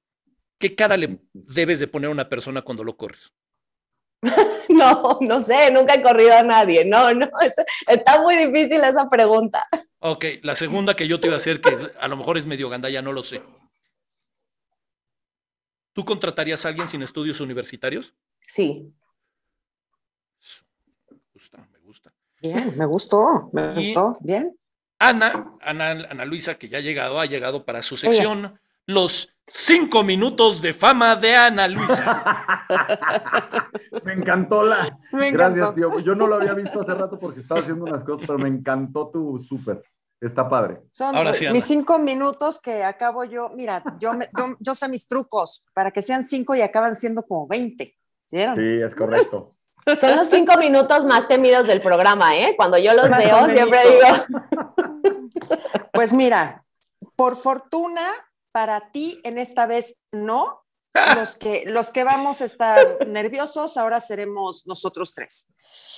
[0.59, 3.33] ¿qué cara le debes de poner a una persona cuando lo corres?
[4.69, 6.85] No, no sé, nunca he corrido a nadie.
[6.85, 7.55] No, no, es-
[7.87, 9.67] está muy difícil esa pregunta.
[10.01, 12.69] Ok, la segunda que yo te iba a hacer, que a lo mejor es medio
[12.69, 13.41] gandalla, no lo sé.
[15.93, 18.13] ¿Tú contratarías a alguien sin estudios universitarios?
[18.41, 18.93] Sí.
[21.33, 21.67] Gusta.
[22.55, 24.17] Bien, me gustó, me Y- gustó.
[24.21, 24.57] Bien.
[24.99, 30.03] Ana, Ana, Ana Luisa, que ya ha llegado, ha llegado para su sección, los cinco
[30.03, 32.23] minutos de fama de Ana Luisa.
[34.05, 34.99] Me encantó la.
[35.13, 35.99] Me Gracias, tío.
[36.01, 39.09] Yo no lo había visto hace rato porque estaba haciendo unas cosas, pero me encantó
[39.13, 39.83] tu súper.
[40.21, 40.81] Está padre.
[40.91, 43.51] Son Ahora sí, mis cinco minutos que acabo yo.
[43.51, 47.23] Mira, yo, me- yo, yo sé mis trucos para que sean cinco y acaban siendo
[47.23, 47.95] como 20.
[48.33, 48.57] ¿Vieron?
[48.57, 49.56] Sí, es correcto.
[50.01, 52.55] Son los cinco minutos más temidos del programa, ¿eh?
[52.57, 54.73] Cuando yo los veo, siempre digo,
[55.93, 56.65] Pues mira,
[57.17, 58.03] por fortuna,
[58.53, 60.63] para ti en esta vez no.
[61.15, 65.47] Los que, los que vamos a estar nerviosos ahora seremos nosotros tres.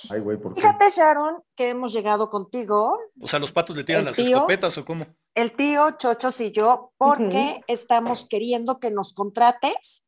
[0.09, 0.59] Ay, güey, ¿por qué?
[0.61, 4.35] Fíjate, Sharon, que hemos llegado contigo, O sea, los patos le tiran las tío.
[4.35, 5.05] escopetas o cómo.
[5.35, 10.05] el tío Chochos y yo, porque estamos queriendo que nos contrates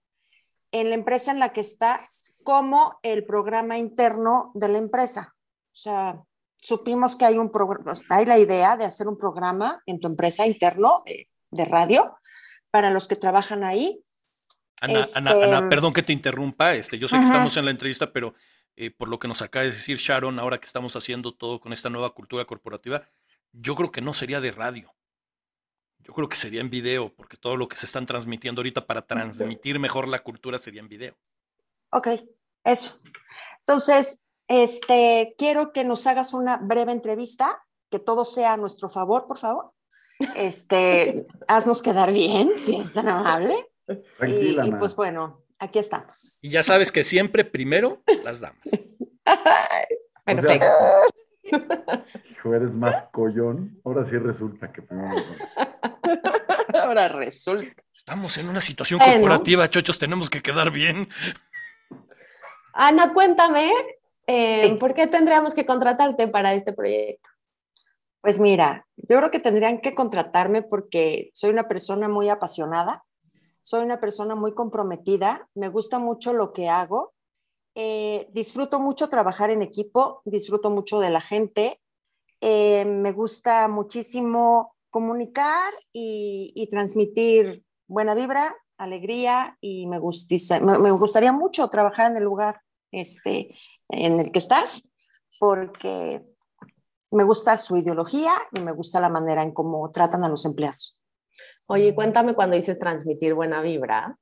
[0.72, 5.36] en la empresa en la que estás como el programa interno de la empresa.
[5.74, 6.22] O sea,
[6.58, 10.46] supimos que hay un programa, hay la idea de hacer un programa en tu empresa
[10.46, 12.16] interno de, de radio
[12.72, 14.02] para los que trabajan ahí.
[14.82, 17.32] Ana, Este- Ana, Ana, perdón que te interrumpa, este, yo sé que Ajá.
[17.34, 18.34] estamos en la entrevista, pero
[18.76, 21.74] eh, por lo que nos acaba de decir Sharon, ahora que estamos haciendo todo con
[21.74, 23.04] esta nueva cultura corporativa,
[23.52, 24.94] yo creo que no sería de radio.
[26.04, 29.02] Yo creo que sería en video, porque todo lo que se están transmitiendo ahorita para
[29.02, 31.16] transmitir mejor la cultura sería en video.
[31.92, 32.08] Ok,
[32.64, 33.00] eso.
[33.60, 39.28] Entonces, este, quiero que nos hagas una breve entrevista, que todo sea a nuestro favor,
[39.28, 39.72] por favor.
[40.36, 43.68] Este, haznos quedar bien, si es tan amable.
[43.88, 44.80] Y, Tranquila, y Ana.
[44.80, 46.38] pues bueno, aquí estamos.
[46.42, 48.64] Y ya sabes que siempre primero las damas.
[50.26, 50.66] Perfecto.
[51.44, 53.80] Hijo, eres más collón.
[53.84, 55.10] Ahora sí resulta que primero
[56.82, 57.82] Ahora resulta.
[57.94, 59.14] Estamos en una situación Bueno.
[59.22, 61.08] corporativa, chochos, tenemos que quedar bien.
[62.74, 63.72] Ana, cuéntame,
[64.28, 64.76] eh, Sí.
[64.76, 67.30] ¿por qué tendríamos que contratarte para este proyecto?
[68.22, 73.04] Pues mira, yo creo que tendrían que contratarme porque soy una persona muy apasionada,
[73.62, 77.14] soy una persona muy comprometida, me gusta mucho lo que hago,
[77.76, 81.80] eh, disfruto mucho trabajar en equipo, disfruto mucho de la gente,
[82.42, 91.32] eh, me gusta muchísimo comunicar y, transmitir buena vibra, alegría y me, gustiza- me gustaría
[91.32, 92.62] mucho trabajar en el lugar
[92.92, 93.56] este,
[93.90, 94.90] en el que estás
[95.40, 96.24] porque
[97.12, 100.98] me gusta su ideología y me gusta la manera en cómo tratan a los empleados.
[101.68, 104.18] Oye, cuéntame cuando dices transmitir buena vibra,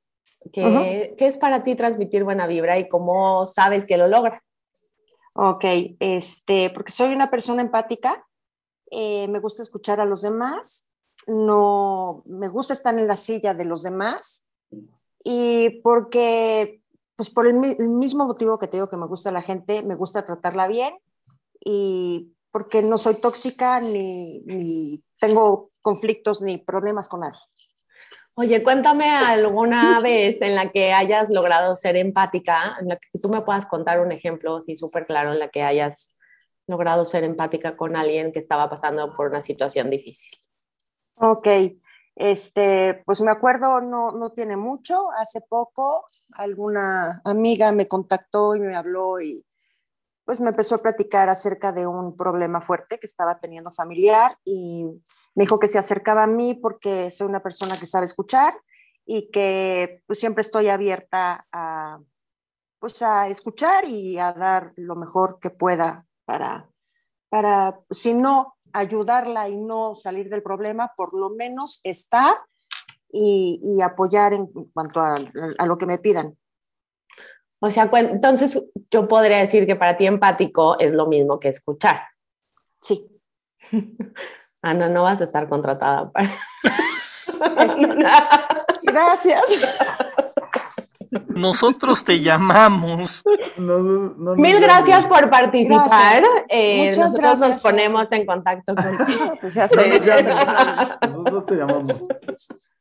[0.52, 4.42] ¿qué, es para ti transmitir buena vibra y cómo sabes que lo logras?
[5.34, 5.64] Ok,
[6.00, 8.26] este, porque soy una persona empática,
[8.90, 10.88] eh, me gusta escuchar a los demás,
[11.26, 14.46] no me gusta estar en la silla de los demás
[15.22, 16.82] y porque,
[17.16, 20.24] pues por el mismo motivo que te digo que me gusta la gente, me gusta
[20.24, 20.94] tratarla bien
[21.64, 27.38] y porque no soy tóxica ni, ni tengo conflictos ni problemas con nadie.
[28.40, 33.28] Oye, cuéntame alguna vez en la que hayas logrado ser empática, en la que tú
[33.28, 36.16] me puedas contar un ejemplo así súper claro en la que hayas
[36.66, 40.38] logrado ser empática con alguien que estaba pasando por una situación difícil.
[41.16, 41.48] Ok,
[42.16, 48.60] este, pues me acuerdo, no, no tiene mucho, hace poco alguna amiga me contactó y
[48.60, 49.44] me habló y
[50.24, 54.86] pues me empezó a platicar acerca de un problema fuerte que estaba teniendo familiar y
[55.34, 58.54] me dijo que se acercaba a mí porque soy una persona que sabe escuchar
[59.06, 62.00] y que pues siempre estoy abierta a
[62.80, 66.68] pues a escuchar y a dar lo mejor que pueda para,
[67.28, 72.34] para si no ayudarla y no salir del problema, por lo menos estar
[73.12, 75.16] y, y apoyar en cuanto a,
[75.58, 76.36] a lo que me pidan.
[77.60, 82.00] O sea, entonces yo podría decir que para ti empático es lo mismo que escuchar.
[82.80, 83.06] Sí.
[84.62, 86.28] Ana, no vas a estar contratada para...
[88.82, 89.42] Gracias.
[91.28, 93.22] Nosotros te llamamos.
[93.56, 95.88] No, no, no, Mil no, gracias por participar.
[95.88, 96.24] Gracias.
[96.48, 99.32] Eh, Muchas nosotros gracias, nos ponemos en contacto contigo.
[99.40, 100.34] Pues ya sé, ya sé.
[101.08, 102.02] Nosotros te llamamos.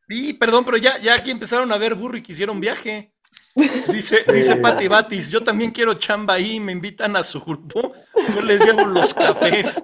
[0.07, 3.13] Sí, perdón, pero ya, ya aquí empezaron a ver burro y quisieron viaje.
[3.91, 7.93] Dice, dice Pati Batis, yo también quiero chamba ahí, me invitan a su grupo,
[8.35, 9.81] yo les llevo los cafés.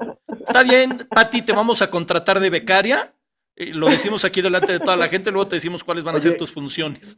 [0.48, 3.14] Está bien, Pati, te vamos a contratar de becaria.
[3.56, 6.20] eh, lo decimos aquí delante de toda la gente, luego te decimos cuáles van a
[6.20, 7.18] ser tus funciones.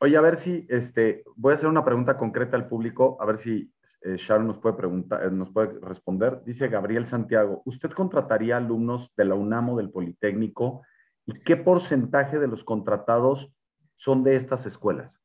[0.00, 3.40] Oye, a ver si, este, voy a hacer una pregunta concreta al público, a ver
[3.42, 3.70] si
[4.02, 6.42] eh, Sharon nos puede preguntar, eh, nos puede responder.
[6.44, 10.82] Dice Gabriel Santiago, ¿usted contrataría alumnos de la UNAM o del Politécnico?
[11.24, 13.48] ¿Y qué porcentaje de los contratados
[13.96, 15.18] son de estas escuelas?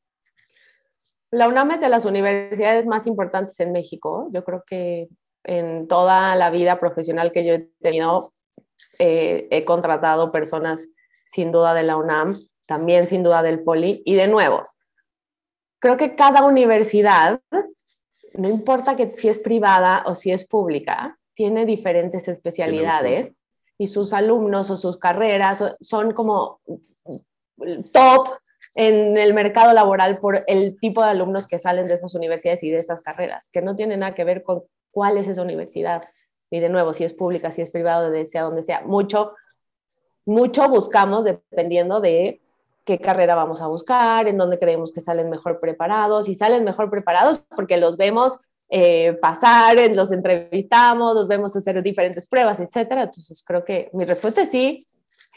[1.30, 4.28] La UNAM es de las universidades más importantes en México.
[4.32, 5.08] Yo creo que
[5.44, 8.32] en toda la vida profesional que yo he tenido,
[8.98, 10.88] eh, he contratado personas
[11.26, 12.36] sin duda de la UNAM,
[12.66, 14.02] también sin duda del Poli.
[14.04, 14.62] Y de nuevo,
[15.78, 17.40] creo que cada universidad,
[18.34, 23.34] no importa que si es privada o si es pública, tiene diferentes especialidades
[23.78, 26.60] y sus alumnos o sus carreras son como
[27.92, 28.28] top
[28.74, 32.70] en el mercado laboral por el tipo de alumnos que salen de esas universidades y
[32.70, 36.02] de esas carreras, que no tiene nada que ver con cuál es esa universidad.
[36.50, 38.82] Y de nuevo, si es pública, si es privado, de sea donde sea.
[38.82, 39.34] Mucho,
[40.24, 42.40] mucho buscamos dependiendo de
[42.84, 46.28] qué carrera vamos a buscar, en dónde creemos que salen mejor preparados.
[46.28, 48.36] Y salen mejor preparados porque los vemos
[48.68, 53.04] eh, pasar, los entrevistamos, los vemos hacer diferentes pruebas, etcétera.
[53.04, 54.86] Entonces, creo que mi respuesta es sí.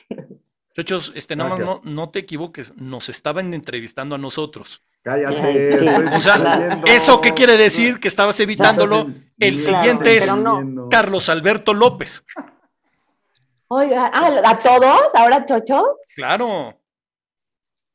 [0.76, 4.84] Chochos, este, nada más no, no te equivoques, nos estaban entrevistando a nosotros.
[5.04, 5.70] Cállate.
[5.70, 5.88] Sí.
[5.88, 6.82] O sea.
[6.86, 8.00] ¿Eso qué quiere decir?
[8.00, 9.08] Que estabas evitándolo.
[9.40, 10.90] El siguiente es no.
[10.90, 12.26] Carlos Alberto López.
[13.68, 15.00] Oiga, ah, ¿a todos?
[15.14, 15.86] ¿Ahora chochos?
[16.16, 16.78] Claro.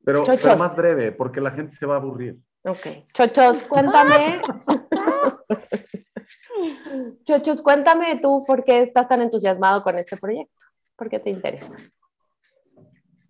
[0.03, 0.41] Pero, Chochos.
[0.43, 2.39] pero más breve, porque la gente se va a aburrir.
[2.65, 2.87] Ok.
[3.13, 4.41] Chochos, cuéntame.
[7.25, 10.55] Chochos, cuéntame tú por qué estás tan entusiasmado con este proyecto.
[10.97, 11.71] ¿Por qué te interesa?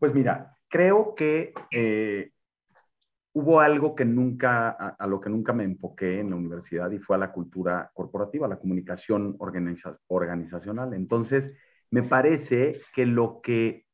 [0.01, 2.33] Pues mira, creo que eh,
[3.35, 7.17] hubo algo que nunca, a, lo que nunca me enfoqué en la universidad y fue
[7.17, 10.95] a la cultura corporativa, a la comunicación organiza- organizacional.
[10.95, 11.55] Entonces,
[11.91, 13.85] me parece que lo que,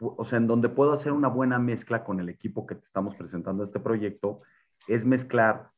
[0.00, 3.16] o sea, en donde puedo hacer una buena mezcla con el equipo que te estamos
[3.16, 4.42] presentando este proyecto,
[4.86, 5.70] es mezclar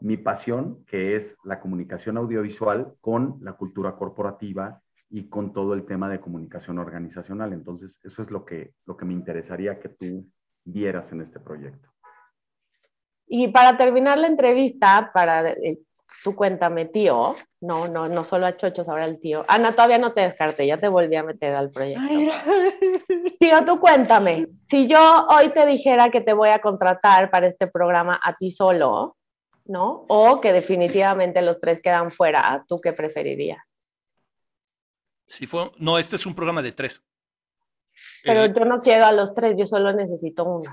[0.00, 4.81] mi pasión, que es la comunicación audiovisual, con la cultura corporativa
[5.12, 7.52] y con todo el tema de comunicación organizacional.
[7.52, 10.26] Entonces, eso es lo que, lo que me interesaría que tú
[10.64, 11.90] vieras en este proyecto.
[13.26, 15.78] Y para terminar la entrevista, para eh,
[16.24, 19.44] tú cuéntame, tío, no, no, no solo a chochos, ahora el tío.
[19.48, 22.08] Ana, todavía no te descarté, ya te volví a meter al proyecto.
[23.38, 27.66] Tío, tú cuéntame, si yo hoy te dijera que te voy a contratar para este
[27.66, 29.16] programa a ti solo,
[29.66, 30.06] ¿no?
[30.08, 33.71] O que definitivamente los tres quedan fuera, ¿tú qué preferirías?
[35.26, 37.02] Si fue, no, este es un programa de tres.
[38.24, 40.70] Pero El- yo no quiero a los tres, yo solo necesito uno.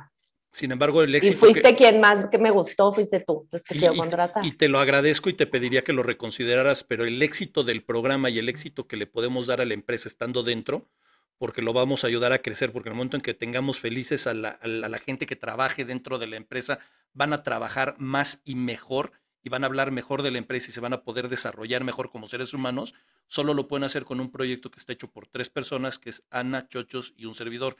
[0.52, 1.38] sin embargo, el Y éxito.
[1.38, 4.44] fuiste que- quien más que me gustó, fuiste tú, entonces te y- quiero y- contratar.
[4.44, 8.32] y te lo agradezco y te pediría que lo reconsideraras, pero el éxito del programa
[8.32, 10.90] y el éxito que le podemos dar a la empresa estando dentro,
[11.38, 14.26] porque lo vamos a ayudar a crecer, porque en el momento en que tengamos felices
[14.26, 16.80] a la, a la- a la gente que trabaje dentro de la empresa,
[17.14, 19.12] van a trabajar más y mejor
[19.44, 22.10] y van a hablar mejor de la empresa y se van a poder desarrollar mejor
[22.10, 22.96] como seres humanos,
[23.30, 26.24] solo lo pueden hacer con un proyecto que está hecho por tres personas, que es
[26.30, 27.78] Ana, Chochos y un servidor.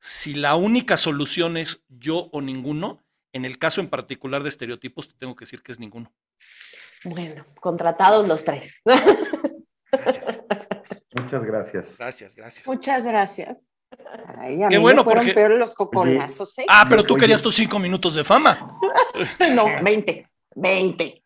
[0.00, 3.02] Si la única solución es yo o ninguno,
[3.34, 6.10] en el caso en particular de estereotipos, te tengo que decir que es ninguno.
[7.04, 8.72] Bueno, contratados los tres.
[9.90, 10.42] Gracias,
[11.14, 11.84] Muchas gracias.
[11.98, 12.66] gracias, gracias.
[12.66, 13.68] Muchas gracias.
[14.38, 16.64] Ay, a Qué mí bueno, me fueron porque- peor los coconazos, ¿eh?
[16.68, 18.78] Ah, pero tú querías tus cinco minutos de fama.
[19.54, 20.26] No, 20,
[20.56, 21.21] 20.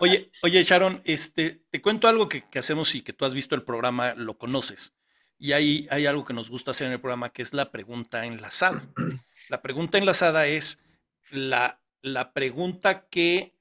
[0.00, 3.62] Oye, oye, Sharon, este, te cuento algo que, hacemos y que tú has visto el
[3.62, 4.94] programa, lo conoces.
[5.38, 8.24] Y hay, hay algo que nos gusta hacer en el programa que es la pregunta
[8.26, 8.86] enlazada.
[9.48, 10.78] La pregunta enlazada es
[11.30, 13.54] la, la pregunta que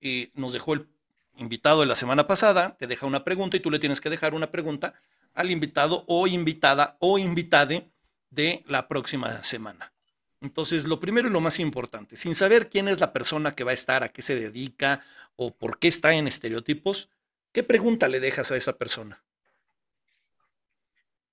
[0.00, 0.88] eh, nos dejó el
[1.36, 2.76] invitado de la semana pasada.
[2.78, 4.94] Te deja una pregunta y tú le tienes que dejar una pregunta
[5.34, 7.90] al invitado o invitada o invitade
[8.30, 9.92] de la próxima semana.
[10.40, 13.70] Entonces, lo primero y lo más importante, sin saber quién es la persona que va
[13.70, 15.02] a estar, a qué se dedica
[15.36, 17.10] o por qué está en estereotipos,
[17.52, 19.22] ¿qué pregunta le dejas a esa persona?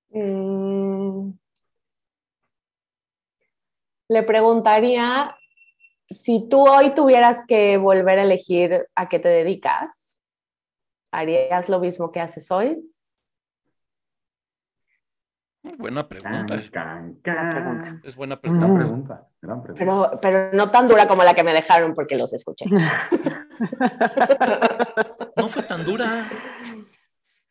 [0.10, 1.32] Mm.
[4.10, 5.36] Le preguntaría
[6.10, 10.20] si tú hoy tuvieras que volver a elegir a qué te dedicas,
[11.12, 12.93] ¿harías lo mismo que haces hoy?
[15.64, 16.62] Buena pregunta.
[16.72, 18.02] Can, can, pregunta.
[18.04, 18.78] Es buena Gran pregunta.
[18.80, 19.80] pregunta, gran pregunta.
[20.20, 22.66] Pero, pero no tan dura como la que me dejaron porque los escuché.
[25.36, 26.24] No fue tan dura.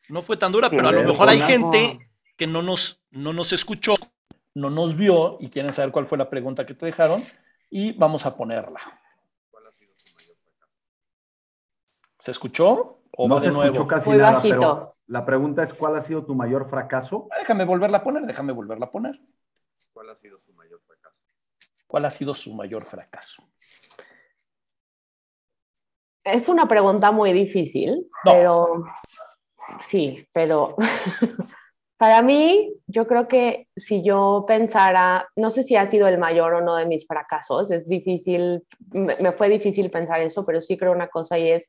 [0.08, 3.52] No fue tan dura, pero a lo mejor hay gente que no nos, no nos
[3.52, 3.94] escuchó,
[4.54, 7.24] no nos vio y quieren saber cuál fue la pregunta que te dejaron
[7.70, 8.80] y vamos a ponerla.
[12.18, 13.00] ¿Se escuchó?
[13.16, 13.72] ¿O no va se de nuevo?
[13.74, 14.58] escuchó casi Muy nada, bajito.
[14.58, 17.28] pero la pregunta es ¿cuál ha sido tu mayor fracaso?
[17.38, 19.20] Déjame volverla a poner, déjame volverla a poner.
[19.92, 21.16] ¿Cuál ha sido su mayor fracaso?
[21.86, 23.42] ¿Cuál ha sido su mayor fracaso?
[26.24, 28.32] Es una pregunta muy difícil, No.
[28.32, 28.84] pero
[29.80, 30.76] sí, pero
[31.98, 36.54] para mí, yo creo que si yo pensara, no sé si ha sido el mayor
[36.54, 40.76] o no de mis fracasos, es difícil, me, me fue difícil pensar eso, pero sí
[40.78, 41.68] creo una cosa y es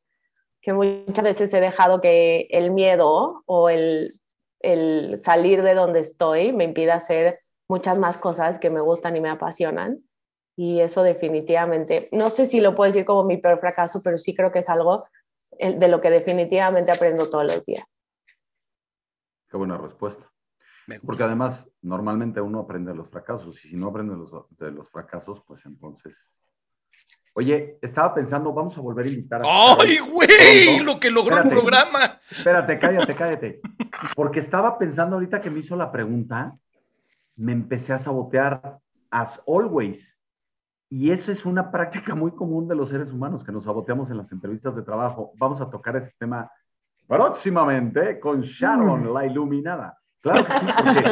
[0.63, 4.13] que muchas veces he dejado que el miedo o el,
[4.61, 7.37] el salir de donde estoy me impida hacer
[7.67, 10.01] muchas más cosas que me gustan y me apasionan.
[10.55, 14.33] Y eso definitivamente, no sé si lo puedo decir como mi peor fracaso, pero sí
[14.33, 15.03] creo que es algo
[15.59, 17.85] eh, de lo que definitivamente aprendo todos los días.
[19.49, 20.31] Qué buena respuesta.
[21.05, 24.89] Porque además, normalmente uno aprende de los fracasos y si no aprende los, de los
[24.89, 26.13] fracasos, pues entonces...
[27.35, 29.45] Oye, estaba pensando, vamos a volver a invitar a...
[29.79, 30.79] ¡Ay, güey!
[30.81, 32.19] Lo que logró el programa.
[32.29, 33.61] Espérate, cállate, cállate.
[34.15, 36.55] Porque estaba pensando ahorita que me hizo la pregunta,
[37.35, 38.77] me empecé a sabotear
[39.09, 39.99] as always.
[40.89, 44.17] Y eso es una práctica muy común de los seres humanos, que nos saboteamos en
[44.17, 45.31] las entrevistas de trabajo.
[45.37, 46.51] Vamos a tocar ese tema
[47.07, 49.97] próximamente con Sharon, la iluminada.
[50.21, 51.03] Claro que sí, porque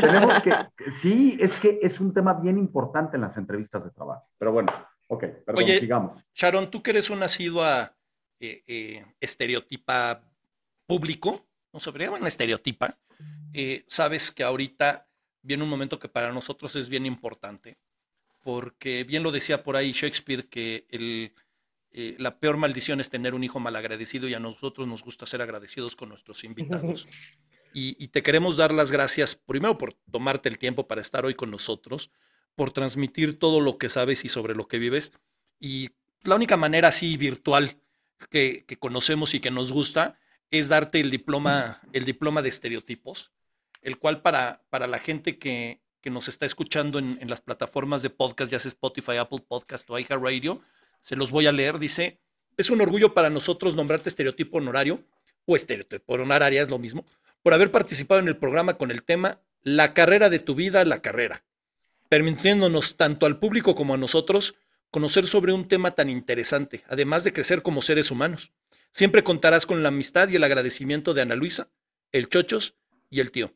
[0.00, 0.52] tenemos que,
[1.00, 4.24] sí, es que es un tema bien importante en las entrevistas de trabajo.
[4.38, 4.70] Pero bueno,
[5.10, 6.22] ok, perdón, Oye, sigamos.
[6.34, 7.96] Sharon, tú que eres una asidua
[8.38, 10.22] eh, eh, estereotipa
[10.86, 12.98] público, no se una estereotipa,
[13.52, 15.08] eh, sabes que ahorita
[15.42, 17.78] viene un momento que para nosotros es bien importante,
[18.42, 21.32] porque bien lo decía por ahí Shakespeare que el,
[21.92, 25.42] eh, la peor maldición es tener un hijo malagradecido y a nosotros nos gusta ser
[25.42, 27.08] agradecidos con nuestros invitados.
[27.72, 31.36] Y, y, te queremos dar las gracias primero por tomarte el tiempo para estar hoy
[31.36, 32.10] con nosotros,
[32.54, 35.12] por transmitir todo lo que sabes y sobre lo que vives.
[35.58, 35.90] Y
[36.22, 37.78] la única manera así virtual
[38.30, 40.18] que, que conocemos y que nos gusta
[40.50, 43.32] es darte el diploma, el diploma de estereotipos,
[43.82, 48.02] el cual para, para la gente que, que nos está escuchando en, en, las plataformas
[48.02, 50.60] de podcast, ya sea Spotify, Apple Podcast o iHeartRadio,
[51.00, 51.78] se los voy a leer.
[51.78, 52.20] Dice,
[52.56, 55.04] es un orgullo para nosotros nombrarte estereotipo honorario,
[55.46, 57.06] o estereotipo honoraria es lo mismo,
[57.42, 61.00] por haber participado en el programa con el tema La carrera de tu vida, la
[61.00, 61.44] carrera,
[62.10, 64.56] permitiéndonos tanto al público como a nosotros
[64.90, 68.52] conocer sobre un tema tan interesante, además de crecer como seres humanos.
[68.92, 71.68] Siempre contarás con la amistad y el agradecimiento de Ana Luisa,
[72.10, 72.74] el Chochos
[73.08, 73.52] y el tío.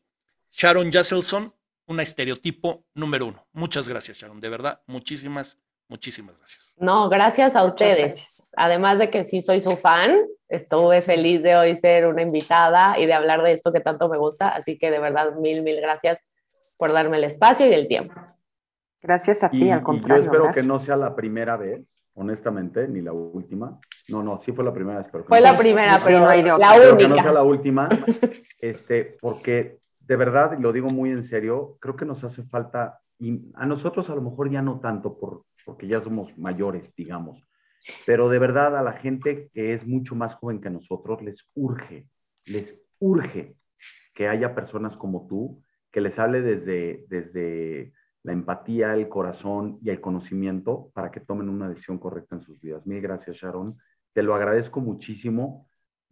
[0.51, 1.53] Sharon Jasselson,
[1.87, 3.45] una estereotipo número uno.
[3.51, 4.39] Muchas gracias, Sharon.
[4.39, 5.57] De verdad, muchísimas,
[5.89, 6.73] muchísimas gracias.
[6.77, 7.97] No, gracias a ustedes.
[7.97, 8.49] Gracias.
[8.55, 10.17] Además de que sí soy su fan,
[10.47, 14.17] estuve feliz de hoy ser una invitada y de hablar de esto que tanto me
[14.17, 14.47] gusta.
[14.47, 16.21] Así que de verdad, mil, mil gracias
[16.77, 18.13] por darme el espacio y el tiempo.
[19.05, 20.23] Gracias a ti, y, al contrario.
[20.23, 20.65] yo espero gracias.
[20.65, 23.79] que no sea la primera vez, honestamente, ni la última.
[24.09, 25.07] No, no, sí fue la primera vez.
[25.11, 26.69] Pero fue la primera, pero no hay de otra.
[26.69, 27.07] la espero única.
[27.07, 27.89] Que no sea la última,
[28.61, 32.99] este, porque de verdad, y lo digo muy en serio, creo que nos hace falta,
[33.19, 37.41] y a nosotros a lo mejor ya no tanto, por, porque ya somos mayores, digamos,
[38.05, 42.07] pero de verdad a la gente que es mucho más joven que nosotros les urge,
[42.45, 43.55] les urge
[44.13, 45.61] que haya personas como tú,
[45.91, 47.93] que les hable desde, desde
[48.25, 52.59] la empatía, el corazón y el conocimiento para que tomen una decisión correcta en sus
[52.59, 52.85] vidas.
[52.85, 53.77] Mil gracias, Sharon.
[54.13, 55.67] Te lo agradezco muchísimo.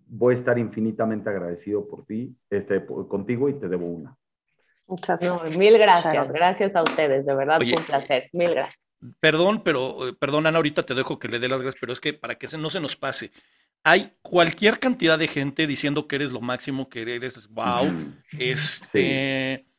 [0.05, 4.15] Voy a estar infinitamente agradecido por ti, este, por, contigo y te debo una.
[4.85, 5.51] Muchas gracias.
[5.51, 6.13] No, mil gracias.
[6.13, 6.33] Sharon.
[6.33, 7.25] Gracias a ustedes.
[7.25, 8.29] De verdad, Oye, un placer.
[8.33, 8.79] Mil gracias.
[9.19, 11.99] Perdón, pero, eh, perdón, Ana, ahorita te dejo que le dé las gracias, pero es
[11.99, 13.31] que para que no se nos pase.
[13.83, 17.91] Hay cualquier cantidad de gente diciendo que eres lo máximo, que eres wow.
[18.37, 19.65] Este.
[19.65, 19.72] Sí.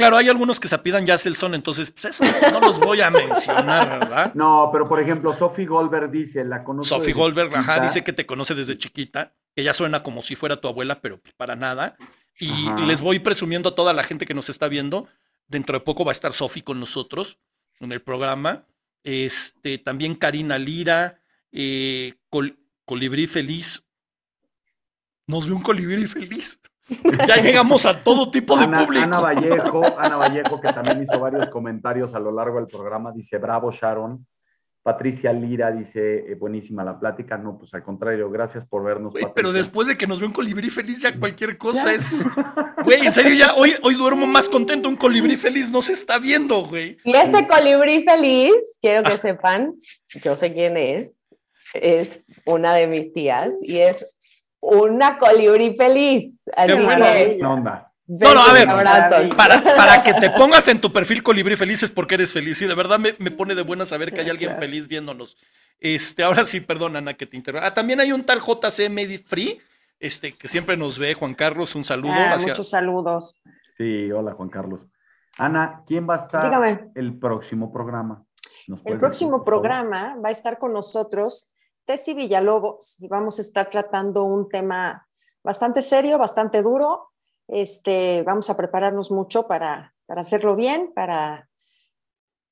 [0.00, 4.00] Claro, hay algunos que se apidan Jasselson, entonces pues eso no los voy a mencionar,
[4.00, 4.32] ¿verdad?
[4.40, 6.98] No, pero por ejemplo, Sophie Goldberg dice, la conozco.
[6.98, 9.34] Sophie Goldberg, ajá, dice que te conoce desde chiquita.
[9.54, 11.96] Ella suena como si fuera tu abuela, pero para nada.
[12.38, 12.80] Y ajá.
[12.80, 15.06] les voy presumiendo a toda la gente que nos está viendo.
[15.48, 17.38] Dentro de poco va a estar Sophie con nosotros
[17.80, 18.64] en el programa.
[19.04, 21.20] Este, también Karina Lira,
[21.52, 23.82] eh, Col Colibrí Feliz.
[25.26, 26.60] Nos ve un colibrí feliz.
[27.26, 29.04] Ya llegamos a todo tipo de Ana, público.
[29.04, 33.38] Ana Vallejo, Ana Vallejo, que también hizo varios comentarios a lo largo del programa, dice,
[33.38, 34.26] bravo Sharon.
[34.82, 37.36] Patricia Lira dice, eh, buenísima la plática.
[37.36, 39.14] No, pues al contrario, gracias por vernos.
[39.14, 41.96] Wey, pero después de que nos ve un colibrí feliz, ya cualquier cosa ¿Ya?
[41.96, 42.26] es.
[42.82, 44.88] Güey, en serio, ya hoy, hoy duermo más contento.
[44.88, 46.96] Un colibrí feliz no se está viendo, güey.
[47.04, 49.74] Y ese colibrí feliz, quiero que sepan,
[50.22, 51.14] yo sé quién es,
[51.74, 54.16] es una de mis tías y es
[54.60, 56.32] una colibrí feliz.
[56.66, 57.04] Qué bueno.
[57.06, 57.86] que- onda.
[58.12, 58.66] No, no, a ver,
[59.36, 62.60] para, para que te pongas en tu perfil colibrí feliz es porque eres feliz.
[62.60, 65.36] Y de verdad me, me pone de buena saber que hay alguien feliz viéndonos.
[65.78, 67.66] Este, ahora sí, perdón, Ana, que te interrumpa.
[67.68, 69.60] Ah, también hay un tal JC Medi Free,
[70.00, 72.12] este, que siempre nos ve, Juan Carlos, un saludo.
[72.16, 73.40] Ah, hacia- Muchos saludos.
[73.78, 74.84] Sí, hola Juan Carlos.
[75.38, 76.90] Ana, ¿quién va a estar Dígame.
[76.96, 78.24] el próximo programa?
[78.66, 81.49] ¿Nos El próximo decir, programa va a estar con nosotros
[81.90, 85.08] Tessy Villalobos y vamos a estar tratando un tema
[85.42, 87.10] bastante serio, bastante duro.
[87.48, 91.48] Este, vamos a prepararnos mucho para, para hacerlo bien, para,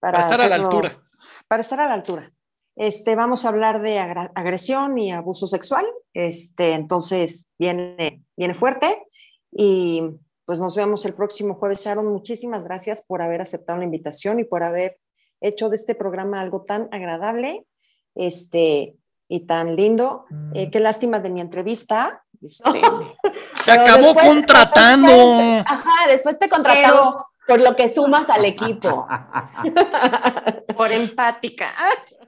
[0.01, 1.01] Para estar a la altura.
[1.47, 2.33] Para estar a la altura.
[2.75, 5.87] Este, vamos a hablar de agresión y abuso sexual.
[6.15, 9.07] Este, entonces, viene, viene fuerte.
[9.53, 10.03] Y
[10.47, 12.09] pues nos vemos el próximo jueves, Sharon.
[12.09, 14.99] Muchísimas gracias por haber aceptado la invitación y por haber
[15.41, 17.69] hecho de este programa algo tan agradable
[18.17, 18.97] este,
[19.29, 20.25] y tan lindo.
[20.55, 22.25] Eh, qué lástima de mi entrevista.
[22.43, 22.71] Este,
[23.65, 25.09] Te acabó después- contratando.
[25.13, 29.07] después- ajá, después te contratamos Pero- por lo que sumas al equipo.
[30.77, 31.67] por empática.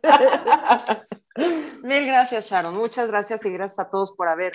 [1.83, 2.75] Mil gracias, Sharon.
[2.77, 4.53] Muchas gracias y gracias a todos por haber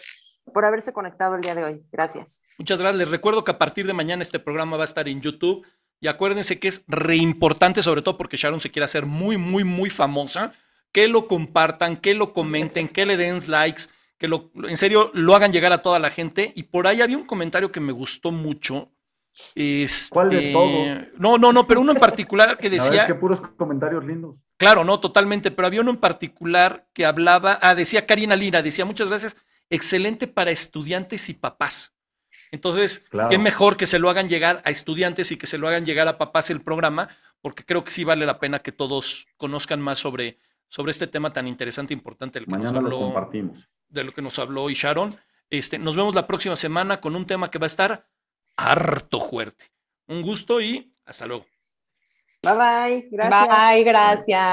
[0.54, 1.84] por haberse conectado el día de hoy.
[1.92, 2.44] Gracias.
[2.60, 3.00] Muchas gracias.
[3.00, 5.66] Les recuerdo que a partir de mañana este programa va a estar en YouTube.
[6.00, 9.64] Y acuérdense que es re importante, sobre todo porque Sharon se quiere hacer muy, muy,
[9.64, 10.54] muy famosa,
[10.96, 13.84] que lo compartan, que lo comenten, que le den likes,
[14.18, 16.54] que lo, en serio lo hagan llegar a toda la gente.
[16.56, 18.94] Y por ahí había un comentario que me gustó mucho,
[19.56, 20.70] Este, ¿Cuál de todo?
[21.18, 24.38] No, no, no, pero uno en particular que decía, que puros comentarios lindos.
[24.56, 28.86] claro, no, totalmente, pero había uno en particular que hablaba, ah, decía Karina Lina, decía
[28.86, 29.36] muchas gracias,
[29.70, 31.94] excelente para estudiantes y papás.
[32.52, 33.28] Entonces, Claro.
[33.28, 36.08] qué mejor que se lo hagan llegar a estudiantes y que se lo hagan llegar
[36.08, 37.10] a papás el programa,
[37.42, 40.40] porque creo que sí vale la pena que todos conozcan más sobre,
[40.76, 43.66] sobre este tema tan interesante e importante del que nos Mañana lo compartimos.
[43.88, 45.16] de lo que nos habló hoy Sharon.
[45.50, 48.10] Este, nos vemos la próxima semana con un tema que va a estar
[48.58, 49.72] harto fuerte.
[50.08, 51.46] Un gusto y hasta luego.
[52.44, 53.08] Bye bye.
[53.10, 53.72] Gracias.
[53.72, 54.46] Bye, gracias.